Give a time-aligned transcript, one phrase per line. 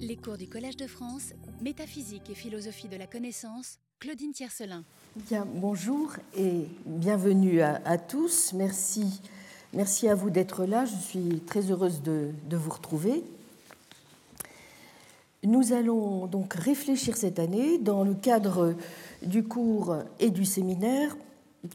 [0.00, 4.82] Les cours du Collège de France, Métaphysique et philosophie de la connaissance, Claudine Tiercelin.
[5.14, 8.52] Bien, bonjour et bienvenue à, tous.
[8.54, 9.20] Merci,
[9.72, 10.84] merci à vous d'être là.
[10.84, 13.22] Je suis très heureuse de, de, vous retrouver.
[15.44, 18.74] Nous allons donc réfléchir cette année dans le cadre
[19.22, 21.16] du cours et du séminaire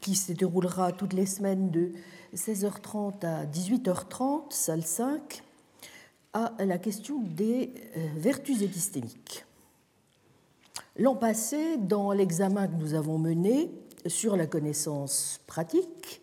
[0.02, 1.92] qui se déroulera toutes les semaines de
[2.36, 5.42] 16h30 à 18h30, salle 5
[6.32, 9.44] à la question des euh, vertus épistémiques.
[10.96, 13.70] L'an passé, dans l'examen que nous avons mené
[14.06, 16.22] sur la connaissance pratique,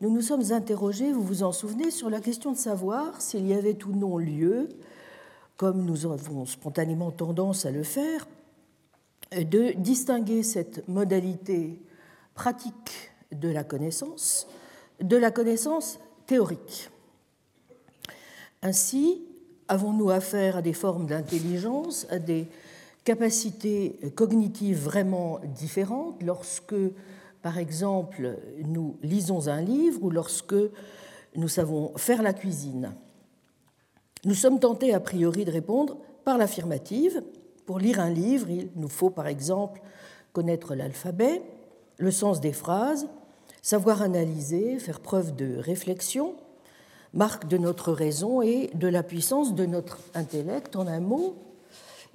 [0.00, 3.54] nous nous sommes interrogés, vous vous en souvenez, sur la question de savoir s'il y
[3.54, 4.68] avait ou non lieu,
[5.56, 8.26] comme nous avons spontanément tendance à le faire,
[9.32, 11.80] de distinguer cette modalité
[12.34, 14.46] pratique de la connaissance
[15.00, 16.90] de la connaissance théorique.
[18.62, 19.22] Ainsi,
[19.68, 22.46] avons-nous affaire à des formes d'intelligence, à des
[23.04, 26.74] capacités cognitives vraiment différentes lorsque,
[27.42, 30.54] par exemple, nous lisons un livre ou lorsque
[31.36, 32.94] nous savons faire la cuisine?
[34.24, 37.22] Nous sommes tentés a priori de répondre par l'affirmative.
[37.66, 39.82] Pour lire un livre, il nous faut par exemple
[40.32, 41.42] connaître l'alphabet,
[41.98, 43.08] le sens des phrases,
[43.60, 46.34] savoir analyser, faire preuve de réflexion,
[47.14, 50.76] marque de notre raison et de la puissance de notre intellect.
[50.76, 51.36] En un mot,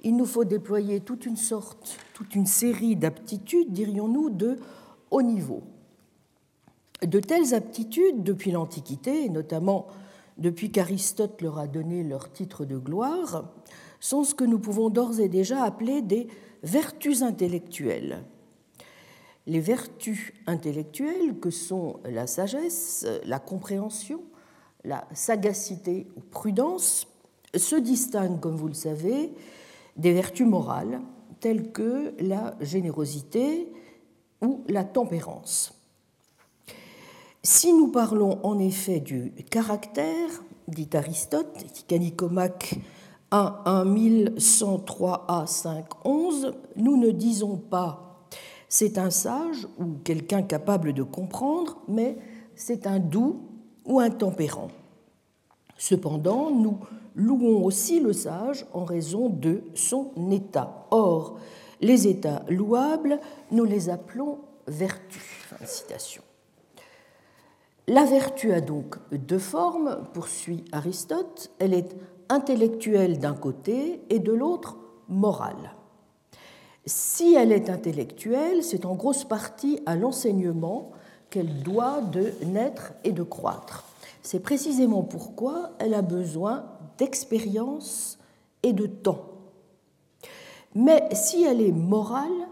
[0.02, 4.58] il nous faut déployer toute une sorte, toute une série d'aptitudes, dirions-nous, de
[5.10, 5.62] haut niveau.
[7.02, 9.86] De telles aptitudes, depuis l'Antiquité, et notamment
[10.36, 13.44] depuis qu'Aristote leur a donné leur titre de gloire,
[14.00, 16.28] sont ce que nous pouvons d'ores et déjà appeler des
[16.62, 18.22] vertus intellectuelles.
[19.46, 24.22] Les vertus intellectuelles que sont la sagesse, la compréhension,
[24.84, 27.06] la sagacité ou prudence
[27.54, 29.32] se distinguent, comme vous le savez,
[29.96, 31.00] des vertus morales
[31.40, 33.72] telles que la générosité
[34.42, 35.74] ou la tempérance.
[37.42, 40.28] Si nous parlons en effet du caractère,
[40.68, 41.94] dit Aristote, Éthique
[43.32, 48.10] 1 1103 a 511, nous ne disons pas
[48.72, 52.16] c'est un sage ou quelqu'un capable de comprendre, mais
[52.54, 53.40] c'est un doux
[53.84, 54.68] ou intempérant.
[55.80, 56.76] Cependant, nous
[57.16, 60.86] louons aussi le sage en raison de son état.
[60.90, 61.38] Or,
[61.80, 63.18] les états louables,
[63.50, 65.48] nous les appelons vertus.
[67.88, 71.50] La vertu a donc deux formes, poursuit Aristote.
[71.58, 71.96] Elle est
[72.28, 74.76] intellectuelle d'un côté et de l'autre
[75.08, 75.74] morale.
[76.84, 80.90] Si elle est intellectuelle, c'est en grosse partie à l'enseignement
[81.30, 83.89] qu'elle doit de naître et de croître.
[84.22, 86.66] C'est précisément pourquoi elle a besoin
[86.98, 88.18] d'expérience
[88.62, 89.26] et de temps.
[90.74, 92.48] Mais si elle est morale,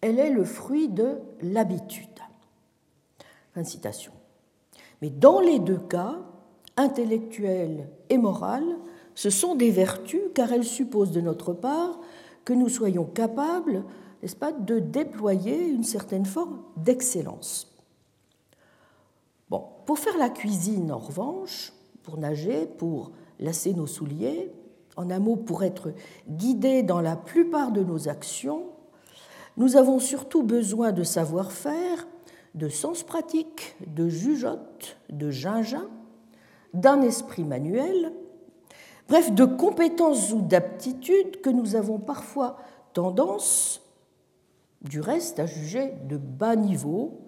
[0.00, 2.06] elle est le fruit de l'habitude.
[3.54, 4.12] Fin citation.
[5.02, 6.16] Mais dans les deux cas,
[6.76, 8.76] intellectuelle et morale,
[9.14, 11.98] ce sont des vertus car elles supposent de notre part
[12.44, 13.84] que nous soyons capables,
[14.22, 17.75] n'est-ce pas, de déployer une certaine forme d'excellence.
[19.86, 24.50] Pour faire la cuisine, en revanche, pour nager, pour lasser nos souliers,
[24.96, 25.92] en un mot, pour être
[26.28, 28.64] guidés dans la plupart de nos actions,
[29.56, 32.08] nous avons surtout besoin de savoir-faire,
[32.54, 35.88] de sens pratique, de jugeote, de gingein,
[36.74, 38.12] d'un esprit manuel,
[39.08, 42.56] bref, de compétences ou d'aptitudes que nous avons parfois
[42.92, 43.82] tendance,
[44.82, 47.25] du reste, à juger de bas niveau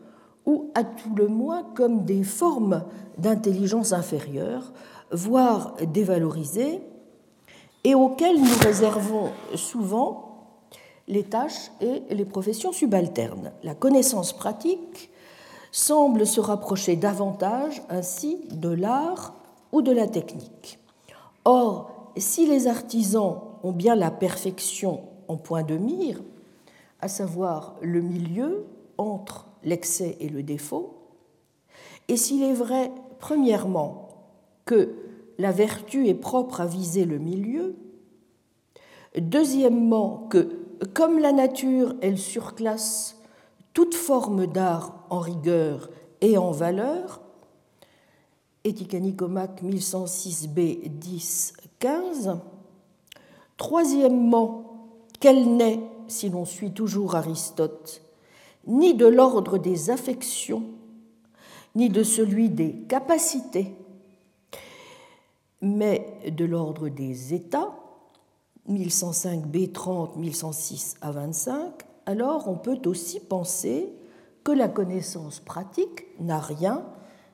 [0.48, 2.82] ou à tout le moins comme des formes
[3.19, 4.72] d'intelligence inférieure,
[5.12, 6.81] voire dévalorisées,
[7.84, 10.47] et auxquelles nous réservons souvent
[11.06, 13.53] les tâches et les professions subalternes.
[13.62, 15.10] La connaissance pratique
[15.70, 19.34] semble se rapprocher davantage ainsi de l'art
[19.70, 20.78] ou de la technique.
[21.44, 26.22] Or, si les artisans ont bien la perfection en point de mire,
[27.03, 28.65] à savoir le milieu
[28.97, 30.98] entre l'excès et le défaut,
[32.09, 34.09] et s'il est vrai, premièrement,
[34.65, 34.94] que
[35.38, 37.76] la vertu est propre à viser le milieu,
[39.16, 40.48] deuxièmement, que
[40.94, 43.20] comme la nature, elle surclasse
[43.74, 45.91] toute forme d'art en rigueur
[46.21, 47.21] et en valeur,
[48.64, 52.38] Éthique 1106b 10 15,
[53.56, 54.64] troisièmement,
[55.21, 58.03] qu'elle n'est, si l'on suit toujours Aristote,
[58.68, 60.62] ni de l'ordre des affections,
[61.74, 63.74] ni de celui des capacités,
[65.60, 67.74] mais de l'ordre des états,
[68.68, 71.72] 1105b 30, 1106 à 25,
[72.06, 73.92] alors on peut aussi penser
[74.44, 76.84] que la connaissance pratique n'a rien,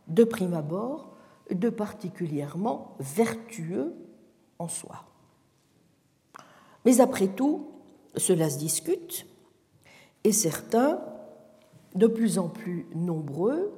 [0.08, 1.16] de prime abord,
[1.50, 3.94] de particulièrement vertueux
[4.58, 5.04] en soi.
[6.84, 7.68] Mais après tout,
[8.16, 9.26] cela se discute,
[10.22, 11.00] et certains,
[11.94, 13.72] de plus en plus nombreux,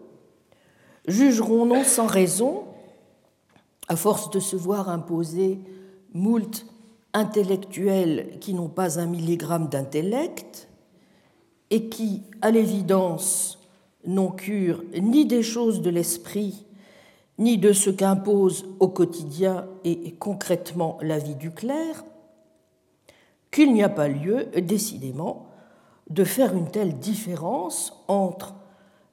[1.07, 2.65] jugeront non sans raison,
[3.89, 5.61] à force de se voir imposer
[6.13, 6.67] moult
[7.13, 10.69] intellectuels qui n'ont pas un milligramme d'intellect
[11.71, 13.59] et qui, à l'évidence,
[14.05, 16.65] n'ont cure ni des choses de l'esprit,
[17.39, 22.05] ni de ce qu'impose au quotidien et concrètement la vie du clerc,
[23.51, 25.49] qu'il n'y a pas lieu, décidément,
[26.11, 28.55] de faire une telle différence entre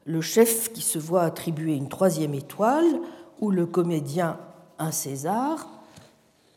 [0.05, 2.99] le chef qui se voit attribuer une troisième étoile
[3.39, 4.39] ou le comédien
[4.79, 5.69] un César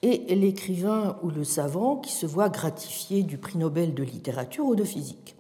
[0.03, 4.75] et l'écrivain ou le savant qui se voit gratifié du prix Nobel de littérature ou
[4.75, 5.37] de physique.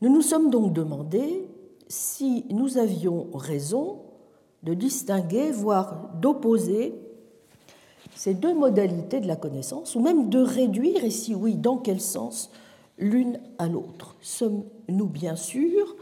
[0.00, 1.46] Nous nous sommes donc demandé
[1.88, 4.02] si nous avions raison
[4.62, 6.94] de distinguer, voire d'opposer
[8.14, 12.00] ces deux modalités de la connaissance, ou même de réduire, et si oui, dans quel
[12.00, 12.50] sens,
[12.98, 14.16] l'une à l'autre.
[14.20, 15.96] Sommes-nous bien sûrs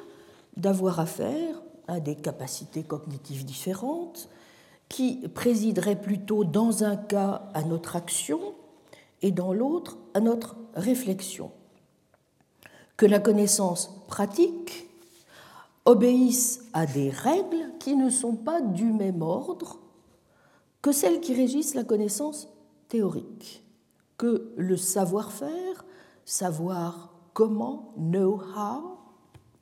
[0.56, 4.28] d'avoir affaire à des capacités cognitives différentes
[4.88, 8.40] qui présideraient plutôt dans un cas à notre action
[9.22, 11.50] et dans l'autre à notre réflexion
[12.96, 14.88] Que la connaissance pratique
[15.84, 19.78] obéisse à des règles qui ne sont pas du même ordre
[20.82, 22.48] que celles qui régissent la connaissance
[22.88, 23.64] théorique,
[24.18, 25.84] que le savoir-faire,
[26.32, 28.96] savoir comment, know-how,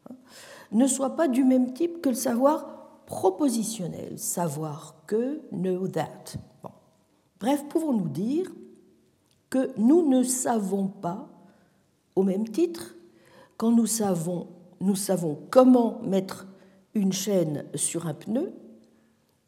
[0.09, 0.15] hein,
[0.71, 6.37] ne soit pas du même type que le savoir propositionnel, savoir que, know that.
[7.41, 8.53] Bref, pouvons-nous dire
[9.49, 11.29] que nous ne savons pas,
[12.15, 12.95] au même titre,
[13.57, 14.47] quand nous savons,
[14.81, 16.47] nous savons comment mettre
[16.95, 18.53] une chaîne sur un pneu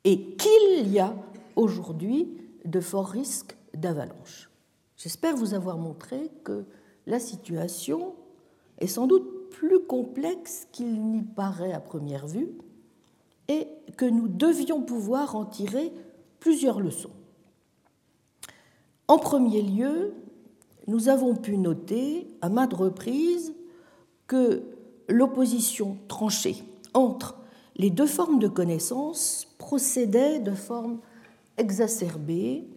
[0.03, 1.15] et qu'il y a
[1.55, 4.51] aujourd'hui de forts risques d'avalanche.
[4.97, 6.65] J'espère vous avoir montré que
[7.07, 8.15] la situation
[8.79, 12.51] est sans doute plus complexe qu'il n'y paraît à première vue
[13.49, 15.93] et que nous devions pouvoir en tirer
[16.41, 17.11] plusieurs leçons.
[19.09, 20.15] En premier lieu,
[20.87, 23.55] nous avons pu noter à maintes reprises
[24.27, 24.63] que
[25.09, 26.57] l'opposition tranchée
[26.95, 27.37] entre
[27.77, 31.01] les deux formes de connaissance procédait de forme
[31.57, 32.69] exacerbée,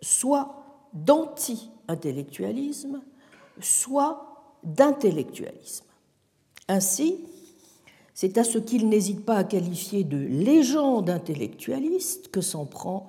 [0.00, 3.00] soit d'anti-intellectualisme,
[3.60, 5.86] soit d'intellectualisme.
[6.68, 7.20] Ainsi,
[8.14, 13.08] c'est à ce qu'il n'hésite pas à qualifier de légende intellectualiste que s'en prend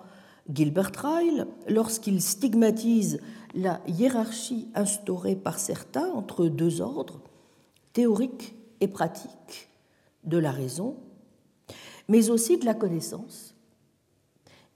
[0.52, 3.20] Gilbert Ryle lorsqu'il stigmatise
[3.54, 7.22] la hiérarchie instaurée par certains entre deux ordres,
[7.94, 9.70] théorique et pratique,
[10.24, 10.96] de la raison,
[12.08, 13.56] mais aussi de la connaissance,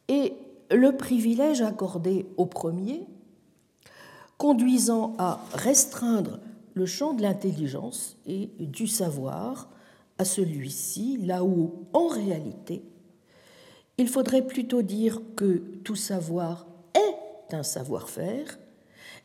[0.07, 0.33] et
[0.71, 3.05] le privilège accordé au premier,
[4.37, 6.39] conduisant à restreindre
[6.73, 9.69] le champ de l'intelligence et du savoir
[10.17, 12.83] à celui-ci, là où, en réalité,
[13.97, 18.59] il faudrait plutôt dire que tout savoir est un savoir-faire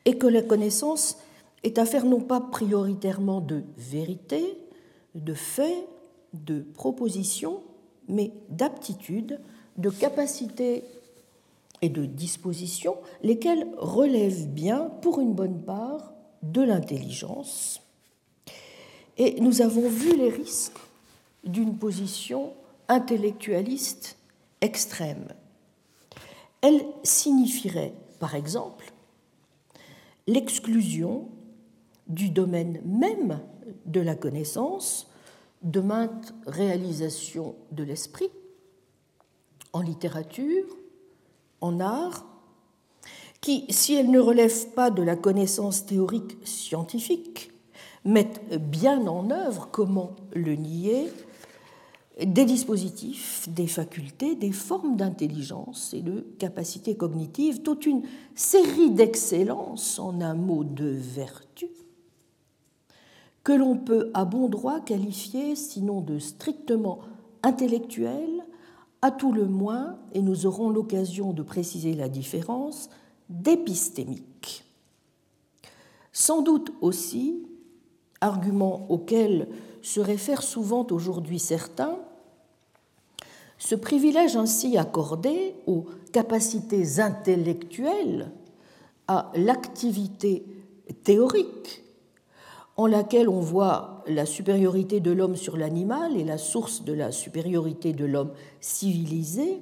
[0.05, 1.19] et que la connaissance
[1.62, 4.59] est affaire non pas prioritairement de vérité,
[5.14, 5.87] de fait,
[6.33, 7.61] de proposition,
[8.09, 9.40] mais d'aptitude,
[9.76, 10.85] de capacité
[11.83, 17.83] et de disposition, lesquelles relèvent bien, pour une bonne part, de l'intelligence.
[19.19, 20.79] Et nous avons vu les risques
[21.45, 22.55] d'une position
[22.89, 24.17] intellectualiste
[24.61, 25.29] extrême.
[26.61, 28.93] Elle signifierait, par exemple,
[30.27, 31.29] l'exclusion
[32.07, 33.41] du domaine même
[33.87, 35.09] de la connaissance
[35.62, 38.31] de maintes réalisations de l'esprit,
[39.73, 40.67] en littérature,
[41.62, 42.26] en art,
[43.40, 47.50] qui, si elles ne relèvent pas de la connaissance théorique scientifique,
[48.04, 51.09] mettent bien en œuvre, comment le nier,
[52.23, 58.02] des dispositifs, des facultés, des formes d'intelligence et de capacités cognitives, toute une
[58.35, 61.69] série d'excellences, en un mot de vertu,
[63.45, 67.00] que l'on peut à bon droit qualifier, sinon de strictement
[67.42, 68.45] intellectuelles,
[69.02, 72.88] à tout le moins, et nous aurons l'occasion de préciser la différence,
[73.28, 74.64] d'épistémique.
[76.12, 77.42] Sans doute aussi,
[78.21, 79.49] argument auquel
[79.82, 81.99] se réfèrent souvent aujourd'hui certains,
[83.59, 88.30] ce privilège ainsi accordé aux capacités intellectuelles
[89.09, 90.44] à l'activité
[91.04, 91.85] théorique
[92.76, 97.12] en laquelle on voit la supériorité de l'homme sur l'animal et la source de la
[97.12, 99.61] supériorité de l'homme civilisé,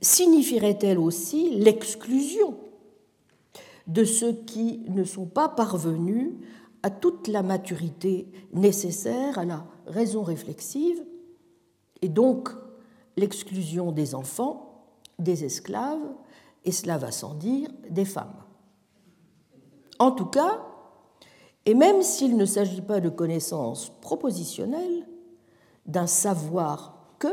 [0.00, 2.56] signifierait-elle aussi l'exclusion
[3.86, 6.32] de ceux qui ne sont pas parvenus
[6.82, 11.02] à toute la maturité nécessaire à la raison réflexive,
[12.02, 12.50] et donc
[13.16, 14.84] l'exclusion des enfants,
[15.18, 16.14] des esclaves,
[16.64, 18.34] et cela va sans dire, des femmes.
[19.98, 20.66] En tout cas,
[21.66, 25.06] et même s'il ne s'agit pas de connaissances propositionnelles,
[25.86, 27.28] d'un savoir que,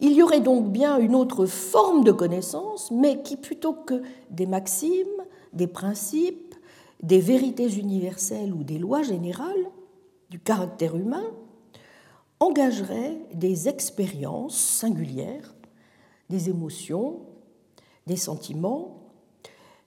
[0.00, 4.46] il y aurait donc bien une autre forme de connaissance, mais qui, plutôt que des
[4.46, 6.54] maximes, des principes,
[7.02, 9.70] des vérités universelles ou des lois générales
[10.30, 11.24] du caractère humain,
[12.40, 15.54] engagerait des expériences singulières,
[16.28, 17.20] des émotions,
[18.06, 19.10] des sentiments,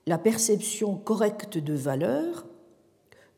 [0.05, 2.45] la perception correcte de valeurs,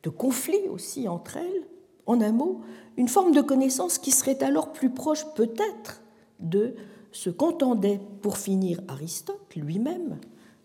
[0.03, 1.67] de conflits aussi entre elles,
[2.05, 2.61] en un mot,
[2.97, 6.01] une forme de connaissance qui serait alors plus proche peut-être
[6.39, 6.75] de
[7.11, 10.19] ce qu'entendait pour finir Aristote lui-même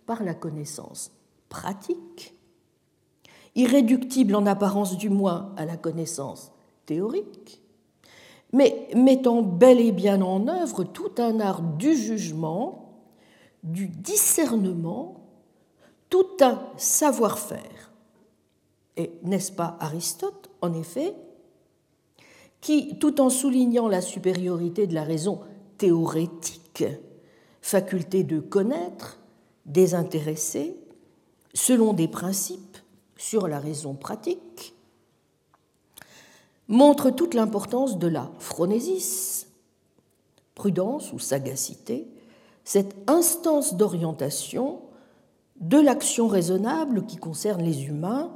[0.06, 1.12] par la connaissance
[1.48, 2.34] pratique,
[3.54, 6.52] irréductible en apparence du moins à la connaissance
[6.86, 7.62] théorique,
[8.52, 13.02] mais mettant bel et bien en œuvre tout un art du jugement,
[13.62, 15.16] du discernement,
[16.10, 17.73] tout un savoir-faire.
[18.96, 21.14] Et n'est-ce pas Aristote, en effet,
[22.60, 25.40] qui, tout en soulignant la supériorité de la raison
[25.78, 26.84] théorétique,
[27.60, 29.18] faculté de connaître,
[29.66, 30.76] désintéresser,
[31.52, 32.78] selon des principes
[33.16, 34.74] sur la raison pratique,
[36.68, 39.48] montre toute l'importance de la phronésis,
[40.54, 42.08] prudence ou sagacité,
[42.64, 44.80] cette instance d'orientation
[45.60, 48.34] de l'action raisonnable qui concerne les humains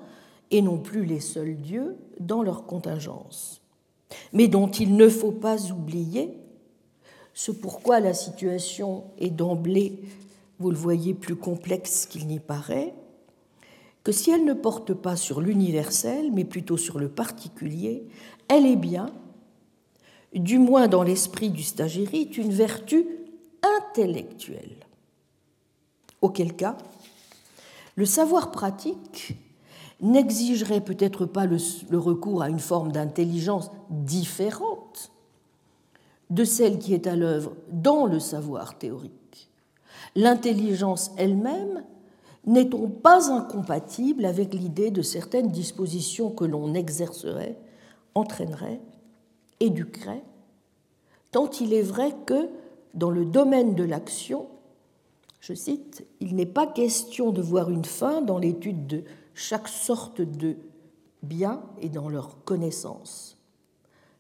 [0.51, 3.61] et non plus les seuls dieux dans leur contingence,
[4.33, 6.35] mais dont il ne faut pas oublier
[7.35, 10.01] ce pourquoi la situation est d'emblée,
[10.59, 12.95] vous le voyez, plus complexe qu'il n'y paraît,
[14.03, 18.09] que si elle ne porte pas sur l'universel, mais plutôt sur le particulier,
[18.49, 19.07] elle est bien,
[20.35, 23.07] du moins dans l'esprit du stagirite, une vertu
[23.63, 24.87] intellectuelle.
[26.21, 26.77] Auquel cas,
[27.95, 29.37] le savoir pratique
[30.01, 31.59] n'exigerait peut-être pas le,
[31.99, 35.11] recours à une forme d'intelligence différente
[36.31, 39.51] de celle qui est à l'œuvre dans le savoir théorique.
[40.15, 41.85] L'intelligence elle-même
[42.47, 47.59] n'est-on pas incompatible avec l'idée de certaines dispositions que l'on exercerait,
[48.15, 48.81] entraînerait,
[49.61, 50.23] éduquerait,
[51.31, 52.49] tant il est vrai que,
[52.95, 54.47] dans le domaine de l'action,
[55.41, 59.05] je cite, il n'est pas question de voir une fin dans l'étude de
[59.39, 60.57] chaque sorte de
[61.23, 63.39] bien et dans leur connaissance.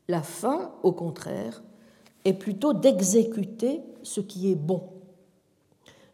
[0.06, 1.64] La fin, au contraire,
[2.24, 4.90] est plutôt d'exécuter ce qui est bon.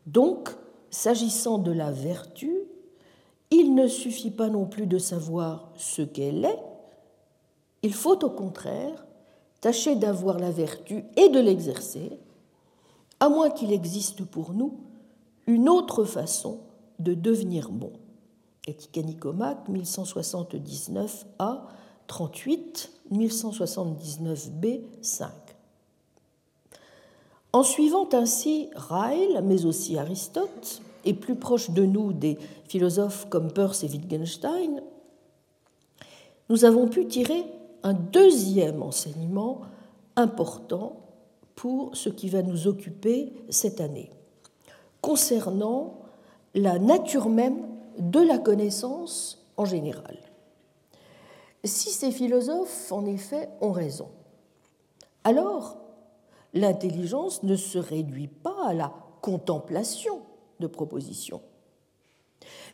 [0.07, 0.49] Donc,
[0.89, 2.51] s'agissant de la vertu,
[3.51, 6.63] il ne suffit pas non plus de savoir ce qu'elle est,
[7.83, 9.05] il faut au contraire
[9.61, 12.19] tâcher d'avoir la vertu et de l'exercer,
[13.21, 14.81] à moins qu'il existe pour nous
[15.47, 16.61] une autre façon
[17.01, 17.93] de devenir bon.
[18.97, 21.67] Nicomate, 1179 A
[22.07, 24.67] 38, 1179 B
[25.03, 25.31] 5.
[27.53, 33.53] En suivant ainsi Ryle, mais aussi Aristote, et plus proche de nous des philosophes comme
[33.53, 34.83] Peirce et Wittgenstein,
[36.49, 37.45] nous avons pu tirer
[37.83, 39.61] un deuxième enseignement
[40.17, 40.97] important
[41.55, 44.11] pour ce qui va nous occuper cette année,
[45.01, 46.01] concernant
[46.55, 50.19] la nature même de la connaissance en général.
[51.65, 54.09] Si ces philosophes, en effet, ont raison,
[55.25, 55.77] alors
[56.53, 60.21] l'intelligence ne se réduit pas à la contemplation
[60.61, 61.41] de propositions.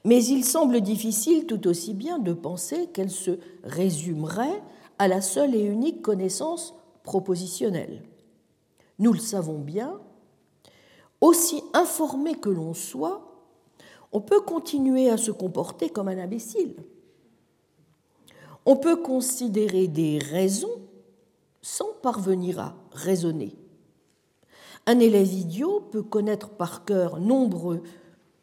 [0.05, 4.63] Mais il semble difficile tout aussi bien de penser qu'elle se résumerait
[4.99, 6.75] à la seule et unique connaissance
[7.05, 8.03] propositionnelle.
[8.99, 9.99] Nous le savons bien,
[11.21, 13.30] aussi informé que l'on soit,
[14.13, 16.75] on peut continuer à se comporter comme un imbécile.
[18.67, 20.81] On peut considérer des raisons
[21.63, 23.57] sans parvenir à raisonner.
[24.87, 27.81] Un élève idiot peut connaître par cœur nombre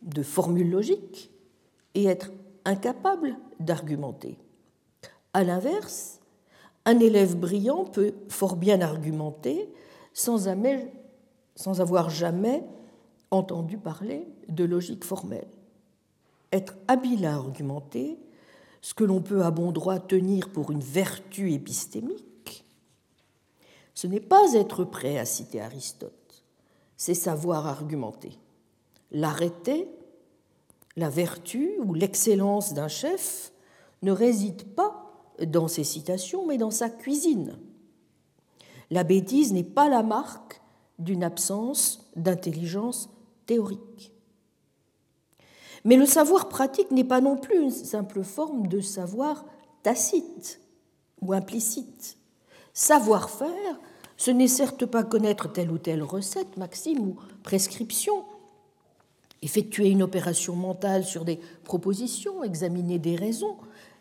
[0.02, 1.32] de formules logiques
[1.96, 2.32] et être
[2.66, 4.38] incapable d'argumenter.
[5.34, 6.20] À l'inverse,
[6.86, 9.70] un élève brillant peut fort bien argumenter
[10.14, 12.64] sans avoir jamais
[13.32, 15.48] entendu parler de logique formelle.
[16.52, 18.18] Être habile à argumenter,
[18.82, 22.64] ce que l'on peut à bon droit tenir pour une vertu épistémique,
[23.94, 26.44] ce n'est pas être prêt à citer Aristote,
[26.96, 28.38] c'est savoir argumenter.
[29.12, 29.90] L'arrêter,
[30.96, 33.52] la vertu ou l'excellence d'un chef
[34.04, 35.08] ne réside pas
[35.46, 37.58] dans ses citations, mais dans sa cuisine.
[38.90, 40.62] La bêtise n'est pas la marque
[41.00, 43.10] d'une absence d'intelligence
[43.46, 44.14] théorique.
[45.88, 49.46] Mais le savoir pratique n'est pas non plus une simple forme de savoir
[49.84, 50.60] tacite
[51.22, 52.18] ou implicite.
[52.74, 53.80] Savoir-faire,
[54.18, 58.26] ce n'est certes pas connaître telle ou telle recette, maxime ou prescription,
[59.42, 63.56] effectuer une opération mentale sur des propositions, examiner des raisons,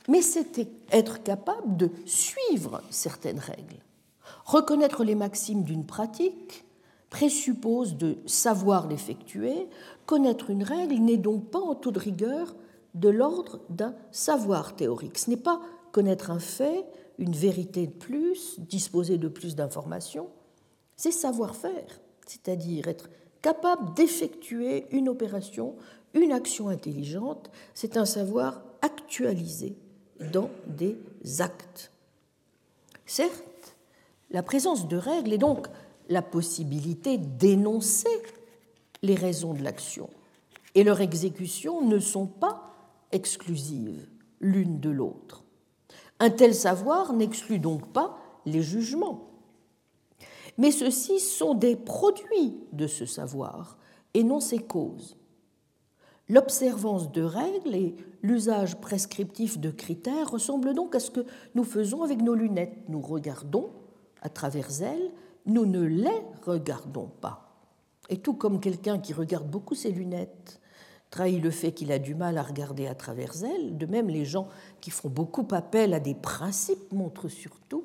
[0.08, 3.84] mais c'est être capable de suivre certaines règles.
[4.44, 6.64] Reconnaître les maximes d'une pratique
[7.10, 9.68] présuppose de savoir l'effectuer.
[10.06, 12.54] Connaître une règle n'est donc pas en toute rigueur
[12.94, 15.18] de l'ordre d'un savoir théorique.
[15.18, 15.60] Ce n'est pas
[15.92, 16.86] connaître un fait,
[17.18, 20.28] une vérité de plus, disposer de plus d'informations.
[20.96, 23.10] C'est savoir-faire, c'est-à-dire être
[23.42, 25.74] capable d'effectuer une opération,
[26.14, 27.50] une action intelligente.
[27.74, 29.76] C'est un savoir actualisé
[30.32, 30.96] dans des
[31.40, 31.92] actes.
[33.04, 33.76] Certes,
[34.30, 35.66] la présence de règles est donc
[36.08, 38.22] la possibilité d'énoncer
[39.02, 40.10] les raisons de l'action,
[40.74, 42.74] et leur exécution ne sont pas
[43.12, 44.08] exclusives
[44.40, 45.44] l'une de l'autre.
[46.18, 49.30] Un tel savoir n'exclut donc pas les jugements,
[50.58, 53.78] mais ceux-ci sont des produits de ce savoir
[54.14, 55.16] et non ses causes.
[56.28, 61.24] L'observance de règles et l'usage prescriptif de critères ressemblent donc à ce que
[61.54, 62.88] nous faisons avec nos lunettes.
[62.88, 63.70] Nous regardons
[64.22, 65.12] à travers elles,
[65.44, 67.45] nous ne les regardons pas.
[68.08, 70.60] Et tout comme quelqu'un qui regarde beaucoup ses lunettes
[71.10, 74.24] trahit le fait qu'il a du mal à regarder à travers elles, de même les
[74.24, 74.48] gens
[74.80, 77.84] qui font beaucoup appel à des principes montrent surtout,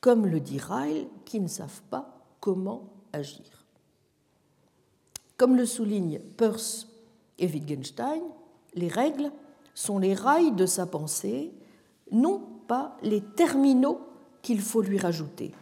[0.00, 3.66] comme le dit Ryle, qu'ils ne savent pas comment agir.
[5.36, 6.88] Comme le souligne Peirce
[7.38, 8.22] et Wittgenstein,
[8.74, 9.30] les règles
[9.74, 11.52] sont les rails de sa pensée,
[12.10, 14.00] non pas les terminaux
[14.42, 15.52] qu'il faut lui rajouter.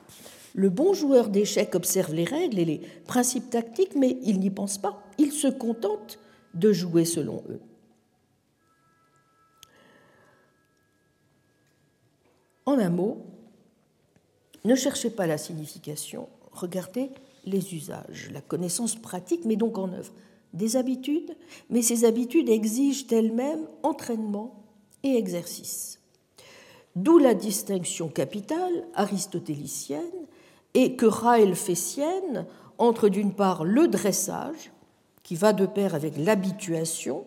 [0.57, 4.79] Le bon joueur d'échecs observe les règles et les principes tactiques, mais il n'y pense
[4.79, 5.03] pas.
[5.19, 6.19] Il se contente
[6.55, 7.61] de jouer selon eux.
[12.65, 13.27] En un mot,
[14.65, 17.11] ne cherchez pas la signification, regardez
[17.45, 18.31] les usages.
[18.33, 20.15] La connaissance pratique met donc en œuvre
[20.55, 21.37] des habitudes,
[21.69, 24.65] mais ces habitudes exigent elles-mêmes entraînement
[25.03, 26.01] et exercice.
[26.97, 30.27] D'où la distinction capitale aristotélicienne
[30.77, 32.45] et que Ryle fait sienne
[32.77, 34.71] entre d'une part le dressage,
[35.23, 37.25] qui va de pair avec l'habituation,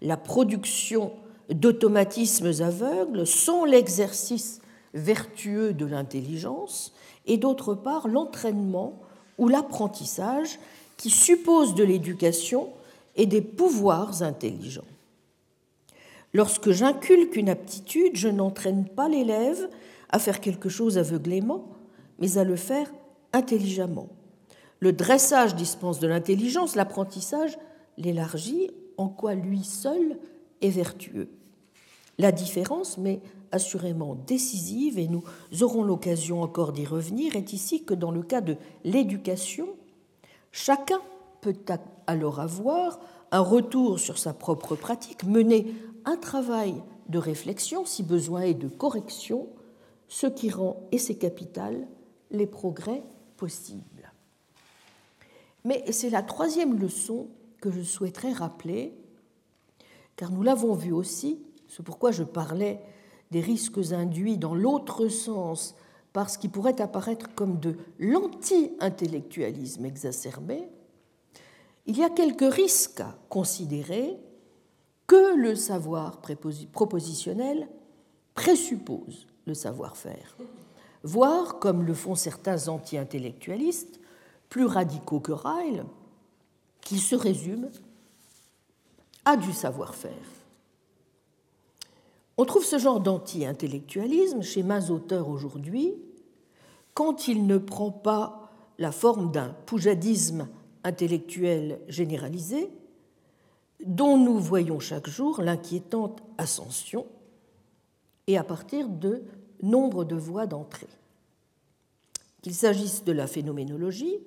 [0.00, 1.12] la production
[1.50, 4.62] d'automatismes aveugles sans l'exercice
[4.94, 6.94] vertueux de l'intelligence,
[7.26, 8.98] et d'autre part l'entraînement
[9.36, 10.58] ou l'apprentissage
[10.96, 12.70] qui suppose de l'éducation
[13.16, 14.80] et des pouvoirs intelligents.
[16.32, 19.68] Lorsque j'inculque une aptitude, je n'entraîne pas l'élève
[20.08, 21.66] à faire quelque chose aveuglément,
[22.22, 22.90] mais à le faire
[23.34, 24.08] intelligemment.
[24.80, 27.58] Le dressage dispense de l'intelligence, l'apprentissage
[27.98, 30.18] l'élargit, en quoi lui seul
[30.62, 31.28] est vertueux.
[32.18, 35.24] La différence, mais assurément décisive, et nous
[35.60, 39.68] aurons l'occasion encore d'y revenir, est ici que dans le cas de l'éducation,
[40.52, 41.00] Chacun
[41.40, 41.56] peut
[42.06, 46.74] alors avoir un retour sur sa propre pratique, mener un travail
[47.08, 49.48] de réflexion, si besoin est de correction,
[50.08, 51.88] ce qui rend, et c'est capital,
[52.32, 53.04] les progrès
[53.36, 54.12] possibles.
[55.64, 57.28] Mais c'est la troisième leçon
[57.60, 58.92] que je souhaiterais rappeler,
[60.16, 62.80] car nous l'avons vu aussi, c'est pourquoi je parlais
[63.30, 65.76] des risques induits dans l'autre sens
[66.12, 70.68] par ce qui pourrait apparaître comme de l'anti-intellectualisme exacerbé,
[71.86, 74.18] il y a quelques risques à considérer
[75.06, 76.20] que le savoir
[76.72, 77.68] propositionnel
[78.34, 80.36] présuppose le savoir-faire,
[81.02, 84.00] voire, comme le font certains anti-intellectualistes,
[84.48, 85.84] plus radicaux que Ryle,
[86.80, 87.70] qui se résument
[89.24, 90.12] à du savoir-faire.
[92.38, 95.94] On trouve ce genre d'anti-intellectualisme chez mains auteurs aujourd'hui
[96.94, 100.48] quand il ne prend pas la forme d'un poujadisme
[100.84, 102.70] intellectuel généralisé
[103.84, 107.06] dont nous voyons chaque jour l'inquiétante ascension
[108.26, 109.22] et à partir de
[109.62, 110.88] nombre de voies d'entrée.
[112.42, 114.18] Qu'il s'agisse de la phénoménologie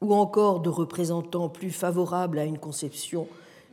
[0.00, 3.26] ou encore de représentants plus favorables à une conception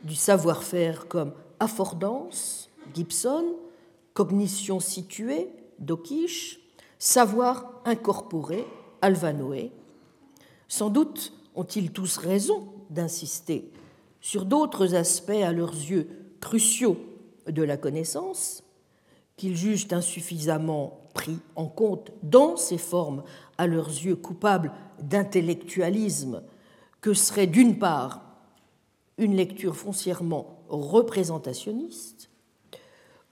[0.04, 3.44] du savoir-faire comme affordance, Gibson,
[4.14, 6.60] cognition située, Dokish,
[6.98, 8.66] savoir incorporé,
[9.00, 9.70] Alvanoé.
[10.66, 13.70] Sans doute ont-ils tous raison d'insister
[14.20, 16.08] sur d'autres aspects à leurs yeux
[16.40, 16.96] cruciaux
[17.46, 18.62] de la connaissance,
[19.38, 23.22] qu'ils jugent insuffisamment pris en compte dans ces formes
[23.56, 26.42] à leurs yeux coupables d'intellectualisme
[27.00, 28.22] que serait d'une part
[29.16, 32.30] une lecture foncièrement représentationniste,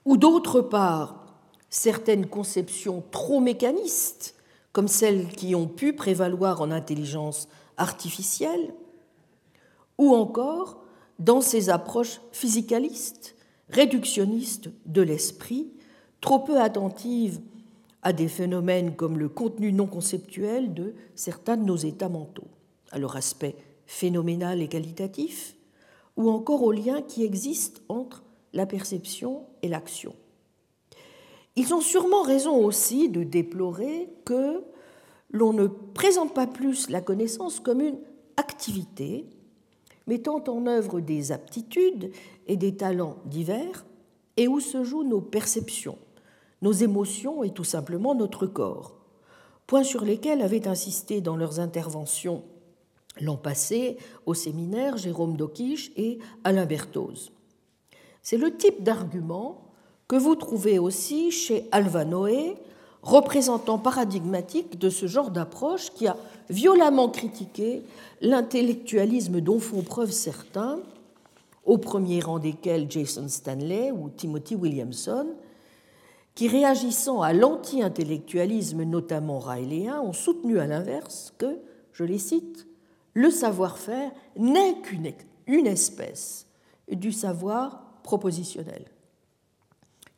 [0.05, 1.27] ou d'autre part
[1.69, 4.35] certaines conceptions trop mécanistes,
[4.71, 8.73] comme celles qui ont pu prévaloir en intelligence artificielle,
[9.97, 10.83] ou encore
[11.19, 13.35] dans ces approches physicalistes,
[13.69, 15.71] réductionnistes de l'esprit,
[16.21, 17.39] trop peu attentives
[18.01, 22.47] à des phénomènes comme le contenu non conceptuel de certains de nos états mentaux,
[22.91, 25.55] à leur aspect phénoménal et qualitatif,
[26.15, 30.15] ou encore aux liens qui existent entre la perception et l'action.
[31.55, 34.63] Ils ont sûrement raison aussi de déplorer que
[35.31, 37.97] l'on ne présente pas plus la connaissance comme une
[38.37, 39.25] activité
[40.07, 42.11] mettant en œuvre des aptitudes
[42.47, 43.85] et des talents divers
[44.37, 45.97] et où se jouent nos perceptions,
[46.61, 48.95] nos émotions et tout simplement notre corps,
[49.65, 52.43] points sur lesquels avaient insisté dans leurs interventions
[53.21, 57.31] l'an passé au séminaire Jérôme Dokish et Alain Berthoz.
[58.21, 59.61] C'est le type d'argument
[60.07, 62.55] que vous trouvez aussi chez Alva Noé,
[63.01, 66.17] représentant paradigmatique de ce genre d'approche qui a
[66.49, 67.83] violemment critiqué
[68.21, 70.79] l'intellectualisme dont font preuve certains,
[71.65, 75.27] au premier rang desquels Jason Stanley ou Timothy Williamson,
[76.37, 81.57] qui, réagissant à l'anti-intellectualisme, notamment raéléen, ont soutenu à l'inverse que,
[81.93, 82.67] je les cite,
[83.15, 86.45] le savoir-faire n'est qu'une espèce
[86.91, 88.85] du savoir propositionnel.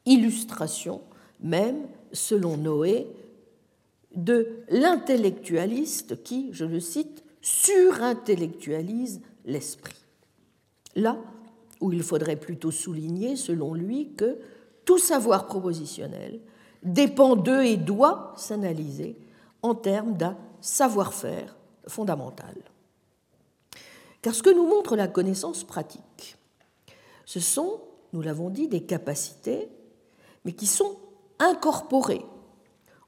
[0.06, 1.00] Illustration
[1.40, 3.08] même, selon Noé,
[4.14, 9.96] de l'intellectualiste qui, je le cite, surintellectualise l'esprit.
[10.98, 11.18] Là
[11.80, 14.38] où il faudrait plutôt souligner, selon lui, que
[14.90, 16.40] tout savoir propositionnel
[16.82, 19.16] dépend d'eux et doit s'analyser
[19.62, 21.56] en termes d'un savoir-faire
[21.88, 22.56] fondamental.
[24.24, 26.38] Car ce que nous montre la connaissance pratique,
[27.28, 27.82] ce sont,
[28.14, 29.70] nous l'avons dit, des capacités,
[30.44, 30.98] mais qui sont
[31.38, 32.26] incorporées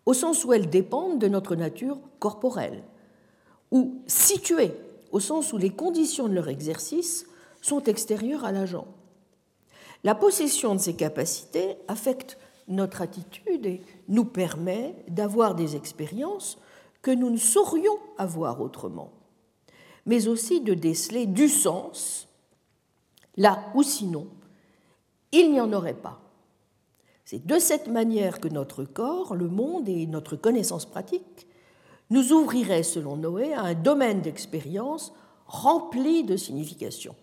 [0.05, 2.83] au sens où elles dépendent de notre nature corporelle,
[3.71, 4.75] ou situées
[5.11, 7.25] au sens où les conditions de leur exercice
[7.59, 8.85] sont extérieures à l'agent.
[10.03, 12.37] La possession de ces capacités affecte
[12.67, 16.57] notre attitude et nous permet d'avoir des expériences
[17.01, 19.11] que nous ne saurions avoir autrement,
[20.05, 22.27] mais aussi de déceler du sens
[23.37, 24.27] là où sinon
[25.31, 26.19] il n'y en aurait pas.
[27.25, 31.47] C'est de cette manière que notre corps, le monde et notre connaissance pratique
[32.09, 35.13] nous ouvriraient, selon Noé, à un domaine d'expérience
[35.47, 37.15] rempli de signification.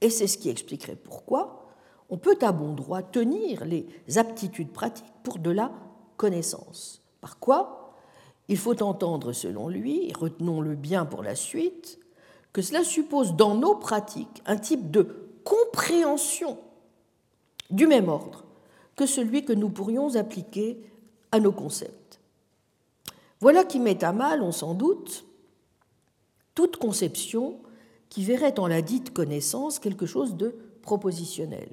[0.00, 1.59] Et c'est ce qui expliquerait pourquoi
[2.10, 5.72] on peut à bon droit tenir les aptitudes pratiques pour de la
[6.16, 7.00] connaissance.
[7.20, 7.94] Par quoi?
[8.48, 12.00] Il faut entendre, selon lui, et retenons-le bien pour la suite,
[12.52, 16.58] que cela suppose dans nos pratiques un type de compréhension
[17.70, 18.44] du même ordre
[18.96, 20.82] que celui que nous pourrions appliquer
[21.30, 22.20] à nos concepts.
[23.40, 25.24] Voilà qui met à mal, on s'en doute,
[26.54, 27.60] toute conception
[28.08, 31.70] qui verrait en la dite connaissance quelque chose de propositionnel.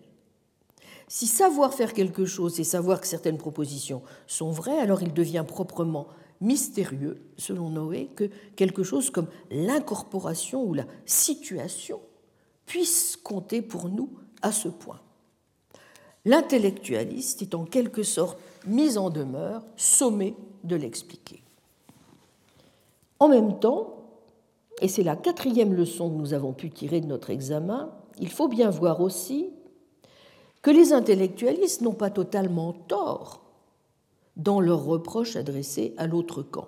[1.08, 5.46] Si savoir faire quelque chose et savoir que certaines propositions sont vraies, alors il devient
[5.48, 6.08] proprement
[6.42, 12.00] mystérieux, selon Noé, que quelque chose comme l'incorporation ou la situation
[12.66, 14.10] puisse compter pour nous
[14.42, 15.00] à ce point
[16.28, 21.42] l'intellectualiste est en quelque sorte mis en demeure, sommé de l'expliquer.
[23.20, 23.94] En même temps,
[24.82, 28.50] et c'est la quatrième leçon que nous avons pu tirer de notre examen, il faut
[28.50, 29.50] bien voir aussi
[30.68, 33.40] que les intellectualistes n'ont pas totalement tort
[34.36, 36.68] dans leurs reproches adressés à l'autre camp.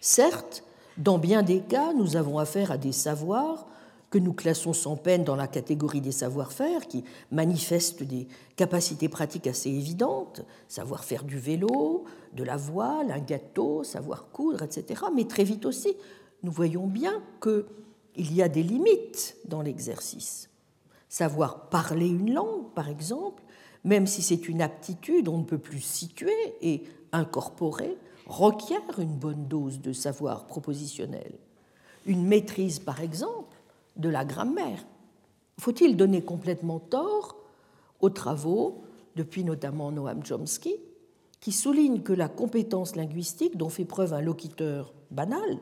[0.00, 0.64] Certes,
[0.96, 3.66] dans bien des cas, nous avons affaire à des savoirs
[4.08, 9.46] que nous classons sans peine dans la catégorie des savoir-faire, qui manifestent des capacités pratiques
[9.46, 15.02] assez évidentes, savoir faire du vélo, de la voile, un gâteau, savoir coudre, etc.
[15.14, 15.94] Mais très vite aussi,
[16.42, 20.48] nous voyons bien qu'il y a des limites dans l'exercice.
[21.12, 23.42] Savoir parler une langue, par exemple,
[23.84, 29.46] même si c'est une aptitude, on ne peut plus situer et incorporer, requiert une bonne
[29.46, 31.34] dose de savoir propositionnel
[32.06, 33.58] une maîtrise, par exemple,
[33.96, 34.86] de la grammaire.
[35.60, 37.36] Faut-il donner complètement tort
[38.00, 40.76] aux travaux, depuis notamment Noam Chomsky,
[41.40, 45.58] qui soulignent que la compétence linguistique dont fait preuve un locuteur banal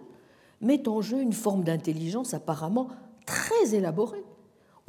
[0.60, 2.86] met en jeu une forme d'intelligence apparemment
[3.26, 4.22] très élaborée,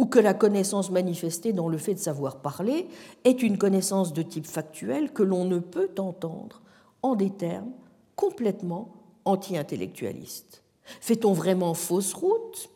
[0.01, 2.87] ou que la connaissance manifestée dans le fait de savoir parler
[3.23, 6.63] est une connaissance de type factuel que l'on ne peut entendre
[7.03, 7.69] en des termes
[8.15, 10.63] complètement anti-intellectualistes.
[11.01, 12.71] Fait-on vraiment fausse route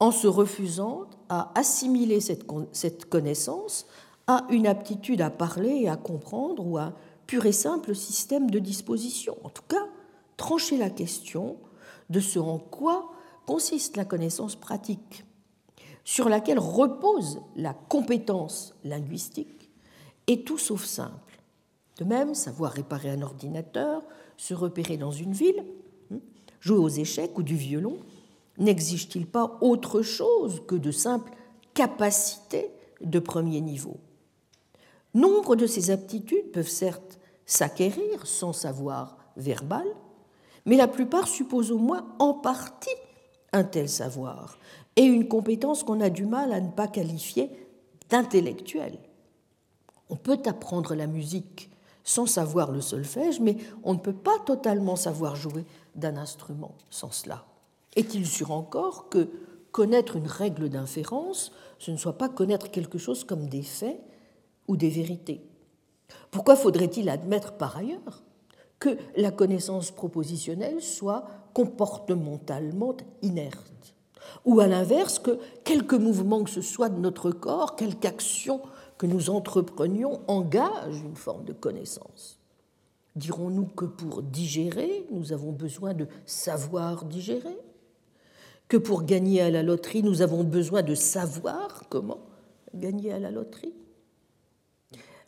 [0.00, 3.86] en se refusant à assimiler cette connaissance
[4.26, 6.94] à une aptitude à parler et à comprendre ou à un
[7.28, 9.36] pur et simple système de disposition?
[9.44, 9.86] En tout cas,
[10.36, 11.56] trancher la question
[12.10, 13.12] de ce en quoi
[13.46, 15.24] consiste la connaissance pratique,
[16.06, 19.68] sur laquelle repose la compétence linguistique,
[20.28, 21.42] est tout sauf simple.
[21.98, 24.02] De même, savoir réparer un ordinateur,
[24.36, 25.64] se repérer dans une ville,
[26.12, 26.18] hein,
[26.60, 27.98] jouer aux échecs ou du violon,
[28.56, 31.32] n'exige-t-il pas autre chose que de simples
[31.74, 33.98] capacités de premier niveau?
[35.12, 39.86] Nombre de ces aptitudes peuvent certes s'acquérir sans savoir verbal,
[40.66, 42.90] mais la plupart supposent au moins en partie
[43.52, 44.58] un tel savoir
[44.96, 47.50] et une compétence qu'on a du mal à ne pas qualifier
[48.08, 48.98] d'intellectuelle.
[50.08, 51.70] On peut apprendre la musique
[52.04, 55.64] sans savoir le solfège, mais on ne peut pas totalement savoir jouer
[55.96, 57.44] d'un instrument sans cela.
[57.96, 59.28] Est-il sûr encore que
[59.72, 64.00] connaître une règle d'inférence, ce ne soit pas connaître quelque chose comme des faits
[64.68, 65.42] ou des vérités?
[66.30, 68.22] Pourquoi faudrait-il admettre par ailleurs
[68.78, 73.94] que la connaissance propositionnelle soit comportementalement inerte.
[74.44, 78.60] Ou à l'inverse, que quelque mouvement que ce soit de notre corps, quelque action
[78.98, 82.38] que nous entreprenions engage une forme de connaissance.
[83.14, 87.58] Dirons-nous que pour digérer, nous avons besoin de savoir digérer?
[88.68, 92.20] Que pour gagner à la loterie, nous avons besoin de savoir comment
[92.74, 93.72] gagner à la loterie?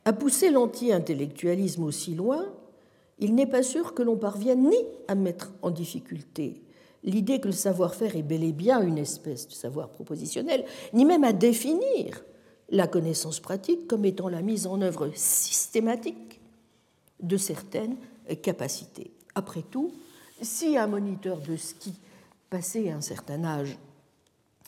[0.04, 2.44] À pousser l'anti-intellectualisme aussi loin,
[3.18, 4.76] il n'est pas sûr que l'on parvienne ni
[5.08, 6.62] à mettre en difficulté
[7.04, 11.24] l'idée que le savoir-faire est bel et bien une espèce de savoir propositionnel, ni même
[11.24, 12.24] à définir
[12.70, 16.40] la connaissance pratique comme étant la mise en œuvre systématique
[17.20, 17.96] de certaines
[18.42, 19.12] capacités.
[19.34, 19.92] Après tout,
[20.42, 21.94] si un moniteur de ski
[22.50, 23.78] passé un certain âge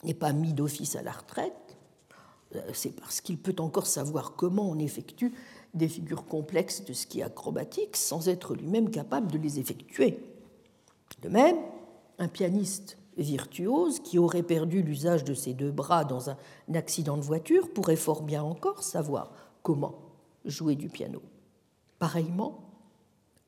[0.03, 1.53] n'est pas mis d'office à la retraite,
[2.55, 5.31] euh, c'est parce qu'il peut encore savoir comment on effectue
[5.73, 10.19] des figures complexes de ski acrobatique sans être lui-même capable de les effectuer.
[11.21, 11.57] De même,
[12.19, 16.37] un pianiste virtuose qui aurait perdu l'usage de ses deux bras dans un
[16.73, 19.31] accident de voiture pourrait fort bien encore savoir
[19.63, 19.95] comment
[20.45, 21.21] jouer du piano.
[21.99, 22.59] Pareillement,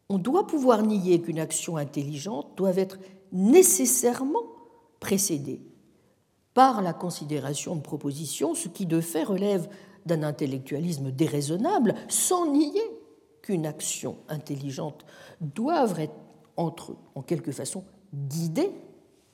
[0.10, 3.00] on doit pouvoir nier qu'une action intelligente doit être
[3.32, 4.44] nécessairement
[5.00, 5.62] précédée
[6.54, 9.68] par la considération de proposition, ce qui de fait relève
[10.06, 12.92] d'un intellectualisme déraisonnable, sans nier
[13.42, 15.06] qu'une action intelligente
[15.42, 16.14] doit être
[16.58, 18.72] entre, en quelque façon guidée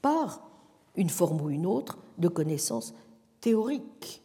[0.01, 0.47] par
[0.95, 2.93] une forme ou une autre de connaissance
[3.41, 4.21] théorique,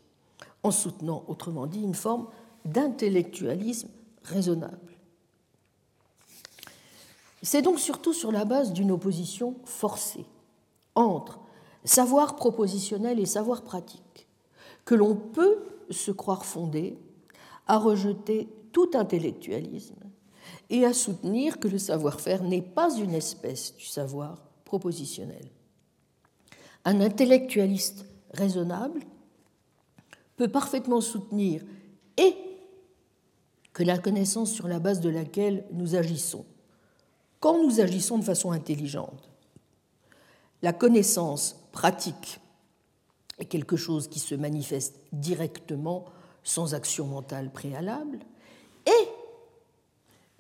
[0.63, 2.29] en soutenant, autrement dit, une forme
[2.65, 3.89] d'intellectualisme
[4.23, 4.79] raisonnable.
[7.43, 10.25] C'est donc surtout sur la base d'une opposition forcée
[10.95, 11.41] entre
[11.85, 14.27] savoir propositionnel et savoir pratique
[14.87, 15.59] que l'on peut
[15.91, 16.99] se croire fondé
[17.67, 19.97] à rejeter tout intellectualisme
[20.71, 25.47] et à soutenir que le savoir-faire n'est pas une espèce du savoir propositionnel.
[26.85, 29.01] Un intellectualiste raisonnable
[30.37, 31.63] peut parfaitement soutenir
[32.17, 32.35] et
[33.73, 36.45] que la connaissance sur la base de laquelle nous agissons,
[37.41, 39.31] quand nous agissons de façon intelligente,
[40.63, 42.41] la connaissance pratique
[43.49, 46.05] quelque chose qui se manifeste directement
[46.43, 48.19] sans action mentale préalable,
[48.87, 49.09] et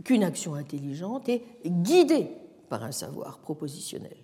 [0.04, 2.28] qu'une action intelligente est guidée
[2.68, 4.16] par un savoir propositionnel.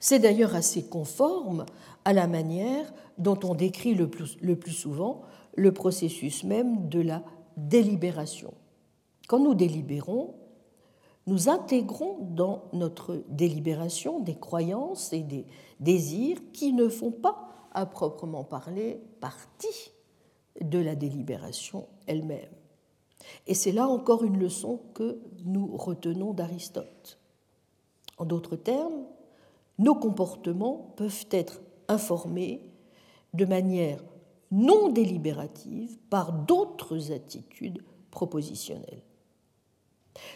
[0.00, 1.66] C'est d'ailleurs assez conforme
[2.04, 5.22] à la manière dont on décrit le plus, le plus, souvent
[5.56, 7.22] le processus même de la
[7.56, 8.54] délibération.
[9.28, 10.34] Quand nous délibérons,
[11.26, 15.46] nous intégrons dans notre délibération des croyances et des
[15.80, 17.43] désirs qui ne font pas
[17.74, 19.92] à proprement parler partie
[20.60, 22.52] de la délibération elle-même.
[23.46, 27.18] Et c'est là encore une leçon que nous retenons d'Aristote.
[28.18, 29.04] En d'autres termes,
[29.78, 32.70] nos comportements peuvent être informés
[33.32, 34.02] de manière
[34.52, 39.02] non délibérative par d'autres attitudes propositionnelles.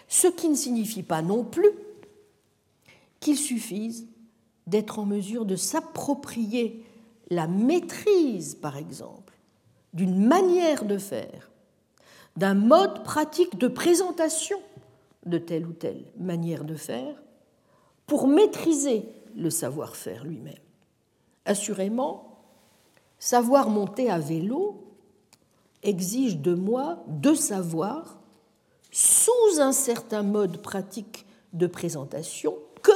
[0.09, 1.71] Ce qui ne signifie pas non plus
[3.21, 4.09] qu'il suffise
[4.67, 6.85] d'être en mesure de s'approprier
[7.31, 9.35] la maîtrise, par exemple,
[9.93, 11.51] d'une manière de faire,
[12.37, 14.59] d'un mode pratique de présentation
[15.27, 17.15] de telle ou telle manière de faire,
[18.07, 19.05] pour maîtriser
[19.37, 20.55] le savoir-faire lui-même.
[21.45, 22.39] Assurément,
[23.19, 24.85] savoir monter à vélo
[25.83, 28.19] exige de moi de savoir,
[28.91, 32.93] sous un certain mode pratique de présentation, que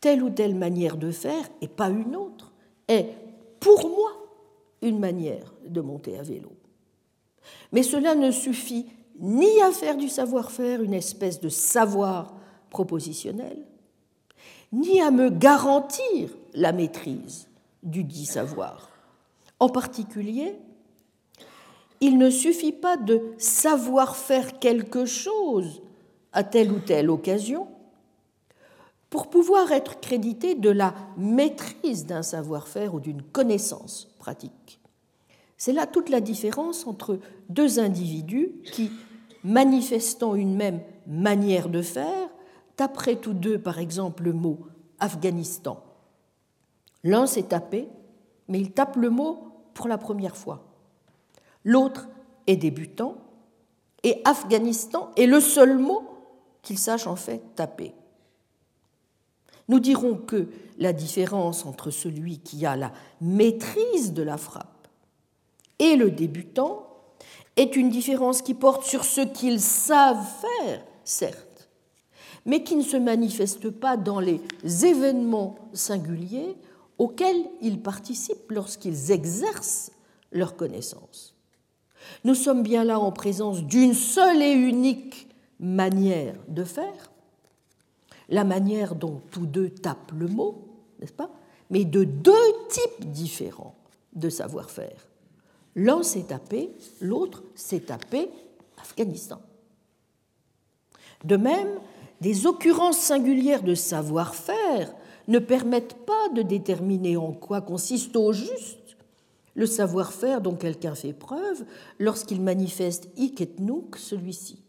[0.00, 2.53] telle ou telle manière de faire, et pas une autre,
[2.88, 3.06] est
[3.60, 4.12] pour moi
[4.82, 6.52] une manière de monter à vélo.
[7.72, 8.86] Mais cela ne suffit
[9.18, 12.34] ni à faire du savoir-faire une espèce de savoir
[12.70, 13.58] propositionnel,
[14.72, 17.48] ni à me garantir la maîtrise
[17.82, 18.90] du dit savoir.
[19.60, 20.56] En particulier,
[22.00, 25.82] il ne suffit pas de savoir faire quelque chose
[26.32, 27.68] à telle ou telle occasion
[29.14, 34.80] pour pouvoir être crédité de la maîtrise d'un savoir-faire ou d'une connaissance pratique.
[35.56, 38.90] C'est là toute la différence entre deux individus qui,
[39.44, 42.28] manifestant une même manière de faire,
[42.74, 44.58] taperaient tous deux, par exemple, le mot
[44.98, 45.80] Afghanistan.
[47.04, 47.86] L'un s'est tapé,
[48.48, 50.64] mais il tape le mot pour la première fois.
[51.62, 52.08] L'autre
[52.48, 53.18] est débutant,
[54.02, 56.02] et Afghanistan est le seul mot
[56.62, 57.94] qu'il sache en fait taper.
[59.68, 60.48] Nous dirons que
[60.78, 64.88] la différence entre celui qui a la maîtrise de la frappe
[65.78, 66.86] et le débutant
[67.56, 71.70] est une différence qui porte sur ce qu'ils savent faire, certes,
[72.44, 74.40] mais qui ne se manifeste pas dans les
[74.84, 76.56] événements singuliers
[76.98, 79.92] auxquels ils participent lorsqu'ils exercent
[80.32, 81.34] leur connaissance.
[82.24, 87.10] Nous sommes bien là en présence d'une seule et unique manière de faire,
[88.28, 90.68] la manière dont tous deux tapent le mot,
[91.00, 91.30] n'est-ce pas
[91.70, 92.32] Mais de deux
[92.68, 93.74] types différents
[94.14, 95.08] de savoir-faire.
[95.76, 98.30] L'un s'est tapé, l'autre s'est tapé
[98.80, 99.40] Afghanistan.
[101.24, 101.78] De même,
[102.20, 104.94] des occurrences singulières de savoir-faire
[105.26, 108.96] ne permettent pas de déterminer en quoi consiste au juste
[109.54, 111.64] le savoir-faire dont quelqu'un fait preuve
[111.98, 114.63] lorsqu'il manifeste hic et nunc celui-ci.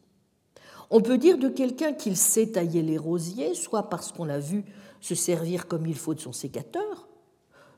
[0.89, 4.63] On peut dire de quelqu'un qu'il sait tailler les rosiers, soit parce qu'on l'a vu
[5.01, 7.07] se servir comme il faut de son sécateur,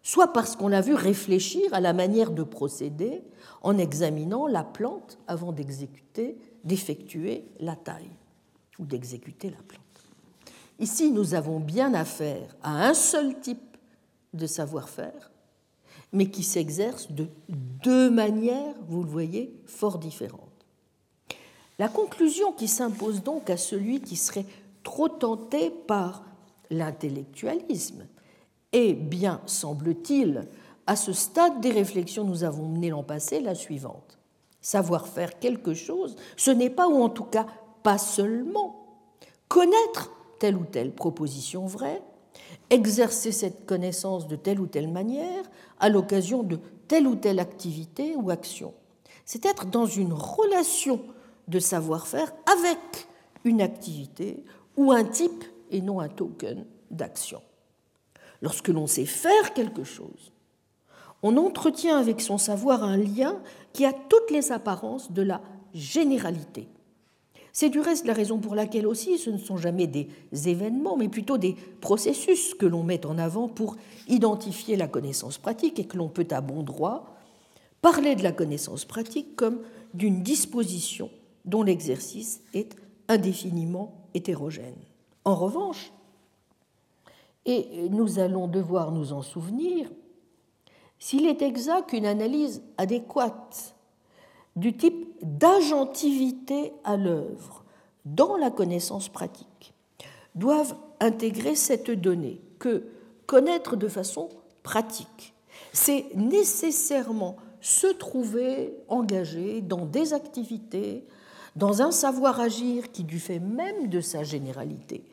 [0.03, 3.21] soit parce qu'on l'a vu réfléchir à la manière de procéder
[3.61, 8.11] en examinant la plante avant d'exécuter, d'effectuer la taille
[8.79, 9.81] ou d'exécuter la plante.
[10.79, 13.77] Ici, nous avons bien affaire à un seul type
[14.33, 15.31] de savoir-faire,
[16.13, 20.46] mais qui s'exerce de deux manières, vous le voyez, fort différentes.
[21.79, 24.45] La conclusion qui s'impose donc à celui qui serait
[24.83, 26.23] trop tenté par
[26.71, 28.07] l'intellectualisme
[28.71, 30.47] est bien, semble-t-il,
[30.87, 34.17] à ce stade des réflexions nous avons mené l'an passé, la suivante.
[34.61, 37.45] Savoir faire quelque chose, ce n'est pas, ou en tout cas
[37.83, 38.97] pas seulement,
[39.47, 42.01] connaître telle ou telle proposition vraie,
[42.69, 45.43] exercer cette connaissance de telle ou telle manière
[45.79, 48.73] à l'occasion de telle ou telle activité ou action.
[49.25, 51.01] C'est être dans une relation
[51.47, 53.07] de savoir-faire avec
[53.43, 54.43] une activité
[54.75, 57.41] ou un type et non un token d'action.
[58.41, 60.31] Lorsque l'on sait faire quelque chose,
[61.23, 63.37] on entretient avec son savoir un lien
[63.73, 65.41] qui a toutes les apparences de la
[65.73, 66.67] généralité.
[67.51, 71.09] C'est du reste la raison pour laquelle aussi ce ne sont jamais des événements, mais
[71.09, 75.97] plutôt des processus que l'on met en avant pour identifier la connaissance pratique et que
[75.97, 77.17] l'on peut à bon droit
[77.81, 79.61] parler de la connaissance pratique comme
[79.95, 81.09] d'une disposition
[81.47, 82.75] dont l'exercice est
[83.07, 84.75] indéfiniment hétérogène.
[85.25, 85.91] En revanche,
[87.45, 89.89] et nous allons devoir nous en souvenir,
[90.99, 93.75] s'il est exact qu'une analyse adéquate
[94.55, 97.63] du type d'agentivité à l'œuvre
[98.05, 99.73] dans la connaissance pratique
[100.35, 102.83] doivent intégrer cette donnée que
[103.25, 104.29] connaître de façon
[104.63, 105.33] pratique,
[105.73, 111.05] c'est nécessairement se trouver engagé dans des activités
[111.57, 115.03] dans un savoir-agir qui, du fait même de sa généralité,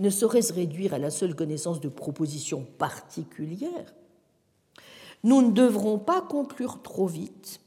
[0.00, 3.94] ne saurait se réduire à la seule connaissance de propositions particulières,
[5.22, 7.60] nous ne devrons pas conclure trop vite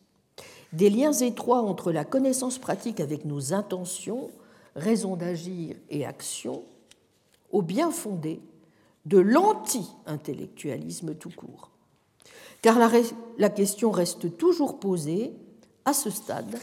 [0.74, 4.30] des liens étroits entre la connaissance pratique avec nos intentions,
[4.76, 6.64] raisons d'agir et actions,
[7.54, 8.42] au bien fondé
[9.06, 11.72] de l'anti-intellectualisme tout court.
[12.62, 12.92] Car la,
[13.38, 15.32] la question reste toujours posée,
[15.86, 16.60] à ce stade,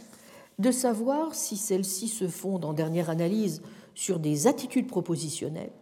[0.59, 3.63] de savoir si celles-ci se fondent en dernière analyse
[3.95, 5.73] sur des attitudes propositionnelles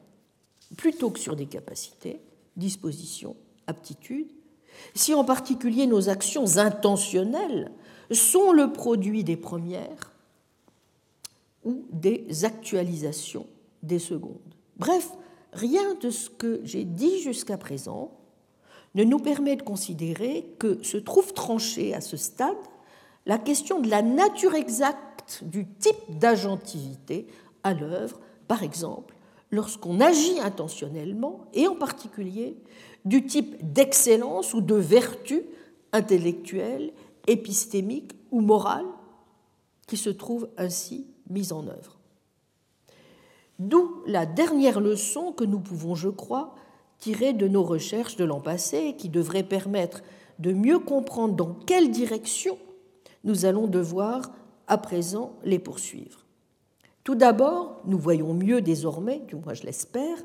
[0.76, 2.20] plutôt que sur des capacités,
[2.56, 4.32] dispositions, aptitudes,
[4.94, 7.70] si en particulier nos actions intentionnelles
[8.10, 10.12] sont le produit des premières
[11.64, 13.46] ou des actualisations
[13.82, 14.38] des secondes.
[14.76, 15.10] Bref,
[15.52, 18.12] rien de ce que j'ai dit jusqu'à présent
[18.94, 22.56] ne nous permet de considérer que se trouve tranchée à ce stade
[23.26, 27.26] la question de la nature exacte du type d'agentivité
[27.62, 29.14] à l'œuvre, par exemple,
[29.50, 32.56] lorsqu'on agit intentionnellement, et en particulier
[33.04, 35.42] du type d'excellence ou de vertu
[35.92, 36.92] intellectuelle,
[37.26, 38.86] épistémique ou morale
[39.86, 41.98] qui se trouve ainsi mise en œuvre.
[43.58, 46.54] D'où la dernière leçon que nous pouvons, je crois,
[46.98, 50.02] tirer de nos recherches de l'an passé qui devrait permettre
[50.38, 52.58] de mieux comprendre dans quelle direction
[53.24, 54.30] nous allons devoir
[54.66, 56.24] à présent les poursuivre.
[57.04, 60.18] Tout d'abord, nous voyons mieux désormais, du moins je l'espère,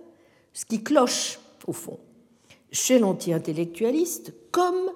[0.53, 1.99] ce qui cloche au fond,
[2.71, 4.91] chez l'anti-intellectualiste comme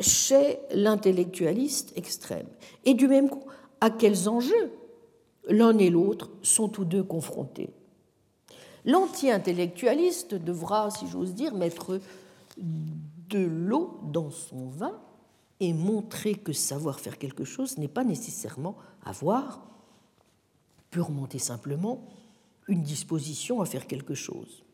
[0.00, 2.46] chez l'intellectualiste extrême.
[2.84, 3.44] Et du même coup,
[3.80, 4.72] à quels enjeux
[5.48, 7.70] l'un et l'autre sont tous deux confrontés.
[8.84, 12.00] L'anti-intellectualiste devra, si j'ose dire, mettre
[12.56, 14.98] de l'eau dans son vin
[15.60, 19.62] et montrer que savoir faire quelque chose n'est pas nécessairement avoir
[20.90, 22.04] purement et simplement
[22.68, 24.64] une disposition à faire quelque chose.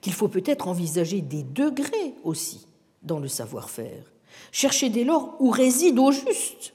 [0.00, 2.66] Qu'il faut peut-être envisager des degrés aussi
[3.02, 4.12] dans le savoir-faire.
[4.52, 6.74] Chercher dès lors où réside au juste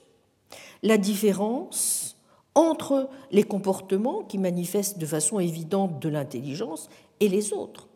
[0.82, 2.16] la différence
[2.54, 6.88] entre les comportements qui manifestent de façon évidente de l'intelligence
[7.20, 7.88] et les autres.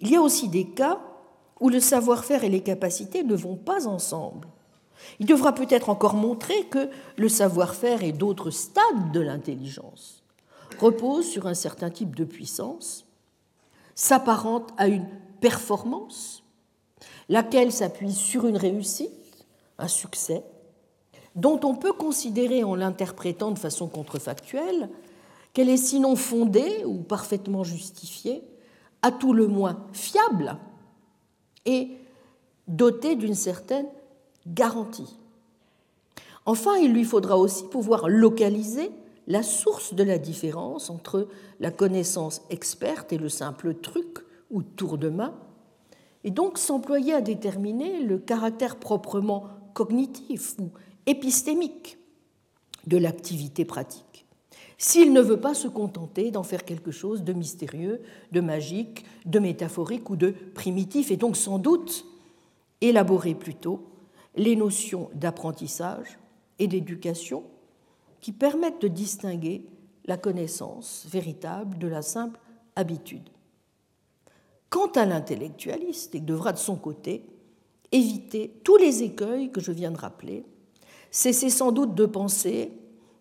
[0.00, 1.00] Il y a aussi des cas
[1.60, 4.48] où le savoir-faire et les capacités ne vont pas ensemble.
[5.20, 10.22] Il devra peut-être encore montrer que le savoir-faire et d'autres stades de l'intelligence
[10.80, 13.06] reposent sur un certain type de puissance,
[13.94, 15.06] s'apparente à une
[15.40, 16.42] performance,
[17.28, 19.46] laquelle s'appuie sur une réussite,
[19.78, 20.44] un succès,
[21.34, 24.88] dont on peut considérer en l'interprétant de façon contrefactuelle
[25.52, 28.42] qu'elle est sinon fondée ou parfaitement justifiée,
[29.02, 30.58] à tout le moins fiable
[31.66, 31.90] et
[32.68, 33.86] dotée d'une certaine
[34.46, 35.16] garantie.
[36.46, 38.90] Enfin, il lui faudra aussi pouvoir localiser
[39.26, 44.18] la source de la différence entre la connaissance experte et le simple truc
[44.50, 45.34] ou tour de main,
[46.22, 50.70] et donc s'employer à déterminer le caractère proprement cognitif ou
[51.06, 51.98] épistémique
[52.86, 54.05] de l'activité pratique,
[54.78, 58.02] s'il ne veut pas se contenter d'en faire quelque chose de mystérieux,
[58.32, 62.04] de magique, de métaphorique ou de primitif, et donc sans doute
[62.80, 63.86] élaborer plutôt
[64.34, 66.18] les notions d'apprentissage
[66.58, 67.44] et d'éducation
[68.20, 69.64] qui permettent de distinguer
[70.04, 72.38] la connaissance véritable de la simple
[72.76, 73.28] habitude.
[74.68, 77.24] Quant à l'intellectualiste, il devra de son côté
[77.92, 80.44] éviter tous les écueils que je viens de rappeler,
[81.10, 82.72] cesser sans doute de penser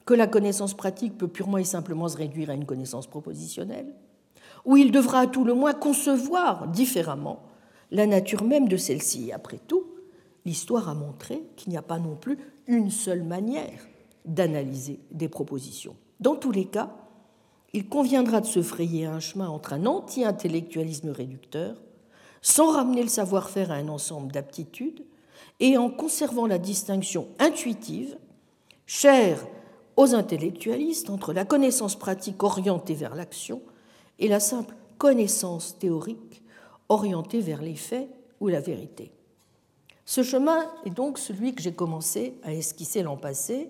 [0.05, 3.93] que la connaissance pratique peut purement et simplement se réduire à une connaissance propositionnelle,
[4.63, 7.43] ou il devra à tout le moins concevoir différemment
[7.91, 9.31] la nature même de celle-ci.
[9.31, 9.85] Après tout,
[10.45, 12.37] l'histoire a montré qu'il n'y a pas non plus
[12.67, 13.87] une seule manière
[14.25, 15.95] d'analyser des propositions.
[16.19, 16.91] Dans tous les cas,
[17.73, 21.75] il conviendra de se frayer un chemin entre un anti-intellectualisme réducteur,
[22.41, 25.03] sans ramener le savoir-faire à un ensemble d'aptitudes,
[25.59, 28.17] et en conservant la distinction intuitive,
[28.85, 29.45] chère
[29.97, 33.61] aux intellectualistes, entre la connaissance pratique orientée vers l'action
[34.19, 36.43] et la simple connaissance théorique
[36.89, 39.11] orientée vers les faits ou la vérité.
[40.05, 43.69] Ce chemin est donc celui que j'ai commencé à esquisser l'an passé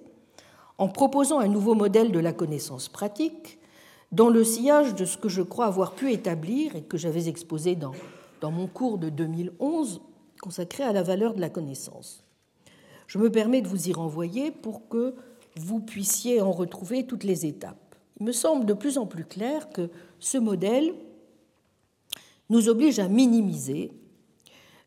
[0.78, 3.58] en proposant un nouveau modèle de la connaissance pratique
[4.12, 7.76] dans le sillage de ce que je crois avoir pu établir et que j'avais exposé
[7.76, 7.94] dans,
[8.42, 10.02] dans mon cours de 2011
[10.42, 12.24] consacré à la valeur de la connaissance.
[13.08, 15.16] Je me permets de vous y renvoyer pour que
[15.56, 17.96] vous puissiez en retrouver toutes les étapes.
[18.20, 19.90] Il me semble de plus en plus clair que
[20.20, 20.94] ce modèle
[22.50, 23.92] nous oblige à minimiser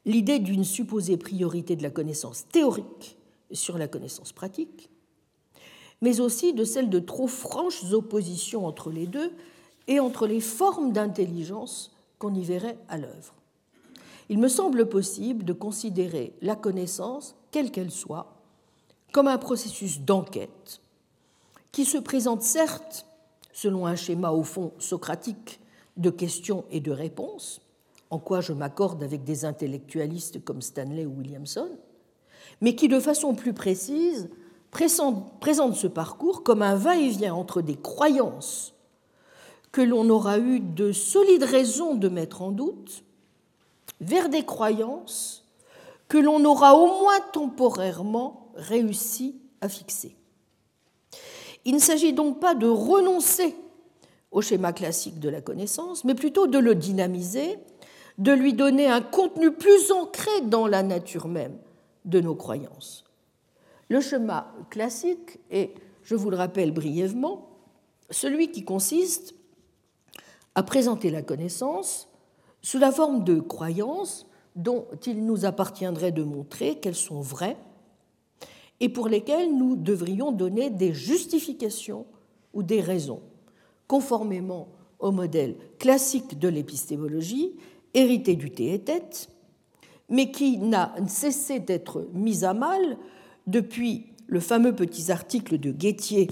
[0.05, 3.17] l'idée d'une supposée priorité de la connaissance théorique
[3.53, 4.91] sur la connaissance pratique,
[6.01, 9.33] mais aussi de celle de trop franches oppositions entre les deux
[9.87, 13.35] et entre les formes d'intelligence qu'on y verrait à l'œuvre.
[14.29, 18.38] Il me semble possible de considérer la connaissance, quelle qu'elle soit,
[19.13, 20.81] comme un processus d'enquête
[21.73, 23.07] qui se présente certes
[23.53, 25.61] selon un schéma au fond socratique
[25.97, 27.61] de questions et de réponses,
[28.11, 31.71] en quoi je m'accorde avec des intellectualistes comme Stanley ou Williamson,
[32.61, 34.31] mais qui de façon plus précise
[34.71, 38.75] présente ce parcours comme un va-et-vient entre des croyances
[39.73, 43.03] que l'on aura eu de solides raisons de mettre en doute
[44.01, 45.45] vers des croyances
[46.09, 50.17] que l'on aura au moins temporairement réussi à fixer.
[51.65, 53.55] Il ne s'agit donc pas de renoncer
[54.31, 57.59] au schéma classique de la connaissance, mais plutôt de le dynamiser,
[58.19, 61.57] de lui donner un contenu plus ancré dans la nature même
[62.05, 63.05] de nos croyances.
[63.89, 67.49] Le schéma classique est, je vous le rappelle brièvement,
[68.11, 69.35] celui qui consiste
[70.55, 72.09] à présenter la connaissance
[72.61, 77.57] sous la forme de croyances dont il nous appartiendrait de montrer qu'elles sont vraies
[78.81, 82.07] et pour lesquelles nous devrions donner des justifications
[82.55, 83.21] ou des raisons,
[83.87, 84.69] conformément
[84.99, 87.53] au modèle classique de l'épistémologie,
[87.95, 89.29] hérité du tête,
[90.09, 92.97] mais qui n'a cessé d'être mis à mal
[93.47, 96.29] depuis le fameux petit article de Guettier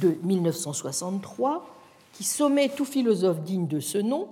[0.00, 1.66] de 1963,
[2.12, 4.28] qui sommet tout philosophe digne de ce nom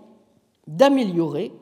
[0.67, 1.53] d'améliorer,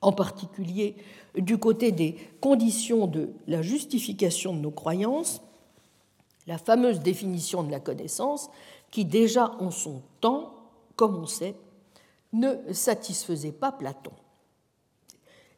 [0.00, 0.96] en particulier
[1.36, 5.42] du côté des conditions de la justification de nos croyances,
[6.46, 8.50] la fameuse définition de la connaissance
[8.90, 10.54] qui déjà en son temps,
[10.94, 11.56] comme on sait,
[12.32, 14.12] ne satisfaisait pas Platon.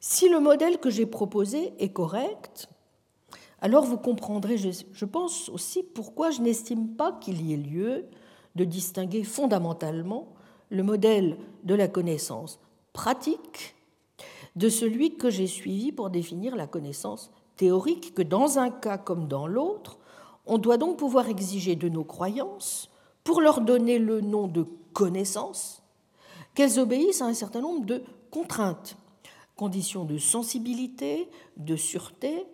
[0.01, 2.68] Si le modèle que j'ai proposé est correct,
[3.61, 8.07] alors vous comprendrez, je pense aussi, pourquoi je n'estime pas qu'il y ait lieu
[8.55, 10.28] de distinguer fondamentalement
[10.70, 12.61] le modèle de la connaissance
[12.93, 13.74] pratique
[14.59, 19.28] de celui que j'ai suivi pour définir la connaissance théorique, que dans un cas comme
[19.28, 19.98] dans l'autre,
[20.46, 22.90] on doit donc pouvoir exiger de nos croyances,
[23.22, 25.80] pour leur donner le nom de connaissance,
[26.54, 28.02] qu'elles obéissent à un certain nombre de
[28.32, 28.96] contraintes,
[29.54, 32.44] conditions de sensibilité, de sûreté,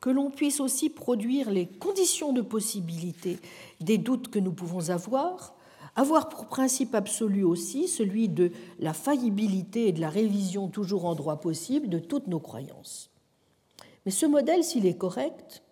[0.00, 3.40] que l'on puisse aussi produire les conditions de possibilité
[3.80, 5.56] des doutes que nous pouvons avoir,
[5.96, 11.14] avoir pour principe absolu aussi celui de la faillibilité et de la révision toujours en
[11.14, 13.10] droit possible de toutes nos croyances.
[14.04, 15.62] Mais ce modèle, s'il est correct,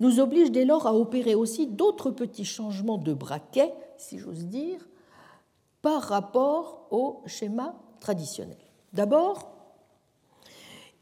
[0.00, 4.86] nous oblige dès lors à opérer aussi d'autres petits changements de braquet, si j'ose dire,
[5.80, 8.58] par rapport au schéma traditionnel.
[8.92, 9.52] D'abord,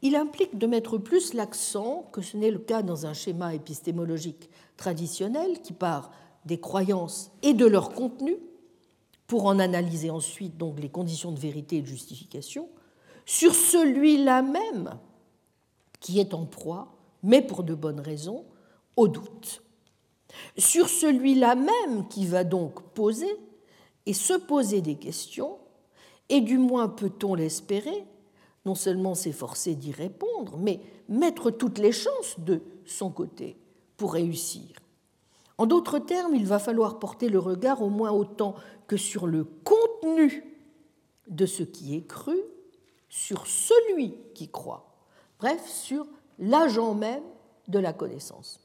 [0.01, 4.49] il implique de mettre plus l'accent, que ce n'est le cas dans un schéma épistémologique
[4.77, 6.11] traditionnel qui part
[6.45, 8.37] des croyances et de leur contenu,
[9.27, 12.69] pour en analyser ensuite donc les conditions de vérité et de justification,
[13.25, 14.99] sur celui-là même
[15.99, 18.45] qui est en proie, mais pour de bonnes raisons,
[18.95, 19.63] au doute.
[20.57, 23.35] Sur celui-là même qui va donc poser
[24.05, 25.57] et se poser des questions,
[26.29, 28.05] et du moins peut-on l'espérer,
[28.65, 30.79] non seulement s'efforcer d'y répondre, mais
[31.09, 33.57] mettre toutes les chances de son côté
[33.97, 34.67] pour réussir.
[35.57, 38.55] En d'autres termes, il va falloir porter le regard au moins autant
[38.87, 40.43] que sur le contenu
[41.27, 42.37] de ce qui est cru,
[43.09, 44.93] sur celui qui croit,
[45.39, 46.05] bref, sur
[46.39, 47.23] l'agent même
[47.67, 48.59] de la connaissance.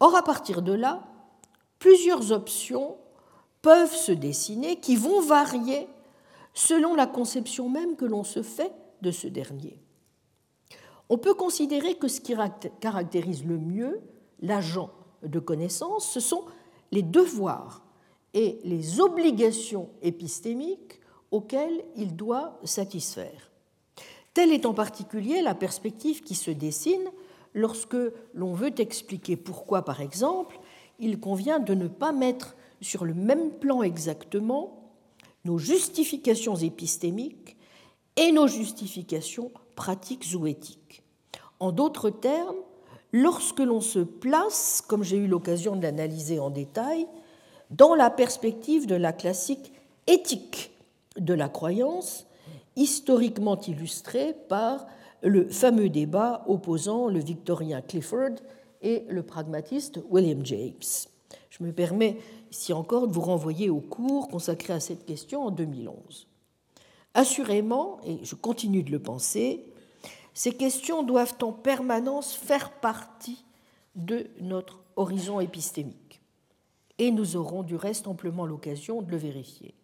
[0.00, 1.04] Or, à partir de là,
[1.78, 2.96] plusieurs options
[3.62, 5.88] peuvent se dessiner qui vont varier
[6.52, 9.80] selon la conception même que l'on se fait de ce dernier.
[11.08, 12.34] On peut considérer que ce qui
[12.80, 14.00] caractérise le mieux
[14.40, 14.90] l'agent
[15.22, 16.44] de connaissance, ce sont
[16.92, 17.82] les devoirs
[18.34, 21.00] et les obligations épistémiques
[21.30, 23.50] auxquelles il doit satisfaire.
[24.34, 27.10] Telle est en particulier la perspective qui se dessine
[27.54, 27.96] lorsque
[28.34, 30.60] l'on veut expliquer pourquoi, par exemple,
[30.98, 34.92] il convient de ne pas mettre sur le même plan exactement
[35.44, 37.56] nos justifications épistémiques
[38.16, 41.02] et nos justifications pratiques ou éthiques.
[41.60, 42.56] En d'autres termes,
[43.12, 47.06] lorsque l'on se place, comme j'ai eu l'occasion de l'analyser en détail,
[47.70, 49.72] dans la perspective de la classique
[50.06, 50.70] éthique
[51.18, 52.26] de la croyance,
[52.76, 54.86] historiquement illustrée par
[55.22, 58.36] le fameux débat opposant le victorien Clifford
[58.82, 61.06] et le pragmatiste William James.
[61.50, 62.18] Je me permets
[62.52, 66.28] ici encore de vous renvoyer au cours consacré à cette question en 2011.
[67.14, 69.64] Assurément, et je continue de le penser,
[70.36, 73.42] ces questions doivent en permanence faire partie
[73.94, 76.20] de notre horizon épistémique.
[76.98, 79.74] Et nous aurons du reste amplement l'occasion de le vérifier.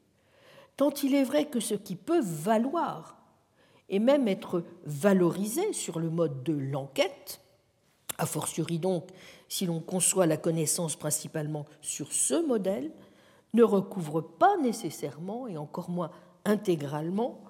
[0.77, 3.17] Tant il est vrai que ce qui peut valoir
[3.89, 7.41] et même être valorisé sur le mode de l'enquête,
[8.19, 9.09] a fortiori donc
[9.49, 12.93] si l'on conçoit la connaissance principalement sur ce modèle,
[13.55, 16.11] ne recouvre pas nécessairement et encore moins
[16.45, 17.41] intégralement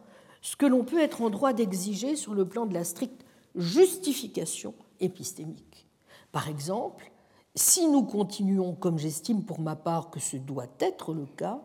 [0.43, 3.25] ce que l'on peut être en droit d'exiger sur le plan de la stricte
[3.55, 5.87] justification épistémique.
[6.33, 7.11] Par exemple,
[7.55, 11.61] si nous continuons, comme j'estime pour ma part que ce doit être le cas,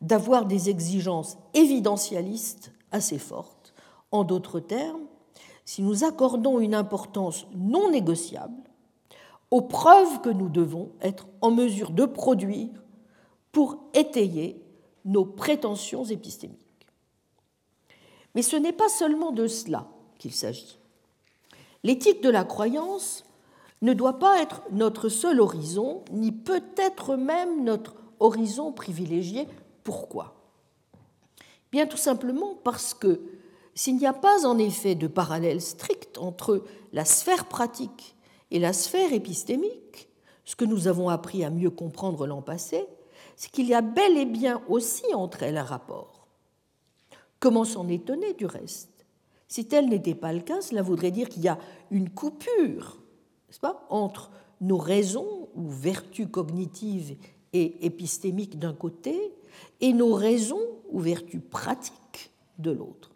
[0.00, 3.74] d'avoir des exigences évidentialistes assez fortes.
[4.10, 5.06] En d'autres termes,
[5.64, 8.62] si nous accordons une importance non négociable
[9.50, 12.82] aux preuves que nous devons être en mesure de produire
[13.52, 14.64] pour étayer
[15.04, 16.59] nos prétentions épistémiques.
[18.34, 20.78] Mais ce n'est pas seulement de cela qu'il s'agit.
[21.82, 23.24] L'éthique de la croyance
[23.82, 29.48] ne doit pas être notre seul horizon, ni peut-être même notre horizon privilégié.
[29.82, 30.34] Pourquoi?
[31.72, 33.20] Bien tout simplement parce que
[33.74, 38.16] s'il n'y a pas en effet de parallèle strict entre la sphère pratique
[38.50, 40.08] et la sphère épistémique,
[40.44, 42.86] ce que nous avons appris à mieux comprendre l'an passé,
[43.36, 46.19] c'est qu'il y a bel et bien aussi entre elles un rapport.
[47.40, 49.06] Comment s'en étonner du reste?
[49.48, 51.58] Si tel n'était pas le cas, cela voudrait dire qu'il y a
[51.90, 53.00] une coupure
[53.58, 54.30] pas, entre
[54.60, 57.16] nos raisons ou vertus cognitives
[57.52, 59.34] et épistémiques d'un côté
[59.80, 60.60] et nos raisons
[60.90, 63.10] ou vertus pratiques de l'autre.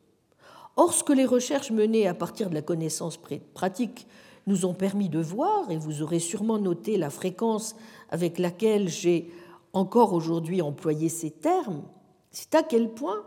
[0.77, 3.21] Or, ce que les recherches menées à partir de la connaissance
[3.55, 4.09] pratique
[4.47, 7.77] nous ont permis de voir, et vous aurez sûrement noté la fréquence
[8.11, 9.31] avec laquelle j'ai
[9.73, 11.83] encore aujourd'hui employé ces termes,
[12.31, 13.23] c'est à quel point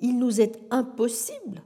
[0.00, 1.62] il nous est impossible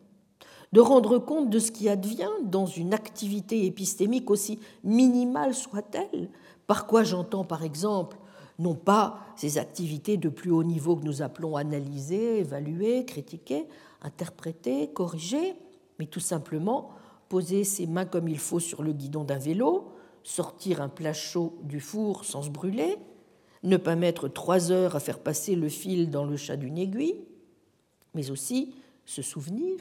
[0.73, 6.31] de rendre compte de ce qui advient dans une activité épistémique aussi minimale soit-elle,
[6.67, 8.17] par quoi j'entends par exemple
[8.59, 13.67] non pas ces activités de plus haut niveau que nous appelons analyser, évaluer, critiquer,
[14.03, 15.55] interpréter, corriger,
[15.99, 16.91] mais tout simplement
[17.29, 21.59] poser ses mains comme il faut sur le guidon d'un vélo, sortir un plat chaud
[21.63, 22.99] du four sans se brûler,
[23.63, 27.25] ne pas mettre trois heures à faire passer le fil dans le chat d'une aiguille,
[28.15, 29.79] mais aussi se souvenir,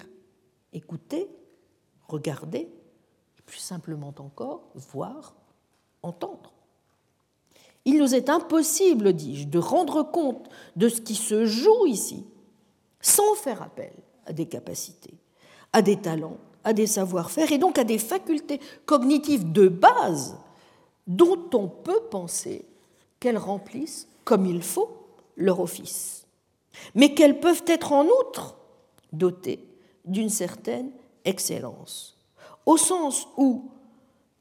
[0.74, 1.28] écouter,
[2.08, 2.70] regarder,
[3.38, 5.36] et plus simplement encore, voir,
[6.04, 6.54] entendre.
[7.86, 12.26] Il nous est impossible, dis-je, de rendre compte de ce qui se joue ici
[13.02, 13.92] sans faire appel
[14.26, 15.16] à des capacités,
[15.74, 20.38] à des talents, à des savoir-faire et donc à des facultés cognitives de base
[21.08, 22.66] dont on peut penser
[23.20, 24.90] qu'elles remplissent comme il faut
[25.36, 26.21] leur office,
[26.96, 28.58] mais qu'elles peuvent être en outre
[29.14, 29.66] dotées
[30.06, 30.92] d'une certaine
[31.26, 32.18] excellence,
[32.66, 33.70] au sens où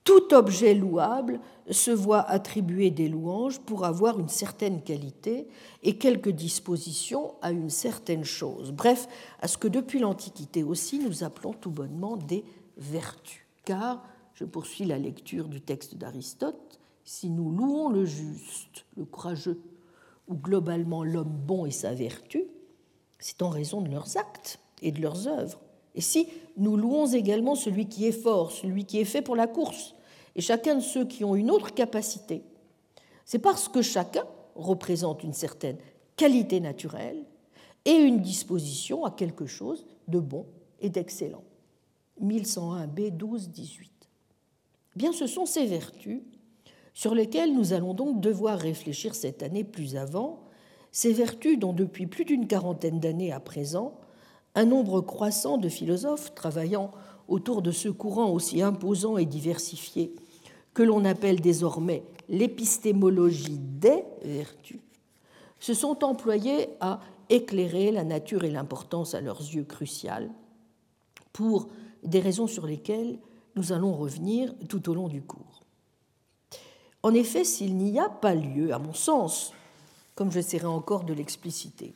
[0.05, 5.47] tout objet louable se voit attribuer des louanges pour avoir une certaine qualité
[5.83, 8.73] et quelques dispositions à une certaine chose.
[8.73, 9.07] Bref,
[9.41, 12.45] à ce que depuis l'Antiquité aussi nous appelons tout bonnement des
[12.77, 13.47] vertus.
[13.65, 14.03] Car,
[14.35, 19.61] je poursuis la lecture du texte d'Aristote, si nous louons le juste, le courageux,
[20.31, 22.45] ou globalement l'homme bon et sa vertu,
[23.19, 25.61] c'est en raison de leurs actes et de leurs œuvres.
[25.95, 29.49] Et si nous louons également celui qui est fort, celui qui est fait pour la
[29.49, 29.95] course,
[30.37, 32.43] et chacun de ceux qui ont une autre capacité,
[33.25, 34.25] c'est parce que chacun
[34.55, 35.79] représente une certaine
[36.17, 37.25] qualité naturelle
[37.85, 40.47] et une disposition à quelque chose de bon
[40.81, 41.45] et d'excellent.
[42.23, 43.91] 1101b 12 18.
[44.97, 46.23] Bien, ce sont ces vertus
[46.95, 50.41] sur lesquelles nous allons donc devoir réfléchir cette année plus avant,
[50.93, 53.95] ces vertus dont depuis plus d'une quarantaine d'années à présent,
[54.55, 56.91] un nombre croissant de philosophes travaillant
[57.29, 60.13] autour de ce courant aussi imposant et diversifié
[60.75, 64.81] que l'on appelle désormais l'épistémologie des vertus,
[65.59, 70.31] se sont employés à éclairer la nature et l'importance à leurs yeux cruciales,
[71.33, 71.69] pour
[72.03, 73.19] des raisons sur lesquelles
[73.57, 75.50] nous allons revenir tout au long du cours.
[77.03, 79.53] En effet, s'il n'y a pas lieu, à mon sens,
[80.15, 81.95] comme j'essaierai encore de l'expliciter,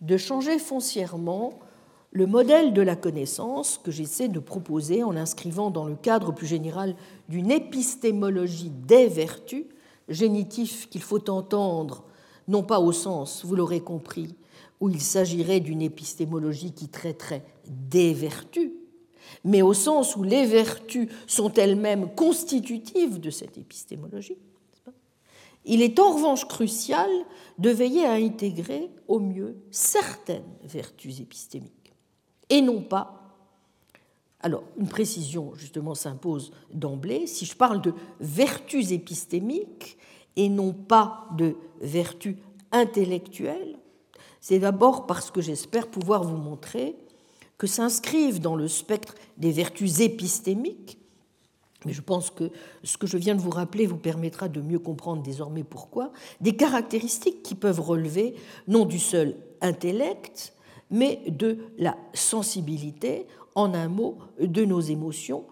[0.00, 1.58] de changer foncièrement
[2.10, 6.46] le modèle de la connaissance que j'essaie de proposer en l'inscrivant dans le cadre plus
[6.46, 6.96] général
[7.28, 9.66] d'une épistémologie des vertus,
[10.08, 12.04] génitif qu'il faut entendre
[12.48, 14.34] non pas au sens, vous l'aurez compris,
[14.80, 18.72] où il s'agirait d'une épistémologie qui traiterait des vertus,
[19.46, 24.36] mais au sens où les vertus sont elles-mêmes constitutives de cette épistémologie.
[25.64, 27.08] Il est en revanche crucial
[27.58, 31.92] de veiller à intégrer au mieux certaines vertus épistémiques
[32.50, 33.22] et non pas.
[34.40, 37.28] Alors, une précision justement s'impose d'emblée.
[37.28, 39.96] Si je parle de vertus épistémiques
[40.34, 42.36] et non pas de vertus
[42.72, 43.78] intellectuelles,
[44.40, 46.96] c'est d'abord parce que j'espère pouvoir vous montrer
[47.58, 50.98] que s'inscrivent dans le spectre des vertus épistémiques,
[51.84, 52.50] mais je pense que
[52.82, 56.56] ce que je viens de vous rappeler vous permettra de mieux comprendre désormais pourquoi, des
[56.56, 58.34] caractéristiques qui peuvent relever
[58.66, 60.54] non du seul intellect,
[60.90, 65.44] mais de la sensibilité, en un mot, de nos émotions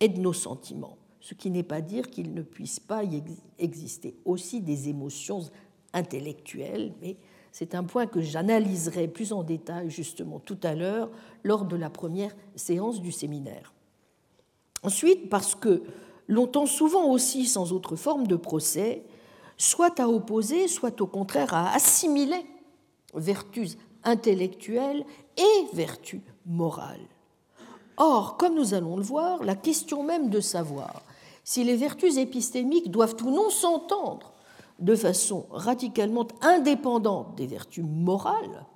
[0.00, 0.96] et de nos sentiments.
[1.20, 3.22] Ce qui n'est pas dire qu'il ne puisse pas y
[3.58, 5.42] exister aussi des émotions
[5.92, 7.16] intellectuelles, mais
[7.52, 11.10] C'est un point que j'analyserai plus en détail justement tout à l'heure
[11.42, 13.72] lors de la première séance du séminaire.
[14.82, 15.82] Ensuite, parce que
[16.28, 19.02] l'on tend souvent aussi, sans autre forme de procès,
[19.56, 22.46] soit à opposer, soit au contraire à assimiler
[23.14, 25.04] vertus intellectuelles
[25.36, 27.08] et vertus morales.
[27.96, 31.02] Or, comme nous allons le voir, la question même de savoir
[31.44, 34.29] si les vertus épistémiques doivent ou non s'entendre
[34.80, 38.66] de façon radicalement indépendante des vertus morales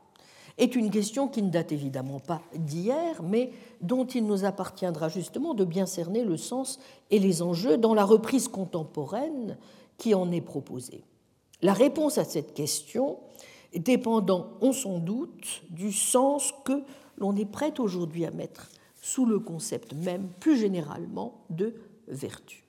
[0.57, 3.51] est une question qui ne date évidemment pas d'hier, mais
[3.81, 6.79] dont il nous appartiendra justement de bien cerner le sens
[7.11, 9.59] et les enjeux dans la reprise contemporaine
[9.99, 11.03] qui en est proposée.
[11.61, 13.19] La réponse à cette question
[13.75, 16.85] dépendant, on s'en doute, du sens que
[17.19, 18.69] l'on est prêt aujourd'hui à mettre
[19.01, 21.75] sous le concept même, plus généralement, de
[22.07, 22.65] vertu.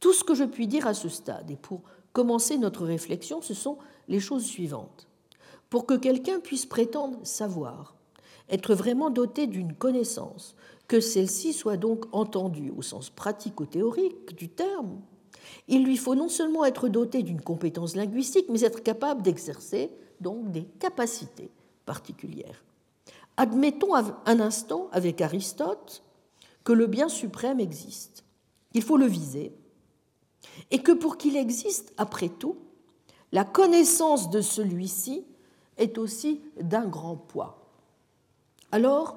[0.00, 1.80] Tout ce que je puis dire à ce stade, et pour
[2.18, 5.06] commencer notre réflexion, ce sont les choses suivantes.
[5.70, 7.94] Pour que quelqu'un puisse prétendre savoir,
[8.48, 10.56] être vraiment doté d'une connaissance,
[10.88, 15.00] que celle-ci soit donc entendue au sens pratico-théorique du terme,
[15.68, 20.50] il lui faut non seulement être doté d'une compétence linguistique, mais être capable d'exercer donc
[20.50, 21.52] des capacités
[21.86, 22.64] particulières.
[23.36, 26.02] Admettons un instant avec Aristote
[26.64, 28.24] que le bien suprême existe.
[28.74, 29.52] Il faut le viser.
[30.70, 32.56] Et que pour qu'il existe, après tout,
[33.32, 35.24] la connaissance de celui-ci
[35.76, 37.68] est aussi d'un grand poids.
[38.72, 39.16] Alors,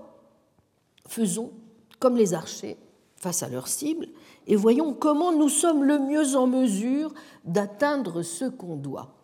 [1.08, 1.52] faisons
[2.00, 2.78] comme les archers
[3.18, 4.08] face à leur cible
[4.48, 7.14] et voyons comment nous sommes le mieux en mesure
[7.46, 9.16] d'atteindre ce qu'on doit.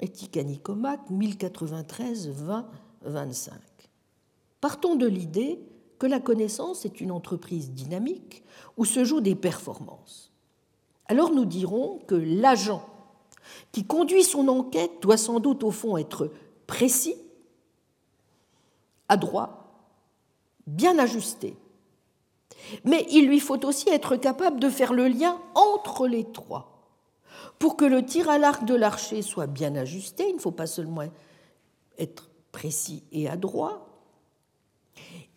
[0.00, 2.68] Éthique à 1093, 20,
[3.02, 3.54] 25.
[4.60, 5.58] Partons de l'idée
[5.98, 8.42] que la connaissance est une entreprise dynamique
[8.76, 10.29] où se jouent des performances.
[11.10, 12.88] Alors nous dirons que l'agent
[13.72, 16.30] qui conduit son enquête doit sans doute au fond être
[16.68, 17.16] précis,
[19.08, 19.72] adroit,
[20.68, 21.56] bien ajusté.
[22.84, 26.86] Mais il lui faut aussi être capable de faire le lien entre les trois.
[27.58, 30.68] Pour que le tir à l'arc de l'archer soit bien ajusté, il ne faut pas
[30.68, 31.02] seulement
[31.98, 33.88] être précis et adroit,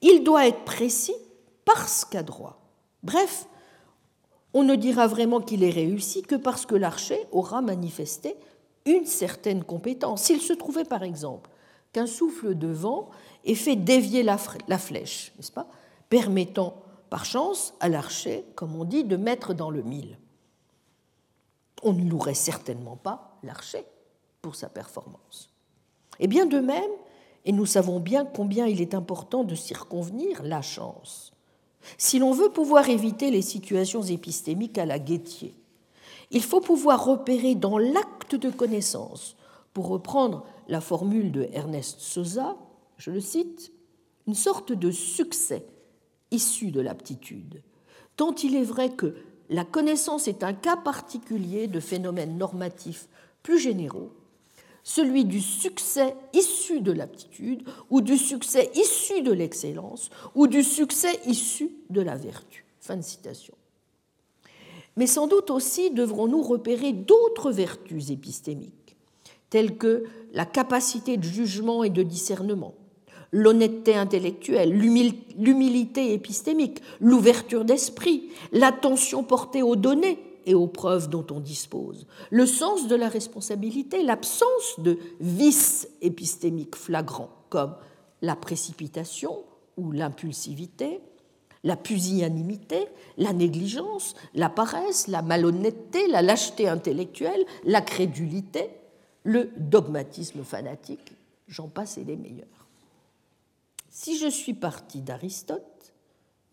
[0.01, 1.15] il doit être précis
[1.65, 2.59] parce qu'adroit.
[3.01, 3.47] Bref,
[4.53, 8.35] on ne dira vraiment qu'il est réussi que parce que l'archer aura manifesté
[8.85, 10.23] une certaine compétence.
[10.23, 11.49] S'il se trouvait par exemple
[11.91, 13.09] qu'un souffle de vent
[13.45, 15.67] ait fait dévier la, flèche, n'est-ce pas,
[16.09, 16.75] permettant
[17.09, 20.17] par chance à l'archer, comme on dit, de mettre dans le mille.
[21.83, 23.85] On ne louerait certainement pas l'archer
[24.41, 25.49] pour sa performance.
[26.19, 26.91] Et bien de même,
[27.45, 31.32] et nous savons bien combien il est important de circonvenir la chance.
[31.97, 35.53] Si l'on veut pouvoir éviter les situations épistémiques à la guettier,
[36.31, 39.35] il faut pouvoir repérer dans l'acte de connaissance,
[39.73, 42.57] pour reprendre la formule de Ernest Sosa,
[42.97, 43.71] je le cite,
[44.27, 45.65] une sorte de succès
[46.31, 47.61] issu de l'aptitude,
[48.15, 49.15] tant il est vrai que
[49.49, 53.07] la connaissance est un cas particulier de phénomènes normatifs
[53.43, 54.11] plus généraux,
[54.83, 61.19] celui du succès issu de l'aptitude, ou du succès issu de l'excellence, ou du succès
[61.25, 62.65] issu de la vertu.
[64.95, 68.97] Mais sans doute aussi devrons-nous repérer d'autres vertus épistémiques,
[69.49, 70.03] telles que
[70.33, 72.73] la capacité de jugement et de discernement,
[73.31, 81.39] l'honnêteté intellectuelle, l'humilité épistémique, l'ouverture d'esprit, l'attention portée aux données et aux preuves dont on
[81.39, 87.75] dispose, le sens de la responsabilité, l'absence de vices épistémiques flagrants comme
[88.21, 89.43] la précipitation
[89.77, 91.01] ou l'impulsivité,
[91.63, 92.87] la pusillanimité,
[93.17, 98.69] la négligence, la paresse, la malhonnêteté, la lâcheté intellectuelle, la crédulité,
[99.23, 101.13] le dogmatisme fanatique,
[101.47, 102.47] j'en passe et des meilleurs.
[103.89, 105.72] Si je suis parti d'Aristote,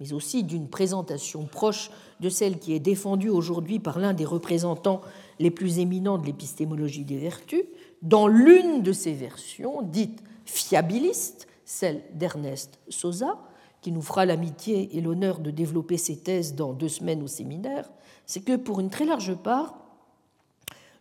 [0.01, 1.91] mais aussi d'une présentation proche
[2.21, 5.03] de celle qui est défendue aujourd'hui par l'un des représentants
[5.39, 7.65] les plus éminents de l'épistémologie des vertus,
[8.03, 13.39] dans l'une de ces versions dites fiabilistes, celle d'Ernest Sosa,
[13.83, 17.89] qui nous fera l'amitié et l'honneur de développer ses thèses dans deux semaines au séminaire,
[18.27, 19.79] c'est que pour une très large part,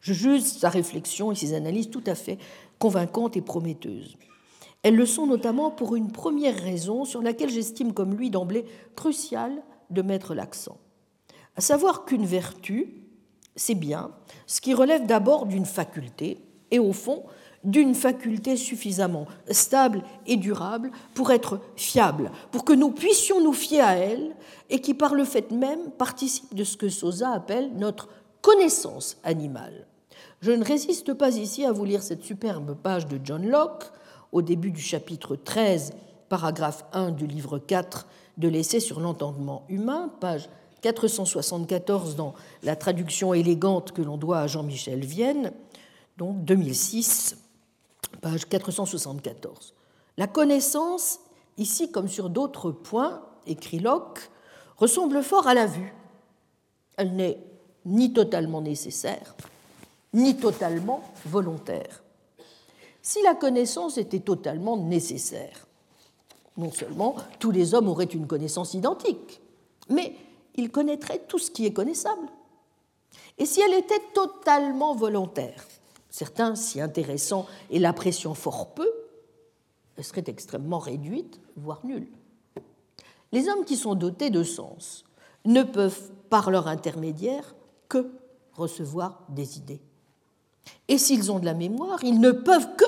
[0.02, 2.38] je juge sa réflexion et ses analyses tout à fait
[2.78, 4.18] convaincantes et prometteuses.
[4.84, 8.66] Elles le sont notamment pour une première raison sur laquelle j'estime comme lui d'emblée
[8.96, 9.52] crucial
[9.90, 10.78] de mettre l'accent,
[11.56, 12.94] à savoir qu'une vertu,
[13.56, 14.12] c'est bien
[14.48, 16.38] ce qui relève d'abord d'une faculté
[16.72, 17.24] et au fond
[17.64, 23.82] d'une faculté suffisamment stable et durable pour être fiable, pour que nous puissions nous fier
[23.82, 24.36] à elle
[24.70, 28.08] et qui par le fait même participe de ce que Sosa appelle notre
[28.42, 29.88] connaissance animale.
[30.42, 33.92] Je ne résiste pas ici à vous lire cette superbe page de John Locke,
[34.32, 35.94] au début du chapitre 13,
[36.30, 38.08] paragraphe 1 du livre 4
[38.38, 40.50] de l'essai sur l'entendement humain, page
[40.82, 45.52] 474 dans la traduction élégante que l'on doit à Jean-Michel Vienne,
[46.18, 47.38] donc 2006,
[48.22, 49.74] page 474.
[50.18, 51.20] La connaissance,
[51.58, 54.30] ici comme sur d'autres points, écrit Locke,
[54.78, 55.94] ressemble fort à la vue.
[56.98, 57.40] Elle n'est
[57.86, 59.36] ni totalement nécessaire,
[60.14, 62.04] ni totalement volontaire.
[63.10, 65.66] Si la connaissance était totalement nécessaire,
[66.58, 69.42] non seulement tous les hommes auraient une connaissance identique,
[69.90, 70.14] mais
[70.54, 72.28] ils connaîtraient tout ce qui est connaissable.
[73.40, 75.68] Et si elle était totalement volontaire,
[76.12, 78.88] certains si intéressants et l'appréciant fort peu,
[79.98, 82.10] elle serait extrêmement réduite, voire nulle.
[83.32, 85.04] Les hommes qui sont dotés de sens
[85.46, 87.56] ne peuvent, par leur intermédiaire,
[87.88, 88.12] que
[88.54, 89.82] recevoir des idées.
[90.88, 92.86] Et s'ils ont de la mémoire, ils ne peuvent que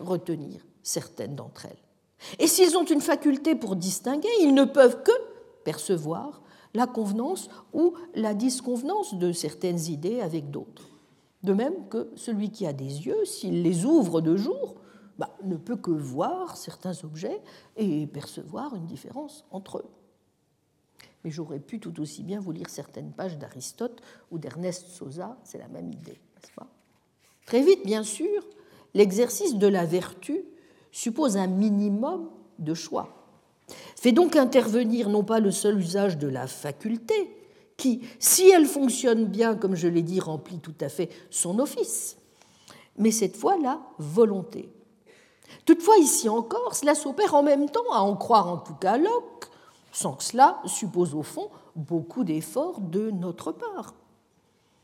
[0.00, 2.38] retenir certaines d'entre elles.
[2.38, 5.12] Et s'ils ont une faculté pour distinguer, ils ne peuvent que
[5.64, 6.42] percevoir
[6.74, 10.88] la convenance ou la disconvenance de certaines idées avec d'autres.
[11.42, 14.74] De même que celui qui a des yeux, s'il les ouvre de jour,
[15.18, 17.40] bah, ne peut que voir certains objets
[17.76, 19.90] et percevoir une différence entre eux.
[21.24, 25.58] Mais j'aurais pu tout aussi bien vous lire certaines pages d'Aristote ou d'Ernest Sosa, c'est
[25.58, 26.66] la même idée, n'est-ce pas?
[27.46, 28.46] Très vite, bien sûr,
[28.94, 30.44] l'exercice de la vertu
[30.92, 33.20] suppose un minimum de choix.
[33.96, 37.36] Fait donc intervenir non pas le seul usage de la faculté,
[37.76, 42.18] qui, si elle fonctionne bien, comme je l'ai dit, remplit tout à fait son office,
[42.98, 44.68] mais cette fois la volonté.
[45.64, 49.46] Toutefois, ici encore, cela s'opère en même temps, à en croire en tout cas Locke,
[49.92, 53.94] sans que cela suppose au fond beaucoup d'efforts de notre part.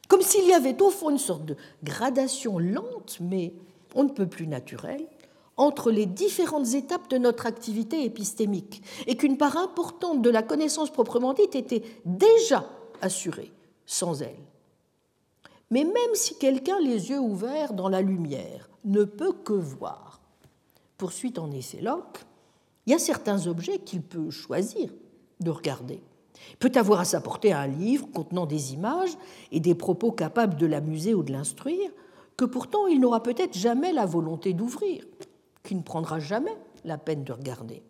[0.08, 3.52] Comme s'il y avait au fond une sorte de gradation lente, mais
[3.96, 5.06] on ne peut plus naturelle,
[5.56, 10.90] entre les différentes étapes de notre activité épistémique, et qu'une part importante de la connaissance
[10.90, 12.64] proprement dite était déjà
[13.00, 13.50] assurée
[13.86, 14.36] sans elle.
[15.70, 20.20] Mais même si quelqu'un, les yeux ouverts dans la lumière, ne peut que voir,
[20.98, 22.24] poursuit en effet Locke,
[22.86, 24.90] il y a certains objets qu'il peut choisir
[25.40, 26.00] de regarder.
[26.50, 29.16] Il peut avoir à sa portée un livre contenant des images
[29.50, 31.90] et des propos capables de l'amuser ou de l'instruire,
[32.36, 35.04] que pourtant il n'aura peut-être jamais la volonté d'ouvrir,
[35.62, 37.82] qu'il ne prendra jamais la peine de regarder.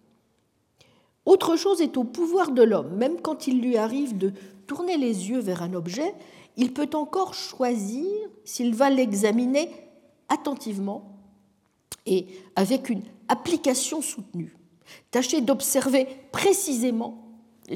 [1.25, 4.33] Autre chose est au pouvoir de l'homme, même quand il lui arrive de
[4.67, 6.15] tourner les yeux vers un objet,
[6.57, 8.07] il peut encore choisir
[8.45, 9.71] s'il va l'examiner
[10.29, 11.17] attentivement
[12.07, 14.57] et avec une application soutenue.
[15.11, 17.27] Tâcher d'observer précisément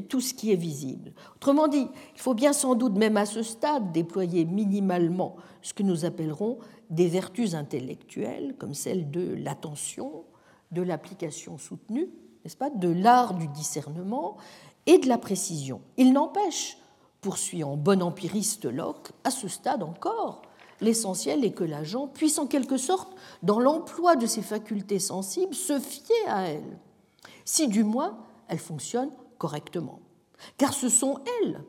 [0.07, 1.13] tout ce qui est visible.
[1.35, 5.83] Autrement dit, il faut bien sans doute, même à ce stade, déployer minimalement ce que
[5.83, 6.59] nous appellerons
[6.89, 10.25] des vertus intellectuelles, comme celle de l'attention,
[10.71, 12.09] de l'application soutenue,
[12.43, 14.37] n'est-ce pas, de l'art du discernement
[14.85, 15.81] et de la précision.
[15.97, 16.77] Il n'empêche,
[17.21, 20.41] poursuit en bon empiriste Locke, à ce stade encore,
[20.79, 25.79] l'essentiel est que l'agent puisse en quelque sorte, dans l'emploi de ses facultés sensibles, se
[25.79, 26.79] fier à elle,
[27.45, 29.99] si du moins elle fonctionne correctement.
[30.57, 31.63] Car ce sont elles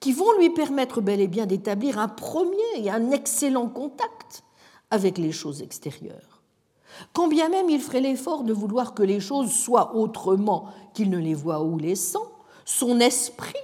[0.00, 4.42] qui vont lui permettre bel et bien d'établir un premier et un excellent contact
[4.90, 6.42] avec les choses extérieures.
[7.12, 11.18] Quand bien même il ferait l'effort de vouloir que les choses soient autrement qu'il ne
[11.18, 12.18] les voit ou les sent,
[12.64, 13.54] son esprit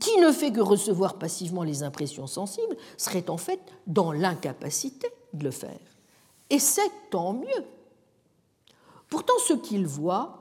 [0.00, 5.44] qui ne fait que recevoir passivement les impressions sensibles, serait en fait dans l'incapacité de
[5.44, 5.78] le faire.
[6.50, 7.64] Et c'est tant mieux.
[9.08, 10.38] Pourtant, ce qu'il voit,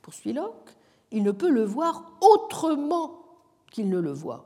[0.00, 0.70] poursuit Locke,
[1.10, 3.23] il ne peut le voir autrement
[3.74, 4.44] qu'il ne le voit.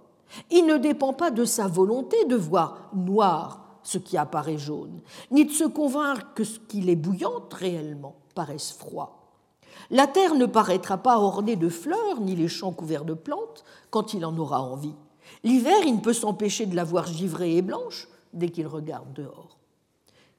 [0.51, 5.01] Il ne dépend pas de sa volonté de voir noir ce qui apparaît jaune,
[5.31, 9.35] ni de se convaincre que ce qu'il est bouillante réellement paraisse froid.
[9.91, 14.15] La terre ne paraîtra pas ornée de fleurs, ni les champs couverts de plantes, quand
[14.15, 14.95] il en aura envie.
[15.45, 19.59] L'hiver, il ne peut s'empêcher de la voir givrée et blanche dès qu'il regarde dehors.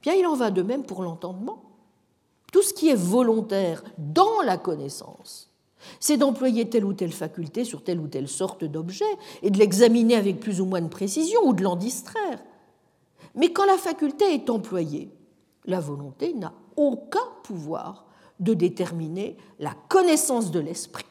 [0.01, 1.61] Bien, il en va de même pour l'entendement.
[2.51, 5.48] Tout ce qui est volontaire dans la connaissance,
[5.99, 9.05] c'est d'employer telle ou telle faculté sur telle ou telle sorte d'objet
[9.41, 12.43] et de l'examiner avec plus ou moins de précision ou de l'en distraire.
[13.35, 15.11] Mais quand la faculté est employée,
[15.65, 18.05] la volonté n'a aucun pouvoir
[18.39, 21.05] de déterminer la connaissance de l'esprit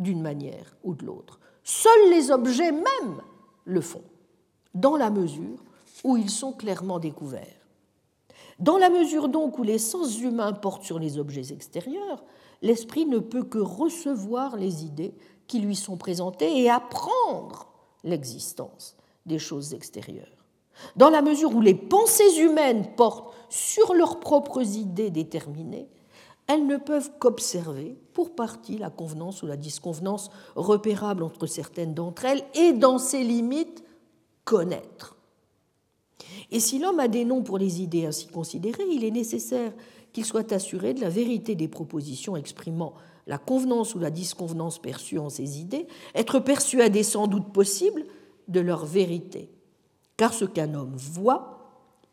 [0.00, 1.40] d'une manière ou de l'autre.
[1.62, 3.22] Seuls les objets mêmes
[3.64, 4.04] le font,
[4.74, 5.64] dans la mesure
[6.04, 7.66] où ils sont clairement découverts.
[8.58, 12.24] Dans la mesure donc où les sens humains portent sur les objets extérieurs,
[12.62, 15.14] l'esprit ne peut que recevoir les idées
[15.46, 17.68] qui lui sont présentées et apprendre
[18.04, 18.96] l'existence
[19.26, 20.26] des choses extérieures.
[20.94, 25.88] dans la mesure où les pensées humaines portent sur leurs propres idées déterminées,
[26.46, 32.24] elles ne peuvent qu'observer, pour partie, la convenance ou la disconvenance repérable entre certaines d'entre
[32.24, 33.82] elles et, dans ses limites,
[34.44, 35.16] connaître.
[36.50, 39.72] Et si l'homme a des noms pour les idées ainsi considérées, il est nécessaire
[40.16, 42.94] qu'il soit assuré de la vérité des propositions exprimant
[43.26, 48.02] la convenance ou la disconvenance perçue en ces idées, être persuadé sans doute possible
[48.48, 49.50] de leur vérité.
[50.16, 51.58] Car ce qu'un homme voit,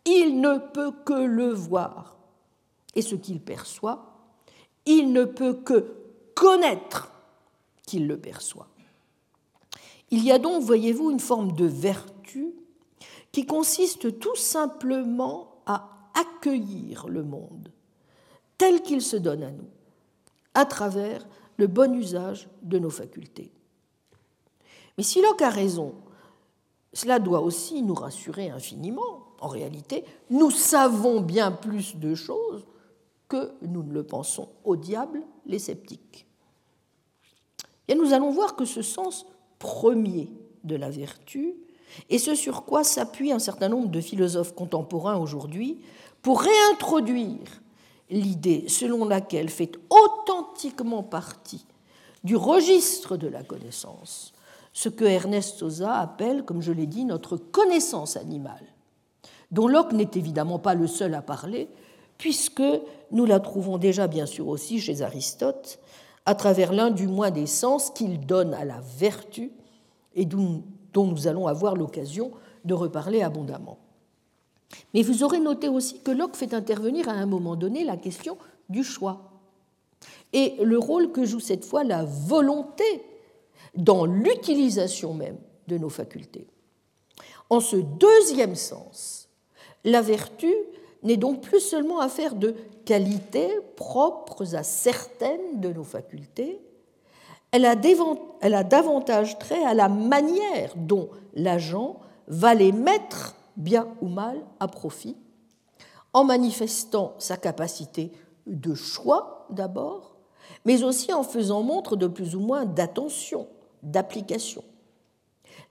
[0.03, 2.17] il ne peut que le voir.
[2.93, 4.33] Et ce qu'il perçoit,
[4.85, 5.95] il ne peut que
[6.35, 7.09] connaître
[7.87, 8.67] qu'il le perçoit.
[10.11, 12.53] Il y a donc, voyez-vous, une forme de vertu
[13.31, 17.71] qui consiste tout simplement à accueillir le monde
[18.63, 19.67] tel qu'il se donne à nous,
[20.53, 23.51] à travers le bon usage de nos facultés.
[24.97, 25.95] Mais si Locke a raison,
[26.93, 29.33] cela doit aussi nous rassurer infiniment.
[29.41, 32.65] En réalité, nous savons bien plus de choses
[33.27, 36.25] que nous ne le pensons au diable, les sceptiques.
[37.89, 39.25] Et nous allons voir que ce sens
[39.59, 40.31] premier
[40.63, 41.55] de la vertu
[42.09, 45.81] et ce sur quoi s'appuient un certain nombre de philosophes contemporains aujourd'hui
[46.21, 47.62] pour réintroduire
[48.13, 51.65] l'idée selon laquelle fait authentiquement partie
[52.23, 54.33] du registre de la connaissance
[54.73, 58.65] ce que Ernest Sosa appelle, comme je l'ai dit, notre connaissance animale,
[59.51, 61.69] dont Locke n'est évidemment pas le seul à parler,
[62.17, 62.63] puisque
[63.11, 65.79] nous la trouvons déjà bien sûr aussi chez Aristote,
[66.25, 69.51] à travers l'un du moins des sens qu'il donne à la vertu
[70.15, 70.63] et dont
[70.95, 72.31] nous allons avoir l'occasion
[72.65, 73.77] de reparler abondamment.
[74.93, 78.37] Mais vous aurez noté aussi que Locke fait intervenir à un moment donné la question
[78.69, 79.31] du choix
[80.33, 82.83] et le rôle que joue cette fois la volonté
[83.75, 86.47] dans l'utilisation même de nos facultés.
[87.49, 89.29] En ce deuxième sens,
[89.83, 90.53] la vertu
[91.03, 92.55] n'est donc plus seulement affaire de
[92.85, 96.59] qualités propres à certaines de nos facultés,
[97.51, 101.97] elle a, davantage trait à la manière dont l'agent
[102.27, 105.17] va les mettre, bien ou mal, à profit,
[106.13, 108.11] en manifestant sa capacité
[108.45, 110.15] de choix d'abord,
[110.65, 113.47] mais aussi en faisant montre de plus ou moins d'attention,
[113.81, 114.63] d'application.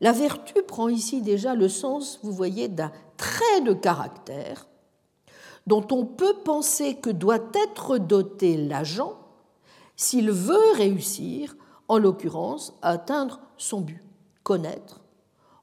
[0.00, 4.66] La vertu prend ici déjà le sens, vous voyez, d'un trait de caractère
[5.66, 9.18] dont on peut penser que doit être doté l'agent
[9.96, 11.54] s'il veut réussir,
[11.88, 14.02] en l'occurrence, à atteindre son but,
[14.42, 15.01] connaître,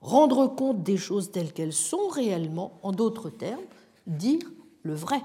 [0.01, 3.65] rendre compte des choses telles qu'elles sont réellement, en d'autres termes,
[4.07, 4.43] dire
[4.83, 5.21] le vrai.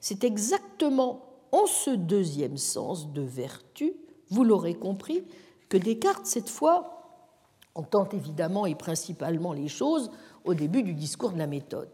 [0.00, 3.94] C'est exactement en ce deuxième sens de vertu,
[4.30, 5.24] vous l'aurez compris,
[5.68, 7.28] que Descartes, cette fois,
[7.74, 10.10] entend évidemment et principalement les choses
[10.44, 11.90] au début du discours de la méthode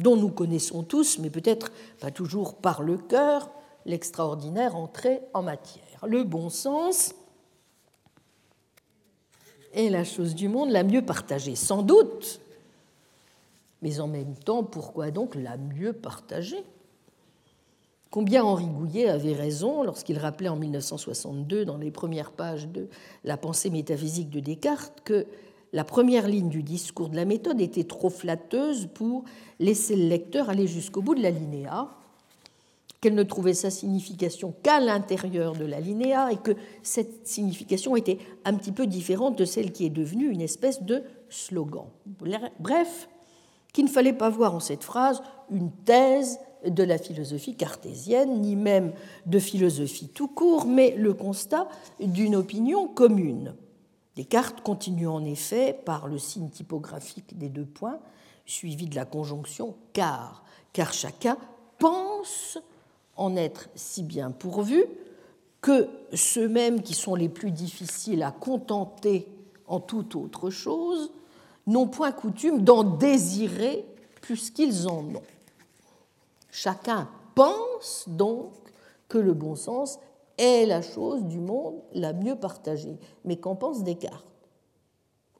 [0.00, 1.70] dont nous connaissons tous, mais peut-être
[2.00, 3.50] pas toujours par le cœur,
[3.86, 6.06] l'extraordinaire entrée en matière.
[6.06, 7.14] Le bon sens
[9.74, 12.40] est la chose du monde la mieux partagée, sans doute,
[13.82, 16.64] mais en même temps, pourquoi donc la mieux partagée?
[18.10, 22.88] Combien Henri Gouillet avait raison lorsqu'il rappelait en 1962, dans les premières pages de
[23.22, 25.26] La pensée métaphysique de Descartes, que
[25.72, 29.24] la première ligne du discours de la méthode était trop flatteuse pour
[29.60, 31.88] laisser le lecteur aller jusqu'au bout de la linéa,
[33.00, 38.18] qu'elle ne trouvait sa signification qu'à l'intérieur de la linéa et que cette signification était
[38.44, 41.86] un petit peu différente de celle qui est devenue une espèce de slogan.
[42.58, 43.08] Bref,
[43.72, 48.54] qu'il ne fallait pas voir en cette phrase une thèse de la philosophie cartésienne, ni
[48.54, 48.92] même
[49.24, 51.68] de philosophie tout court, mais le constat
[52.00, 53.54] d'une opinion commune.
[54.16, 58.00] Descartes continue en effet par le signe typographique des deux points,
[58.44, 60.44] suivi de la conjonction car,
[60.74, 61.38] car chacun
[61.78, 62.58] pense
[63.20, 64.82] en être si bien pourvu
[65.60, 69.28] que ceux-mêmes qui sont les plus difficiles à contenter
[69.66, 71.12] en toute autre chose
[71.66, 73.84] n'ont point coutume d'en désirer
[74.22, 75.22] plus qu'ils en ont.
[76.50, 78.52] Chacun pense donc
[79.08, 79.98] que le bon sens
[80.38, 82.98] est la chose du monde la mieux partagée.
[83.26, 84.24] Mais qu'en pense Descartes?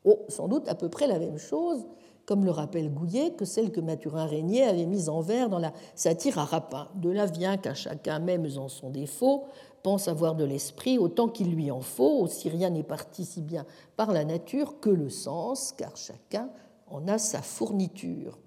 [0.04, 1.86] Oh, sans doute à peu près la même chose,
[2.26, 5.72] comme le rappelle Gouillet, que celle que Mathurin Régnier avait mise en vers dans la
[5.94, 6.88] satire à Rapin.
[6.94, 9.44] De là vient qu'à chacun, même en son défaut,
[9.82, 13.66] pense avoir de l'esprit autant qu'il lui en faut, aussi rien n'est parti si bien
[13.96, 16.50] par la nature que le sens, car chacun
[16.86, 18.38] en a sa fourniture.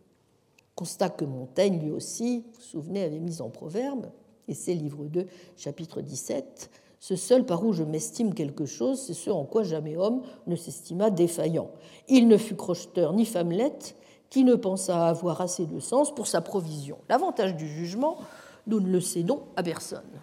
[0.76, 4.12] Constat que Montaigne, lui aussi, vous vous souvenez, avait mis en proverbe,
[4.48, 6.70] et c'est livre 2, chapitre 17.
[7.04, 10.56] Ce seul par où je m'estime quelque chose, c'est ce en quoi jamais homme ne
[10.56, 11.70] s'estima défaillant.
[12.08, 13.98] Il ne fut crocheteur ni femmelette,
[14.30, 16.98] qui ne pensa avoir assez de sens pour sa provision.
[17.10, 18.20] L'avantage du jugement,
[18.68, 20.14] nous ne le cédons à personne.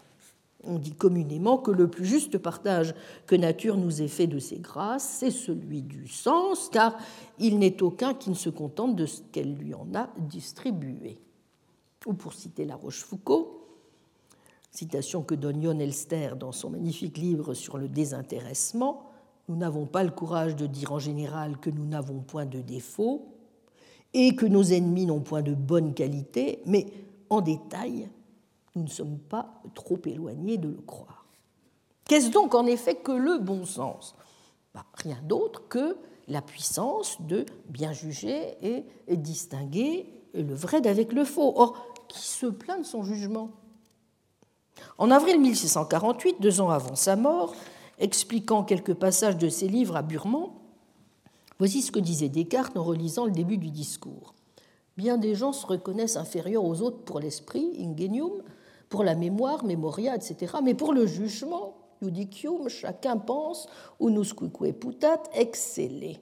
[0.65, 2.95] On dit communément que le plus juste partage
[3.27, 6.97] que nature nous ait fait de ses grâces, c'est celui du sens, car
[7.39, 11.19] il n'est aucun qui ne se contente de ce qu'elle lui en a distribué.
[12.07, 13.60] Ou pour citer La Rochefoucauld,
[14.71, 19.11] citation que donne Jon Elster dans son magnifique livre sur le désintéressement,
[19.49, 23.27] nous n'avons pas le courage de dire en général que nous n'avons point de défauts
[24.15, 26.87] et que nos ennemis n'ont point de bonne qualité, mais
[27.31, 28.09] en détail,
[28.75, 31.27] nous ne sommes pas trop éloignés de le croire.
[32.05, 34.15] Qu'est-ce donc en effet que le bon sens?
[34.75, 35.97] Bah, Rien d'autre que
[36.29, 41.53] la puissance de bien juger et distinguer le vrai d'avec le faux.
[41.57, 41.77] Or,
[42.09, 43.51] qui se plaint de son jugement?
[44.99, 47.55] En avril 1648, deux ans avant sa mort,
[47.99, 50.49] expliquant quelques passages de ses livres à Burman,
[51.59, 54.35] voici ce que disait Descartes en relisant le début du discours.
[54.97, 58.43] Bien des gens se reconnaissent inférieurs aux autres pour l'esprit, ingenium,
[58.89, 60.57] pour la mémoire, memoria, etc.
[60.63, 63.69] Mais pour le jugement, judicium, chacun pense,
[64.01, 64.45] unusque
[64.79, 66.19] putat, exceller.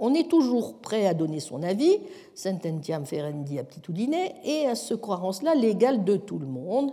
[0.00, 1.98] On est toujours prêt à donner son avis,
[2.34, 6.92] sententiam ferendi aptitudine, et à se croire en cela l'égal de tout le monde,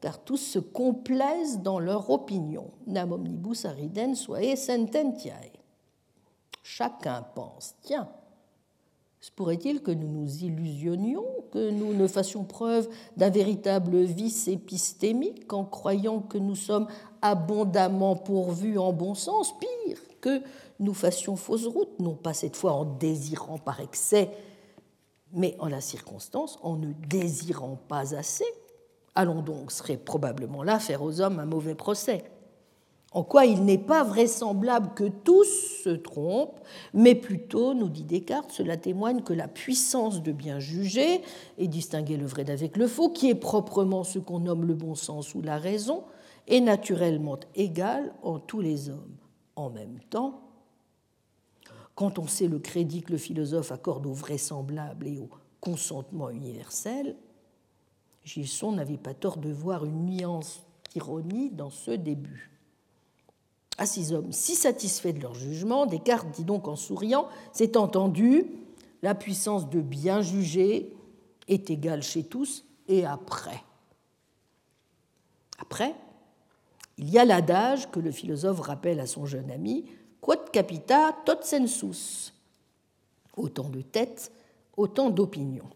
[0.00, 2.70] car tous se complaisent dans leur opinion.
[2.86, 5.52] Nam omnibus ariden suae sententiae.
[6.62, 8.08] Chacun pense, tiens,
[9.20, 15.52] se pourrait-il que nous nous illusionnions, que nous ne fassions preuve d'un véritable vice épistémique
[15.52, 16.86] en croyant que nous sommes
[17.22, 19.58] abondamment pourvus en bon sens?
[19.58, 20.42] Pire, que
[20.78, 24.30] nous fassions fausse route, non pas cette fois en désirant par excès,
[25.32, 28.44] mais en la circonstance, en ne désirant pas assez.
[29.16, 32.24] Allons donc, serait probablement là faire aux hommes un mauvais procès
[33.16, 35.48] en quoi il n'est pas vraisemblable que tous
[35.82, 36.60] se trompent,
[36.92, 41.22] mais plutôt, nous dit Descartes, cela témoigne que la puissance de bien juger
[41.56, 44.94] et distinguer le vrai d'avec le faux, qui est proprement ce qu'on nomme le bon
[44.94, 46.04] sens ou la raison,
[46.46, 49.16] est naturellement égale en tous les hommes.
[49.54, 50.42] En même temps,
[51.94, 55.30] quand on sait le crédit que le philosophe accorde au vraisemblable et au
[55.62, 57.16] consentement universel,
[58.26, 60.60] Gilson n'avait pas tort de voir une nuance
[60.92, 62.50] d'ironie dans ce début
[63.78, 68.46] à six hommes si satisfaits de leur jugement, Descartes dit donc en souriant C'est entendu,
[69.02, 70.94] la puissance de bien juger
[71.48, 73.62] est égale chez tous, et après
[75.58, 75.94] Après,
[76.98, 79.84] il y a l'adage que le philosophe rappelle à son jeune ami
[80.20, 82.32] Quod capita, tot sensus.
[83.36, 84.32] Autant de têtes,
[84.76, 85.68] autant d'opinions.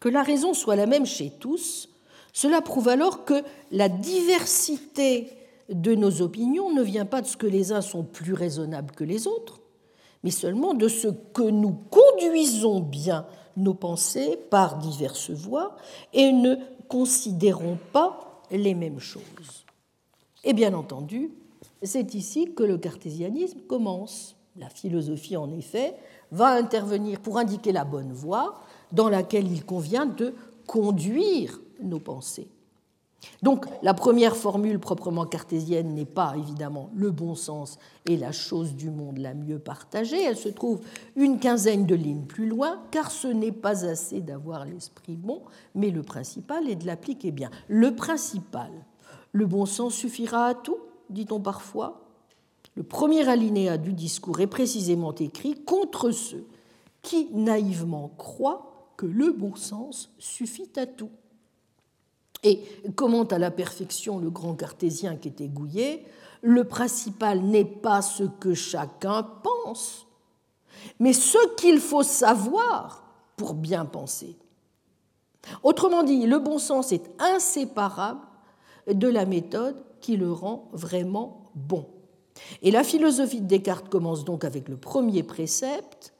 [0.00, 1.88] Que la raison soit la même chez tous,
[2.32, 5.30] cela prouve alors que la diversité
[5.68, 9.04] de nos opinions ne vient pas de ce que les uns sont plus raisonnables que
[9.04, 9.60] les autres,
[10.24, 13.26] mais seulement de ce que nous conduisons bien
[13.56, 15.76] nos pensées par diverses voies
[16.12, 16.56] et ne
[16.88, 19.64] considérons pas les mêmes choses.
[20.44, 21.30] Et bien entendu,
[21.82, 24.36] c'est ici que le cartésianisme commence.
[24.56, 25.94] La philosophie, en effet,
[26.32, 28.60] va intervenir pour indiquer la bonne voie
[28.92, 30.34] dans laquelle il convient de
[30.66, 32.48] conduire nos pensées.
[33.42, 38.74] Donc la première formule proprement cartésienne n'est pas évidemment le bon sens et la chose
[38.74, 40.80] du monde la mieux partagée, elle se trouve
[41.16, 45.42] une quinzaine de lignes plus loin, car ce n'est pas assez d'avoir l'esprit bon,
[45.74, 47.50] mais le principal est de l'appliquer bien.
[47.68, 48.70] Le principal,
[49.32, 50.78] le bon sens suffira à tout,
[51.10, 52.00] dit-on parfois.
[52.76, 56.46] Le premier alinéa du discours est précisément écrit contre ceux
[57.02, 58.69] qui naïvement croient
[59.06, 61.10] le bon sens suffit à tout.
[62.42, 62.62] Et
[62.96, 66.04] comment à la perfection le grand cartésien qui était Gouillet,
[66.42, 70.06] le principal n'est pas ce que chacun pense,
[70.98, 73.04] mais ce qu'il faut savoir
[73.36, 74.36] pour bien penser.
[75.62, 78.20] Autrement dit, le bon sens est inséparable
[78.90, 81.86] de la méthode qui le rend vraiment bon.
[82.62, 86.14] Et la philosophie de Descartes commence donc avec le premier précepte,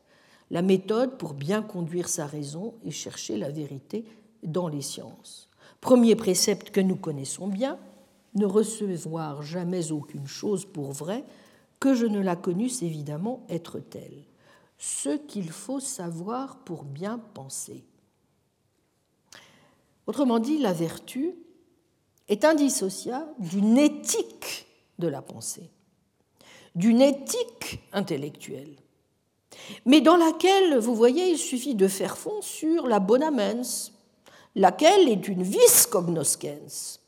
[0.50, 4.04] la méthode pour bien conduire sa raison et chercher la vérité
[4.42, 5.48] dans les sciences.
[5.80, 7.78] Premier précepte que nous connaissons bien,
[8.34, 11.24] ne recevoir jamais aucune chose pour vraie
[11.78, 14.24] que je ne la connusse évidemment être telle.
[14.78, 17.84] Ce qu'il faut savoir pour bien penser.
[20.06, 21.34] Autrement dit, la vertu
[22.28, 24.66] est indissociable d'une éthique
[24.98, 25.70] de la pensée,
[26.74, 28.76] d'une éthique intellectuelle,
[29.84, 33.90] mais dans laquelle, vous voyez, il suffit de faire fond sur la bonamens,
[34.54, 37.00] laquelle est une vis cognoscens,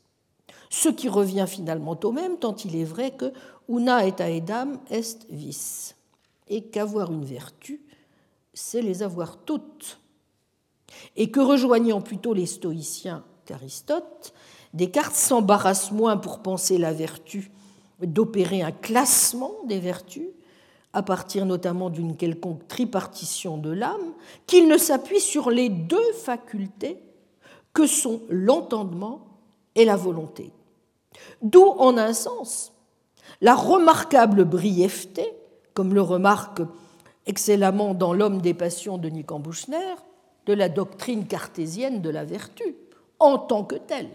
[0.69, 3.31] ce qui revient finalement au même, tant il est vrai que
[3.69, 5.95] una et aedam est vis,
[6.47, 7.81] et qu'avoir une vertu,
[8.53, 9.99] c'est les avoir toutes.
[11.15, 14.33] et que rejoignant plutôt les stoïciens qu'Aristote,
[14.73, 17.51] Descartes s'embarrasse moins pour penser la vertu
[18.01, 20.29] d'opérer un classement des vertus,
[20.93, 24.13] à partir notamment d'une quelconque tripartition de l'âme,
[24.45, 26.99] qu'il ne s'appuie sur les deux facultés
[27.73, 29.25] que sont l'entendement
[29.75, 30.51] et la volonté.
[31.41, 32.73] D'où, en un sens,
[33.41, 35.33] la remarquable brièveté,
[35.73, 36.61] comme le remarque
[37.25, 39.95] excellemment dans L'homme des passions de Nican Bouchner,
[40.45, 42.75] de la doctrine cartésienne de la vertu,
[43.19, 44.09] en tant que telle.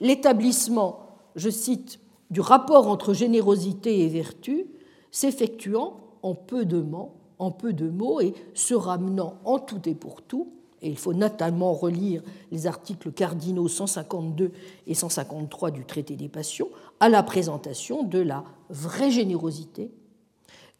[0.00, 2.00] L'établissement, je cite,
[2.30, 4.66] du rapport entre générosité et vertu
[5.10, 10.98] s'effectuant en peu de mots, et se ramenant en tout et pour tout, et il
[10.98, 14.52] faut notamment relire les articles cardinaux 152
[14.86, 16.68] et 153 du traité des passions,
[17.00, 19.90] à la présentation de la vraie générosité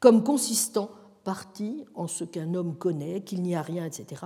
[0.01, 0.91] comme consistant
[1.25, 4.23] partie en ce qu'un homme connaît, qu'il n'y a rien, etc.,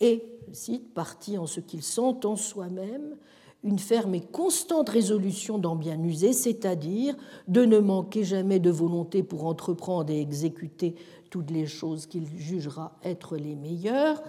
[0.00, 0.22] et,
[0.52, 3.16] cite, partie en ce qu'il sent en soi-même,
[3.64, 7.16] une ferme et constante résolution d'en bien user, c'est-à-dire
[7.48, 10.94] de ne manquer jamais de volonté pour entreprendre et exécuter
[11.30, 14.22] toutes les choses qu'il jugera être les meilleures,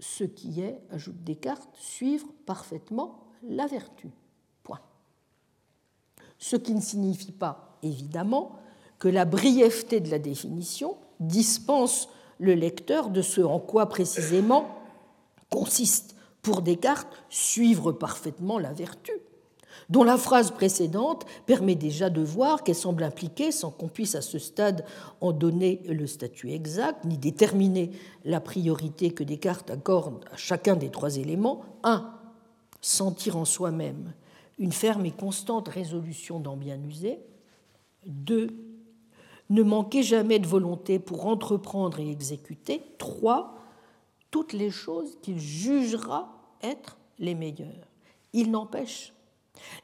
[0.00, 4.08] ce qui est, ajoute Descartes, suivre parfaitement la vertu.
[4.62, 4.80] Point.
[6.38, 8.52] Ce qui ne signifie pas, évidemment,
[8.98, 12.08] que la brièveté de la définition dispense
[12.38, 14.68] le lecteur de ce en quoi précisément
[15.50, 16.14] consiste
[16.48, 19.12] pour Descartes suivre parfaitement la vertu,
[19.90, 24.22] dont la phrase précédente permet déjà de voir qu'elle semble impliquer, sans qu'on puisse à
[24.22, 24.86] ce stade
[25.20, 27.90] en donner le statut exact, ni déterminer
[28.24, 32.14] la priorité que Descartes accorde à chacun des trois éléments, un,
[32.80, 34.14] sentir en soi-même
[34.58, 37.18] une ferme et constante résolution d'en bien user,
[38.06, 38.48] deux,
[39.50, 43.54] ne manquer jamais de volonté pour entreprendre et exécuter, trois,
[44.30, 47.88] toutes les choses qu'il jugera être les meilleures.
[48.32, 49.12] Il n'empêche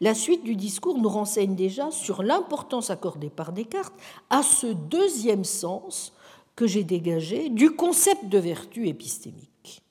[0.01, 3.95] la suite du discours nous renseigne déjà sur l'importance accordée par Descartes
[4.31, 6.13] à ce deuxième sens
[6.57, 9.83] que j'ai dégagé du concept de vertu épistémique,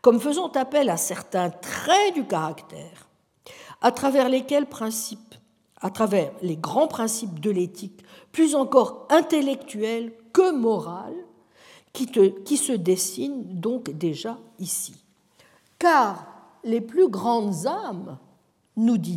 [0.00, 3.08] comme faisant appel à certains traits du caractère,
[3.80, 5.34] à travers lesquels principes,
[5.80, 8.02] à travers les grands principes de l'éthique,
[8.32, 11.24] plus encore intellectuels que moraux,
[11.92, 12.06] qui,
[12.44, 15.03] qui se dessinent donc déjà ici.
[15.78, 16.26] Car
[16.64, 18.18] les plus grandes âmes
[18.76, 19.16] nous dit,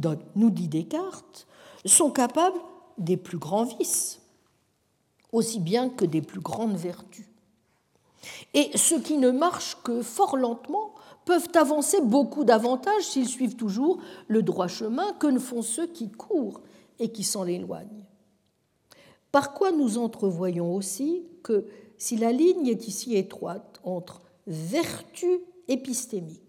[0.67, 1.47] Descartes,
[1.85, 2.59] sont capables
[2.97, 4.21] des plus grands vices,
[5.31, 7.25] aussi bien que des plus grandes vertus.
[8.53, 10.93] Et ceux qui ne marchent que fort lentement
[11.25, 16.09] peuvent avancer beaucoup davantage s'ils suivent toujours le droit chemin que ne font ceux qui
[16.09, 16.61] courent
[16.99, 18.05] et qui s'en éloignent.
[19.31, 21.65] Par quoi nous entrevoyons aussi que
[21.97, 26.46] si la ligne est ici étroite entre vertu épistémique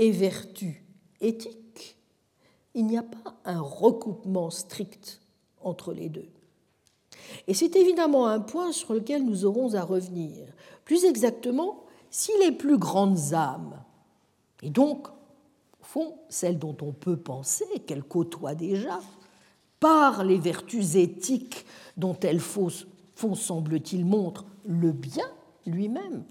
[0.00, 0.82] et vertu
[1.20, 1.98] éthique,
[2.72, 5.20] il n'y a pas un recoupement strict
[5.60, 6.30] entre les deux.
[7.46, 10.46] Et c'est évidemment un point sur lequel nous aurons à revenir.
[10.86, 13.78] Plus exactement, si les plus grandes âmes,
[14.62, 19.00] et donc, au fond, celles dont on peut penser qu'elles côtoient déjà,
[19.80, 21.66] par les vertus éthiques
[21.98, 22.70] dont elles font,
[23.34, 25.30] semble-t-il, montre le bien
[25.66, 26.24] lui-même,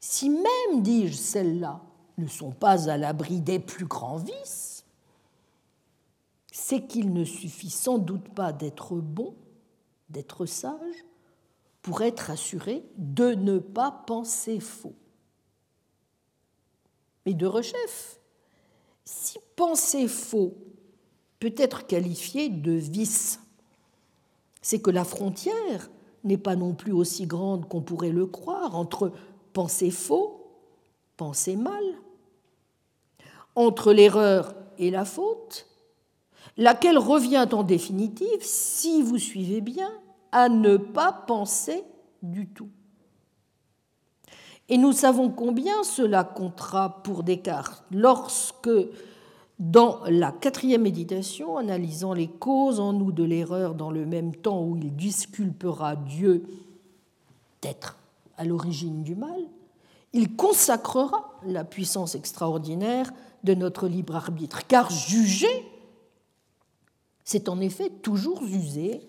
[0.00, 1.82] si même, dis-je, celles-là
[2.18, 4.84] ne sont pas à l'abri des plus grands vices,
[6.50, 9.34] c'est qu'il ne suffit sans doute pas d'être bon,
[10.08, 11.04] d'être sage,
[11.82, 14.96] pour être assuré de ne pas penser faux.
[17.24, 18.18] Mais de rechef,
[19.04, 20.56] si penser faux
[21.38, 23.40] peut être qualifié de vice,
[24.62, 25.90] c'est que la frontière
[26.24, 29.12] n'est pas non plus aussi grande qu'on pourrait le croire entre
[29.52, 30.50] penser faux,
[31.16, 31.84] penser mal,
[33.56, 35.66] entre l'erreur et la faute,
[36.56, 39.90] laquelle revient en définitive, si vous suivez bien,
[40.32, 41.82] à ne pas penser
[42.22, 42.68] du tout.
[44.68, 48.70] Et nous savons combien cela comptera pour Descartes lorsque,
[49.58, 54.62] dans la quatrième méditation, analysant les causes en nous de l'erreur dans le même temps
[54.62, 56.44] où il disculpera Dieu
[57.62, 57.98] d'être
[58.36, 59.40] à l'origine du mal,
[60.12, 63.12] il consacrera la puissance extraordinaire
[63.46, 65.64] de notre libre arbitre, car juger
[67.24, 69.00] c'est en effet toujours user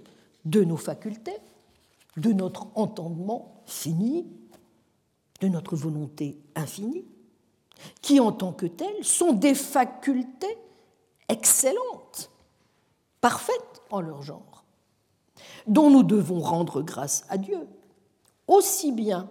[0.46, 1.38] de nos facultés,
[2.16, 4.26] de notre entendement fini,
[5.42, 7.06] de notre volonté infinie,
[8.02, 10.58] qui en tant que telles sont des facultés
[11.30, 12.32] excellentes,
[13.22, 14.64] parfaites en leur genre,
[15.68, 17.68] dont nous devons rendre grâce à Dieu,
[18.48, 19.30] aussi bien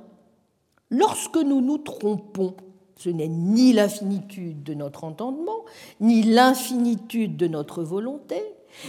[0.91, 2.55] Lorsque nous nous trompons,
[2.97, 5.65] ce n'est ni l'infinitude de notre entendement,
[6.01, 8.43] ni l'infinitude de notre volonté,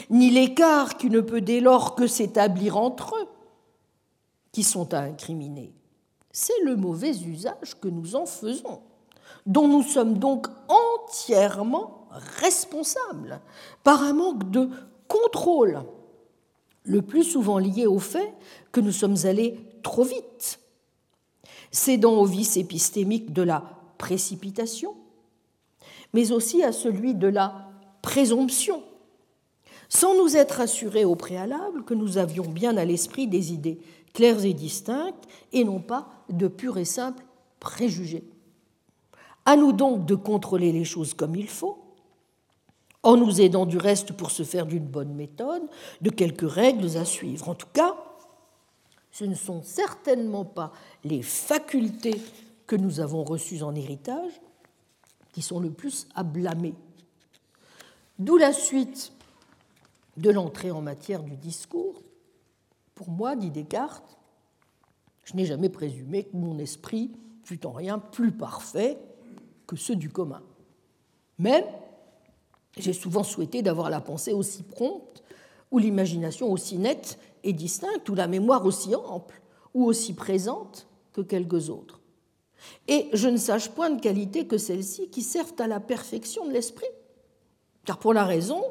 [0.10, 3.28] ni l'écart qui ne peut dès lors que s'établir entre eux,
[4.52, 5.74] qui sont à incriminer.
[6.32, 8.82] C'est le mauvais usage que nous en faisons,
[9.46, 12.08] dont nous sommes donc entièrement
[12.42, 13.42] responsables
[13.84, 14.70] par un manque de
[15.08, 15.84] contrôle,
[16.84, 18.34] le plus souvent lié au fait
[18.72, 20.60] que nous sommes allés trop vite,
[21.72, 24.96] cédant au vice épistémique de la précipitation,
[26.14, 27.70] mais aussi à celui de la
[28.02, 28.84] présomption,
[29.90, 33.80] sans nous être assurés au préalable que nous avions bien à l'esprit des idées
[34.14, 37.24] claires et distinctes et non pas de purs et simples
[37.60, 38.24] préjugés.
[39.46, 41.78] À nous donc de contrôler les choses comme il faut,
[43.04, 45.64] en nous aidant du reste pour se faire d'une bonne méthode,
[46.02, 47.48] de quelques règles à suivre.
[47.48, 47.96] En tout cas,
[49.12, 52.20] ce ne sont certainement pas les facultés
[52.68, 54.42] que nous avons reçues en héritage
[55.32, 56.76] qui sont le plus à blâmer.
[58.20, 59.14] D'où la suite
[60.18, 62.02] de l'entrée en matière du discours.
[62.96, 64.18] Pour moi, dit Descartes,
[65.24, 67.12] je n'ai jamais présumé que mon esprit
[67.44, 68.98] fût en rien plus parfait
[69.68, 70.42] que ceux du commun.
[71.38, 71.66] Mais
[72.78, 75.24] j'ai souvent souhaité d'avoir la pensée aussi prompte,
[75.70, 79.42] ou l'imagination aussi nette et distincte, ou la mémoire aussi ample,
[79.74, 82.00] ou aussi présente que quelques autres.
[82.88, 86.52] Et je ne sache point de qualité que celles-ci qui servent à la perfection de
[86.52, 86.88] l'esprit.
[87.86, 88.64] Car pour la raison,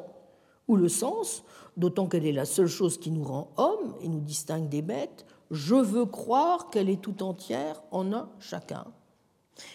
[0.67, 1.43] ou le sens,
[1.77, 5.25] d'autant qu'elle est la seule chose qui nous rend hommes et nous distingue des bêtes,
[5.51, 8.85] je veux croire qu'elle est tout entière en un chacun.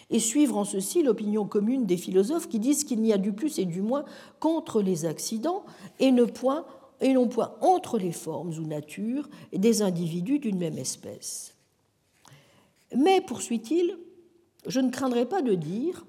[0.09, 3.59] Et suivre en ceci l'opinion commune des philosophes qui disent qu'il n'y a du plus
[3.59, 4.05] et du moins
[4.39, 5.65] qu'entre les accidents
[5.99, 6.65] et non point
[7.61, 11.52] entre les formes ou natures des individus d'une même espèce.
[12.95, 13.97] Mais, poursuit-il,
[14.67, 16.05] je ne craindrai pas de dire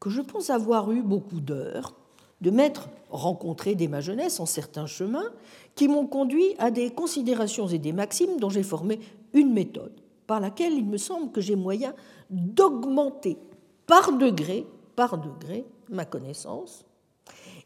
[0.00, 1.94] que je pense avoir eu beaucoup d'heures
[2.40, 5.30] de m'être rencontré dès ma jeunesse en certains chemins
[5.74, 8.98] qui m'ont conduit à des considérations et des maximes dont j'ai formé
[9.34, 9.92] une méthode
[10.26, 11.94] par laquelle il me semble que j'ai moyen
[12.30, 13.36] d'augmenter
[13.86, 14.66] par degré,
[14.96, 16.84] par degré, ma connaissance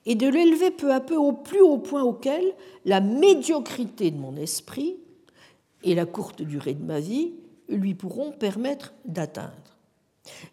[0.07, 2.55] et de l'élever peu à peu au plus haut point auquel
[2.85, 4.97] la médiocrité de mon esprit
[5.83, 7.33] et la courte durée de ma vie
[7.69, 9.53] lui pourront permettre d'atteindre.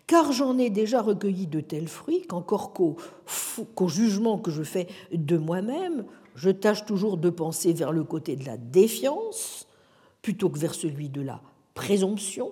[0.06, 5.38] Car j'en ai déjà recueilli de tels fruits qu'encore qu'au jugement que je fais de
[5.38, 6.06] moi-même,
[6.36, 9.68] je tâche toujours de penser vers le côté de la défiance
[10.22, 11.42] plutôt que vers celui de la
[11.74, 12.52] présomption,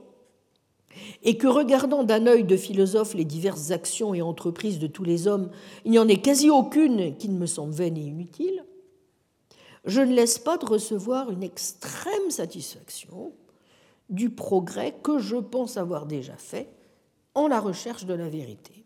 [1.24, 5.28] et que regardant d'un œil de philosophe les diverses actions et entreprises de tous les
[5.28, 5.52] hommes,
[5.86, 8.64] il n'y en ait quasi aucune qui ne me semble vaine et inutile,
[9.86, 13.34] je ne laisse pas de recevoir une extrême satisfaction
[14.10, 16.74] du progrès que je pense avoir déjà fait
[17.36, 18.84] en la recherche de la vérité,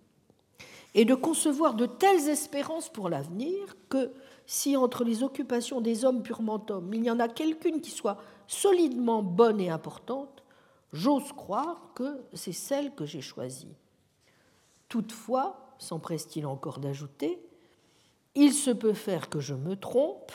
[0.94, 4.12] et de concevoir de telles espérances pour l'avenir que
[4.46, 8.18] si entre les occupations des hommes purement hommes, il y en a quelqu'une qui soit
[8.48, 10.44] solidement bonne et importante,
[10.92, 13.76] j'ose croire que c'est celle que j'ai choisie.
[14.90, 17.40] Toutefois, s'empresse-t-il encore d'ajouter,
[18.36, 20.32] il se peut faire que je me trompe,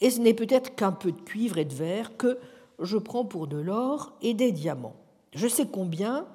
[0.00, 2.38] et ce n'est peut-être qu'un peu de cuivre et de verre que
[2.80, 4.96] je prends pour de l'or et des diamants.
[5.32, 6.26] Je sais combien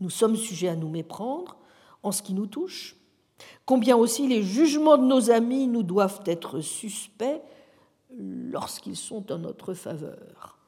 [0.00, 1.56] nous sommes sujets à nous méprendre
[2.02, 2.96] en ce qui nous touche,
[3.66, 7.42] combien aussi les jugements de nos amis nous doivent être suspects
[8.16, 10.58] lorsqu'ils sont en notre faveur.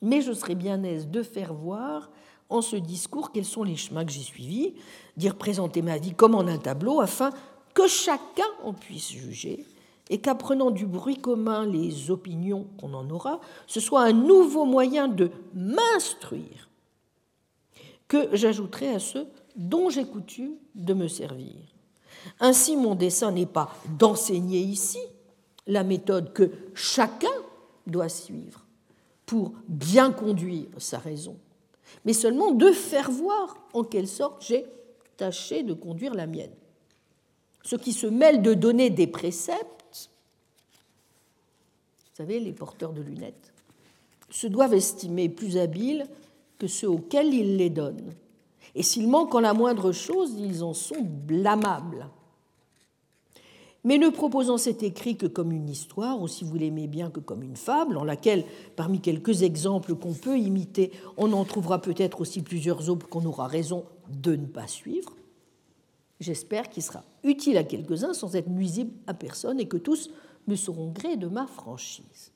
[0.00, 2.10] Mais je serais bien aise de faire voir
[2.48, 4.74] en ce discours quels sont les chemins que j'ai suivis,
[5.16, 7.30] d'y représenter ma vie comme en un tableau, afin
[7.72, 9.64] que chacun en puisse juger
[10.10, 15.08] et qu'apprenant du bruit commun les opinions qu'on en aura, ce soit un nouveau moyen
[15.08, 16.68] de m'instruire
[18.08, 19.26] que j'ajouterai à ceux
[19.56, 21.56] dont j'ai coutume de me servir.
[22.40, 24.98] Ainsi, mon dessein n'est pas d'enseigner ici
[25.66, 27.28] la méthode que chacun
[27.86, 28.66] doit suivre
[29.26, 31.36] pour bien conduire sa raison,
[32.04, 34.66] mais seulement de faire voir en quelle sorte j'ai
[35.16, 36.52] tâché de conduire la mienne.
[37.64, 39.71] Ceux qui se mêlent de donner des préceptes,
[42.12, 43.54] vous savez, les porteurs de lunettes,
[44.28, 46.04] se doivent estimer plus habiles
[46.58, 48.12] que ceux auxquels il les donne.
[48.74, 52.06] Et s'ils manquent en la moindre chose, ils en sont blâmables.
[53.84, 57.18] Mais ne proposant cet écrit que comme une histoire, ou si vous l'aimez bien que
[57.18, 58.44] comme une fable, en laquelle,
[58.76, 63.46] parmi quelques exemples qu'on peut imiter, on en trouvera peut-être aussi plusieurs autres qu'on aura
[63.46, 65.16] raison de ne pas suivre,
[66.20, 70.10] j'espère qu'il sera utile à quelques-uns sans être nuisible à personne et que tous
[70.46, 72.32] me seront gré de ma franchise.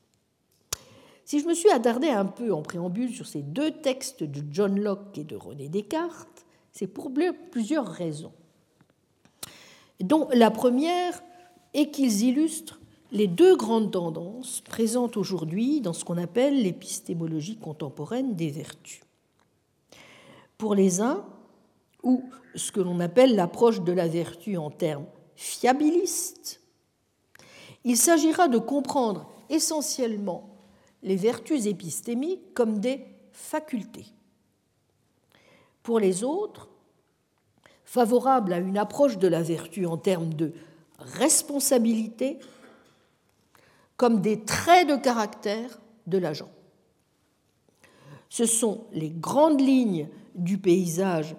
[1.25, 4.79] Si je me suis attardé un peu en préambule sur ces deux textes de John
[4.79, 7.11] Locke et de René Descartes, c'est pour
[7.51, 8.33] plusieurs raisons.
[10.01, 11.23] Dont la première
[11.75, 12.81] est qu'ils illustrent
[13.13, 19.01] les deux grandes tendances présentes aujourd'hui dans ce qu'on appelle l'épistémologie contemporaine des vertus.
[20.59, 21.25] Pour les uns,
[22.03, 22.23] ou
[22.55, 26.61] ce que l'on appelle l'approche de la vertu en termes fiabilistes,
[27.87, 30.51] il s'agira de comprendre essentiellement
[31.05, 34.07] les vertus épistémiques comme des facultés.
[35.85, 36.69] Pour les autres,
[37.85, 40.53] favorables à une approche de la vertu en termes de
[40.99, 42.41] responsabilité,
[43.97, 46.51] comme des traits de caractère de l'agent.
[48.29, 51.37] Ce sont les grandes lignes du paysage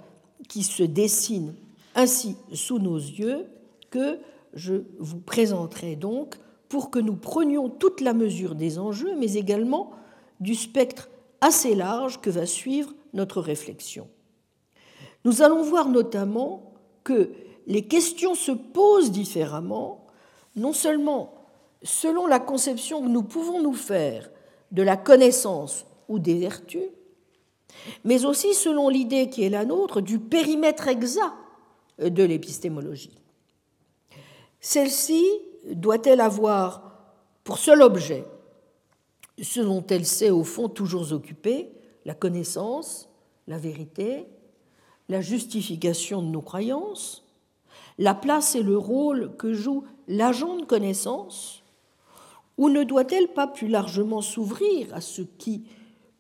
[0.48, 1.56] qui se dessinent
[1.94, 3.48] ainsi sous nos yeux
[3.90, 4.18] que
[4.58, 6.36] je vous présenterai donc
[6.68, 9.92] pour que nous prenions toute la mesure des enjeux, mais également
[10.40, 11.10] du spectre
[11.42, 14.10] assez large que va suivre notre réflexion.
[15.26, 16.74] Nous allons voir notamment
[17.04, 17.30] que
[17.68, 20.08] les questions se posent différemment,
[20.56, 21.36] non seulement
[21.84, 24.30] selon la conception que nous pouvons nous faire
[24.72, 26.90] de la connaissance ou des vertus,
[28.04, 31.36] mais aussi selon l'idée qui est la nôtre du périmètre exact
[32.00, 33.22] de l'épistémologie.
[34.60, 35.24] Celle-ci
[35.72, 36.84] doit-elle avoir
[37.44, 38.26] pour seul objet
[39.42, 41.70] ce dont elle s'est au fond toujours occupée,
[42.06, 43.10] la connaissance,
[43.48, 44.26] la vérité,
[45.10, 47.24] la justification de nos croyances,
[47.98, 51.64] la place et le rôle que joue l'agent de connaissance,
[52.58, 55.64] ou ne doit-elle pas plus largement s'ouvrir à ce qui,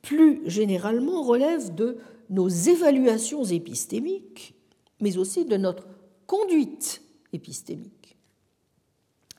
[0.02, 1.98] plus généralement, relève de
[2.30, 4.54] nos évaluations épistémiques,
[5.02, 5.88] mais aussi de notre
[6.28, 7.02] conduite
[7.34, 7.97] épistémique?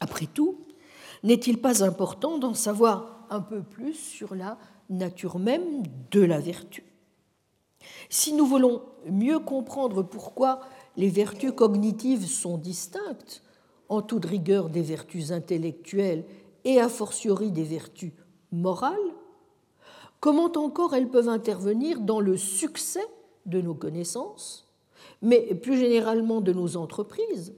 [0.01, 0.59] Après tout,
[1.23, 4.59] n'est-il pas important d'en savoir un peu plus sur la
[4.91, 6.85] nature même de la vertu?
[8.11, 10.61] Si nous voulons mieux comprendre pourquoi
[10.97, 13.43] les vertus cognitives sont distinctes,
[13.89, 16.25] en toute rigueur des vertus intellectuelles
[16.65, 18.13] et a fortiori des vertus
[18.53, 18.97] morales,
[20.21, 23.07] comment encore elles peuvent intervenir dans le succès
[23.47, 24.71] de nos connaissances,
[25.23, 27.55] mais plus généralement de nos entreprises,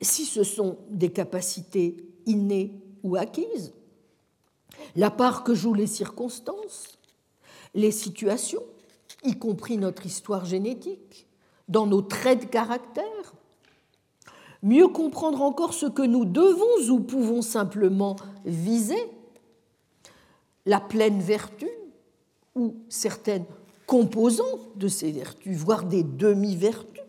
[0.00, 1.96] si ce sont des capacités
[2.26, 2.72] innées
[3.02, 3.72] ou acquises,
[4.96, 6.98] la part que jouent les circonstances,
[7.74, 8.62] les situations,
[9.22, 11.26] y compris notre histoire génétique,
[11.68, 13.34] dans nos traits de caractère,
[14.62, 19.10] mieux comprendre encore ce que nous devons ou pouvons simplement viser,
[20.66, 21.68] la pleine vertu
[22.54, 23.44] ou certaines
[23.86, 27.02] composantes de ces vertus, voire des demi-vertus,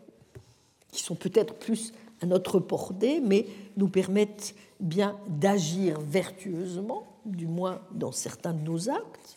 [0.92, 7.80] qui sont peut-être plus à notre portée, mais nous permettent bien d'agir vertueusement, du moins
[7.92, 9.36] dans certains de nos actes.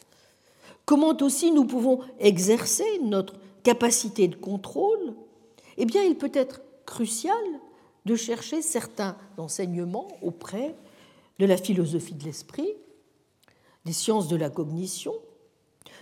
[0.85, 5.13] Comment aussi nous pouvons exercer notre capacité de contrôle?
[5.77, 7.35] Eh bien, il peut être crucial
[8.05, 10.75] de chercher certains enseignements auprès
[11.37, 12.73] de la philosophie de l'esprit,
[13.85, 15.13] des sciences de la cognition,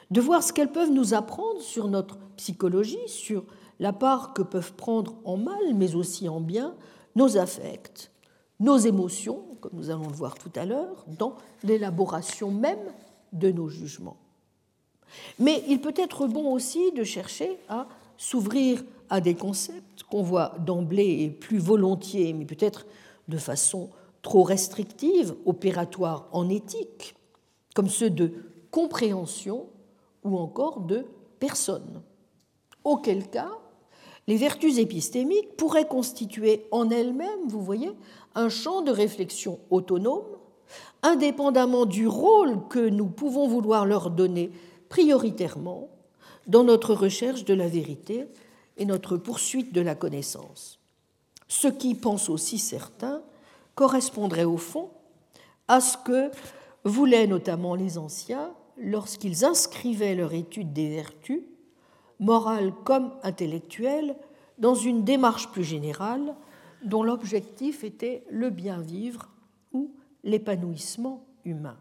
[0.10, 3.44] de voir ce qu'elles peuvent nous apprendre sur notre psychologie, sur
[3.80, 6.76] la part que peuvent prendre en mal, mais aussi en bien,
[7.16, 8.12] nos affects,
[8.60, 12.94] nos émotions, comme nous allons le voir tout à l'heure, dans l'élaboration même
[13.34, 14.18] de nos jugements.
[15.40, 17.88] Mais il peut être bon aussi de chercher à
[18.18, 22.86] s'ouvrir à des concepts qu'on voit d'emblée et plus volontiers, mais peut-être
[23.28, 23.90] de façon
[24.22, 27.16] trop restrictive, opératoire en éthique,
[27.76, 28.34] comme ceux de
[28.72, 29.68] compréhension
[30.24, 31.06] ou encore de
[31.40, 32.02] personne.
[32.84, 33.52] Auquel cas,
[34.28, 37.92] les vertus épistémiques pourraient constituer en elles-mêmes, vous voyez,
[38.36, 40.26] un champ de réflexion autonome,
[41.02, 44.52] indépendamment du rôle que nous pouvons vouloir leur donner
[44.90, 45.90] prioritairement
[46.46, 48.28] dans notre recherche de la vérité
[48.78, 50.80] et notre poursuite de la connaissance.
[51.48, 53.22] Ce qui, pensent aussi certains,
[53.76, 54.90] correspondrait au fond
[55.68, 56.32] à ce que
[56.84, 61.42] voulaient notamment les anciens lorsqu'ils inscrivaient leur étude des vertus
[62.20, 64.16] morale comme intellectuelle,
[64.58, 66.36] dans une démarche plus générale
[66.84, 69.30] dont l'objectif était le bien vivre
[69.74, 69.92] ou
[70.24, 71.78] l'épanouissement humain.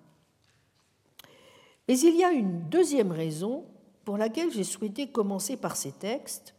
[1.89, 3.65] Mais il y a une deuxième raison
[4.05, 6.55] pour laquelle j'ai souhaité commencer par ces textes,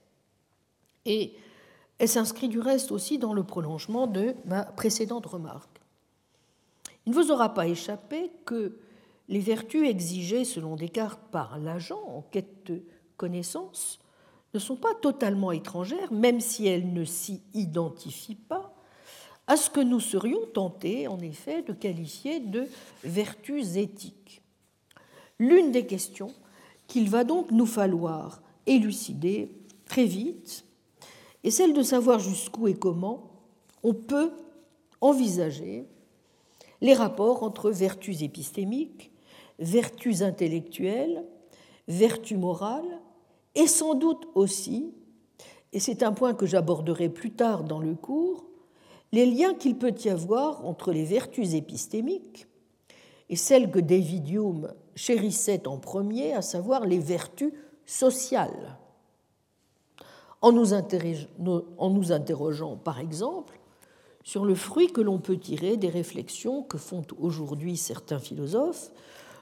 [1.06, 1.34] et
[2.00, 5.82] elle s'inscrit du reste aussi dans le prolongement de ma précédente remarque.
[7.06, 8.78] Il ne vous aura pas échappé que
[9.30, 12.72] les vertus exigées selon Descartes par l'agent en quête
[13.18, 14.00] connaissances
[14.54, 18.74] ne sont pas totalement étrangères, même si elles ne s'y identifient pas,
[19.48, 22.68] à ce que nous serions tentés, en effet, de qualifier de
[23.04, 24.42] vertus éthiques.
[25.40, 26.34] L'une des questions
[26.88, 29.50] qu'il va donc nous falloir élucider
[29.86, 30.66] très vite
[31.44, 33.32] est celle de savoir jusqu'où et comment
[33.84, 34.32] on peut
[35.00, 35.86] envisager
[36.82, 39.12] les rapports entre vertus épistémiques,
[39.60, 41.24] vertus intellectuelles,
[41.88, 43.00] vertus morales,
[43.58, 44.94] et sans doute aussi,
[45.74, 48.46] et c'est un point que j'aborderai plus tard dans le cours,
[49.12, 52.48] les liens qu'il peut y avoir entre les vertus épistémiques
[53.30, 57.52] et celles que David Hume chérissait en premier, à savoir les vertus
[57.86, 58.78] sociales.
[60.42, 63.60] En nous, interrogeant, par exemple,
[64.24, 68.92] sur le fruit que l'on peut tirer des réflexions que font aujourd'hui certains philosophes.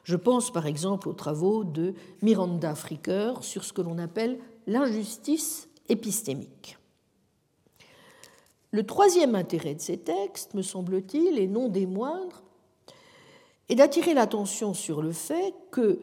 [0.06, 5.68] Je pense par exemple aux travaux de Miranda Fricker sur ce que l'on appelle l'injustice
[5.90, 6.78] épistémique.
[8.70, 12.44] Le troisième intérêt de ces textes, me semble-t-il, et non des moindres,
[13.68, 16.00] est d'attirer l'attention sur le fait que,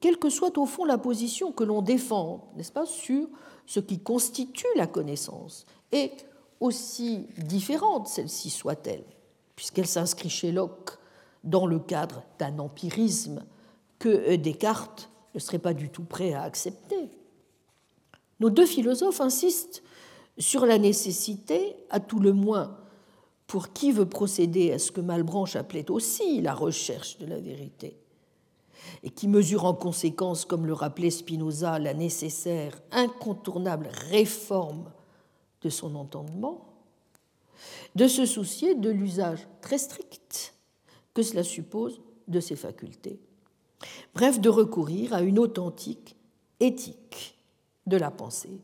[0.00, 3.28] quelle que soit au fond la position que l'on défend, n'est-ce pas, sur
[3.66, 6.10] ce qui constitue la connaissance, et
[6.58, 9.04] aussi différente celle-ci soit-elle,
[9.54, 10.98] puisqu'elle s'inscrit chez Locke
[11.44, 13.44] dans le cadre d'un empirisme
[13.98, 17.10] que Descartes ne serait pas du tout prêt à accepter.
[18.40, 19.82] Nos deux philosophes insistent
[20.38, 22.76] sur la nécessité, à tout le moins
[23.46, 27.96] pour qui veut procéder à ce que Malbranche appelait aussi la recherche de la vérité,
[29.02, 34.90] et qui mesure en conséquence, comme le rappelait Spinoza, la nécessaire, incontournable réforme
[35.60, 36.66] de son entendement,
[37.94, 40.53] de se soucier de l'usage très strict
[41.14, 43.18] que cela suppose de ses facultés.
[44.14, 46.16] Bref, de recourir à une authentique
[46.60, 47.38] éthique
[47.86, 48.60] de la pensée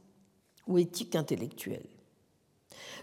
[0.67, 1.87] ou éthique intellectuelle.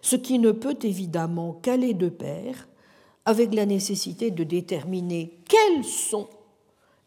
[0.02, 2.68] Ce qui ne peut évidemment qu'aller de pair
[3.26, 6.30] avec la nécessité de déterminer quelles sont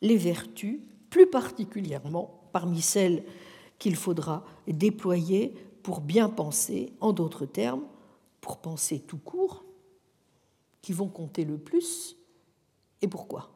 [0.02, 3.24] les vertus, plus particulièrement parmi celles
[3.78, 7.84] qu'il faudra déployer pour bien penser, en d'autres termes,
[8.40, 9.64] pour penser tout court,
[10.82, 12.16] qui vont compter le plus
[13.02, 13.50] et pourquoi?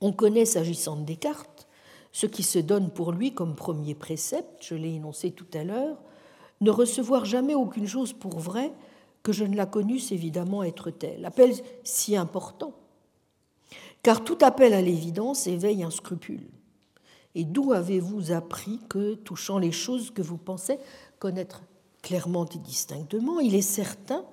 [0.00, 1.66] On connaît, s'agissant de Descartes,
[2.12, 5.98] ce qui se donne pour lui comme premier précepte, je l'ai énoncé tout à l'heure,
[6.60, 8.72] ne recevoir jamais aucune chose pour vraie
[9.22, 11.24] que je ne la connusse évidemment être telle.
[11.24, 11.52] Appel
[11.84, 12.72] si important,
[14.02, 16.48] car tout appel à l'évidence éveille un scrupule.
[17.34, 20.78] Et d'où avez-vous appris que, touchant les choses que vous pensez
[21.18, 21.62] connaître
[22.02, 24.24] clairement et distinctement, il est certain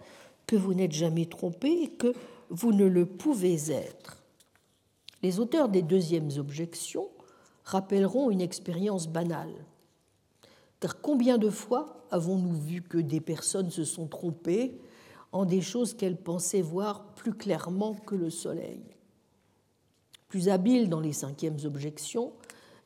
[0.48, 2.14] que vous n'êtes jamais trompé et que
[2.50, 4.24] vous ne le pouvez être
[5.22, 7.10] Les auteurs des deuxièmes objections
[7.64, 9.66] rappelleront une expérience banale.
[10.80, 14.80] Car combien de fois avons-nous vu que des personnes se sont trompées
[15.32, 18.84] en des choses qu'elles pensaient voir plus clairement que le soleil?
[20.28, 22.34] Plus habile dans les cinquièmes objections,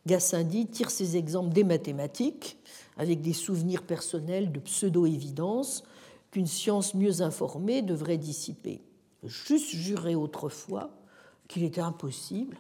[0.06, 2.58] Gassendi tire ses exemples des mathématiques,
[2.98, 5.84] avec des souvenirs personnels de pseudo-évidence
[6.32, 8.82] qu'une science mieux informée devrait dissiper.
[9.24, 10.92] Juste jurer autrefois
[11.48, 12.58] qu'il était impossible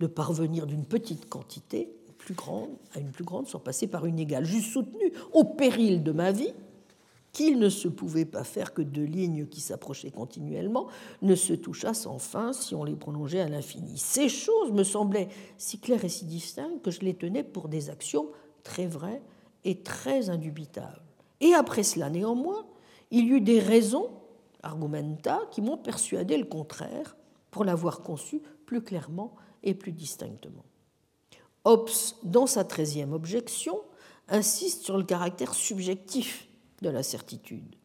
[0.00, 1.90] de parvenir d'une petite quantité
[2.94, 4.44] à une plus grande sans passer par une égale.
[4.44, 6.52] Juste soutenu au péril de ma vie
[7.32, 10.88] qu'il ne se pouvait pas faire que deux lignes qui s'approchaient continuellement
[11.22, 13.96] ne se touchassent enfin si on les prolongeait à l'infini.
[13.98, 17.88] Ces choses me semblaient si claires et si distinctes que je les tenais pour des
[17.88, 18.26] actions
[18.64, 19.22] très vraies
[19.64, 21.02] et très indubitables.
[21.40, 22.66] Et après cela, néanmoins,
[23.12, 24.10] il y eut des raisons,
[24.62, 27.16] argumenta, qui m'ont persuadé le contraire
[27.50, 30.64] pour l'avoir conçu plus clairement et plus distinctement.
[31.64, 31.90] Hobbes,
[32.22, 33.80] dans sa treizième objection,
[34.28, 36.48] insiste sur le caractère subjectif
[36.80, 37.76] de la certitude.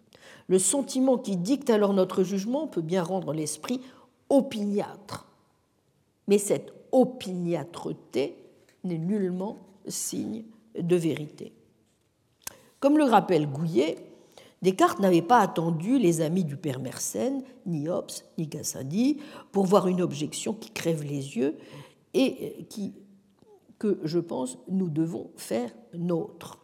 [0.48, 3.82] Le sentiment qui dicte alors notre jugement peut bien rendre l'esprit
[4.30, 5.28] opiniâtre,
[6.28, 8.38] mais cette opiniâtreté
[8.84, 9.58] n'est nullement
[9.88, 10.46] signe
[10.80, 11.54] de vérité.
[12.80, 13.98] Comme le rappelle Gouillet,
[14.66, 18.10] Descartes n'avait pas attendu les amis du père Mersenne, ni Hobbes,
[18.40, 19.22] ni Gassendi,
[19.52, 21.56] pour voir une objection qui crève les yeux
[22.16, 22.96] et qui,
[23.78, 26.58] que je pense nous devons faire nôtre.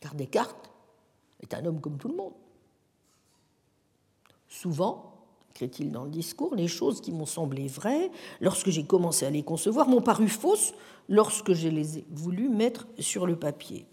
[0.00, 0.70] Car Descartes
[1.40, 2.32] est un homme comme tout le monde.
[4.48, 8.10] Souvent, écrit-il dans le discours, les choses qui m'ont semblé vraies,
[8.40, 10.72] lorsque j'ai commencé à les concevoir, m'ont paru fausses
[11.10, 13.86] lorsque je les ai voulu mettre sur le papier.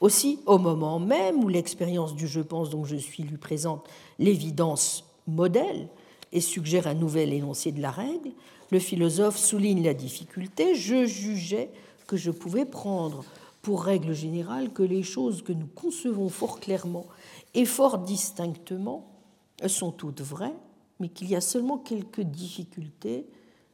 [0.00, 3.86] Aussi, au moment même où l'expérience du je pense dont je suis lui présente
[4.18, 5.88] l'évidence modèle
[6.32, 8.30] et suggère un nouvel énoncé de la règle,
[8.70, 10.74] le philosophe souligne la difficulté.
[10.74, 11.70] Je jugeais
[12.06, 13.24] que je pouvais prendre
[13.62, 17.06] pour règle générale que les choses que nous concevons fort clairement
[17.54, 19.10] et fort distinctement
[19.66, 20.54] sont toutes vraies,
[21.00, 23.26] mais qu'il y a seulement quelques difficultés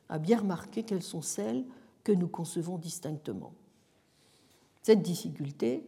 [0.08, 1.64] à bien remarquer quelles sont celles
[2.04, 3.52] que nous concevons distinctement.
[4.82, 5.84] Cette difficulté,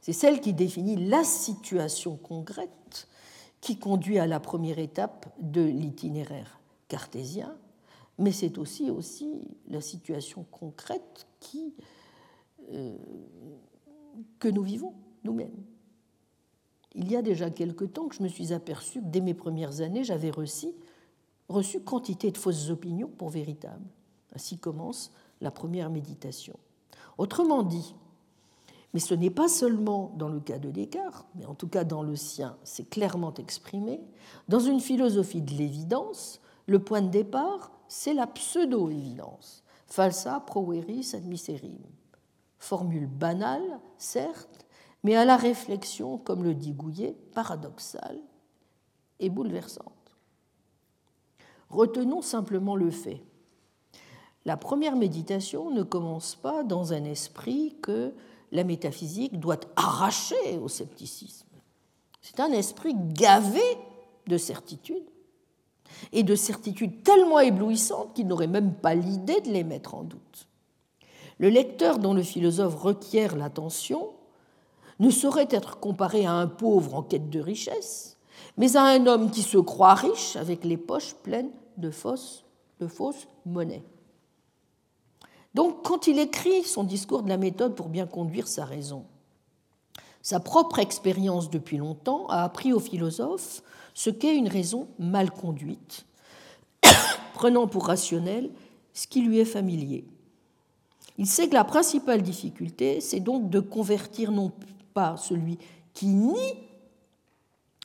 [0.00, 3.08] c'est celle qui définit la situation concrète
[3.60, 7.54] qui conduit à la première étape de l'itinéraire cartésien,
[8.18, 11.74] mais c'est aussi, aussi la situation concrète qui,
[12.72, 12.96] euh,
[14.38, 14.94] que nous vivons
[15.24, 15.62] nous-mêmes.
[16.94, 19.80] Il y a déjà quelque temps que je me suis aperçu que dès mes premières
[19.80, 20.68] années, j'avais reçu,
[21.48, 23.86] reçu quantité de fausses opinions pour véritables.
[24.34, 26.58] Ainsi commence la première méditation.
[27.18, 27.94] Autrement dit,
[28.92, 32.02] mais ce n'est pas seulement dans le cas de Descartes, mais en tout cas dans
[32.02, 34.00] le sien, c'est clairement exprimé.
[34.48, 39.62] Dans une philosophie de l'évidence, le point de départ, c'est la pseudo-évidence.
[39.86, 41.78] Falsa proveris ad miserim.
[42.58, 44.66] Formule banale, certes,
[45.02, 48.20] mais à la réflexion, comme le dit Gouillet, paradoxale
[49.18, 49.86] et bouleversante.
[51.70, 53.22] Retenons simplement le fait.
[54.44, 58.14] La première méditation ne commence pas dans un esprit que
[58.52, 61.46] la métaphysique doit arracher au scepticisme.
[62.20, 63.62] C'est un esprit gavé
[64.26, 65.10] de certitudes,
[66.12, 70.48] et de certitudes tellement éblouissantes qu'il n'aurait même pas l'idée de les mettre en doute.
[71.38, 74.10] Le lecteur dont le philosophe requiert l'attention
[74.98, 78.18] ne saurait être comparé à un pauvre en quête de richesse,
[78.56, 82.44] mais à un homme qui se croit riche avec les poches pleines de fausses,
[82.80, 83.84] de fausses monnaies.
[85.54, 89.04] Donc, quand il écrit son discours de la méthode pour bien conduire sa raison,
[90.22, 93.62] sa propre expérience depuis longtemps a appris au philosophe
[93.94, 96.06] ce qu'est une raison mal conduite,
[97.34, 98.50] prenant pour rationnel
[98.92, 100.04] ce qui lui est familier.
[101.18, 104.52] Il sait que la principale difficulté, c'est donc de convertir non
[104.94, 105.58] pas celui
[105.92, 106.54] qui nie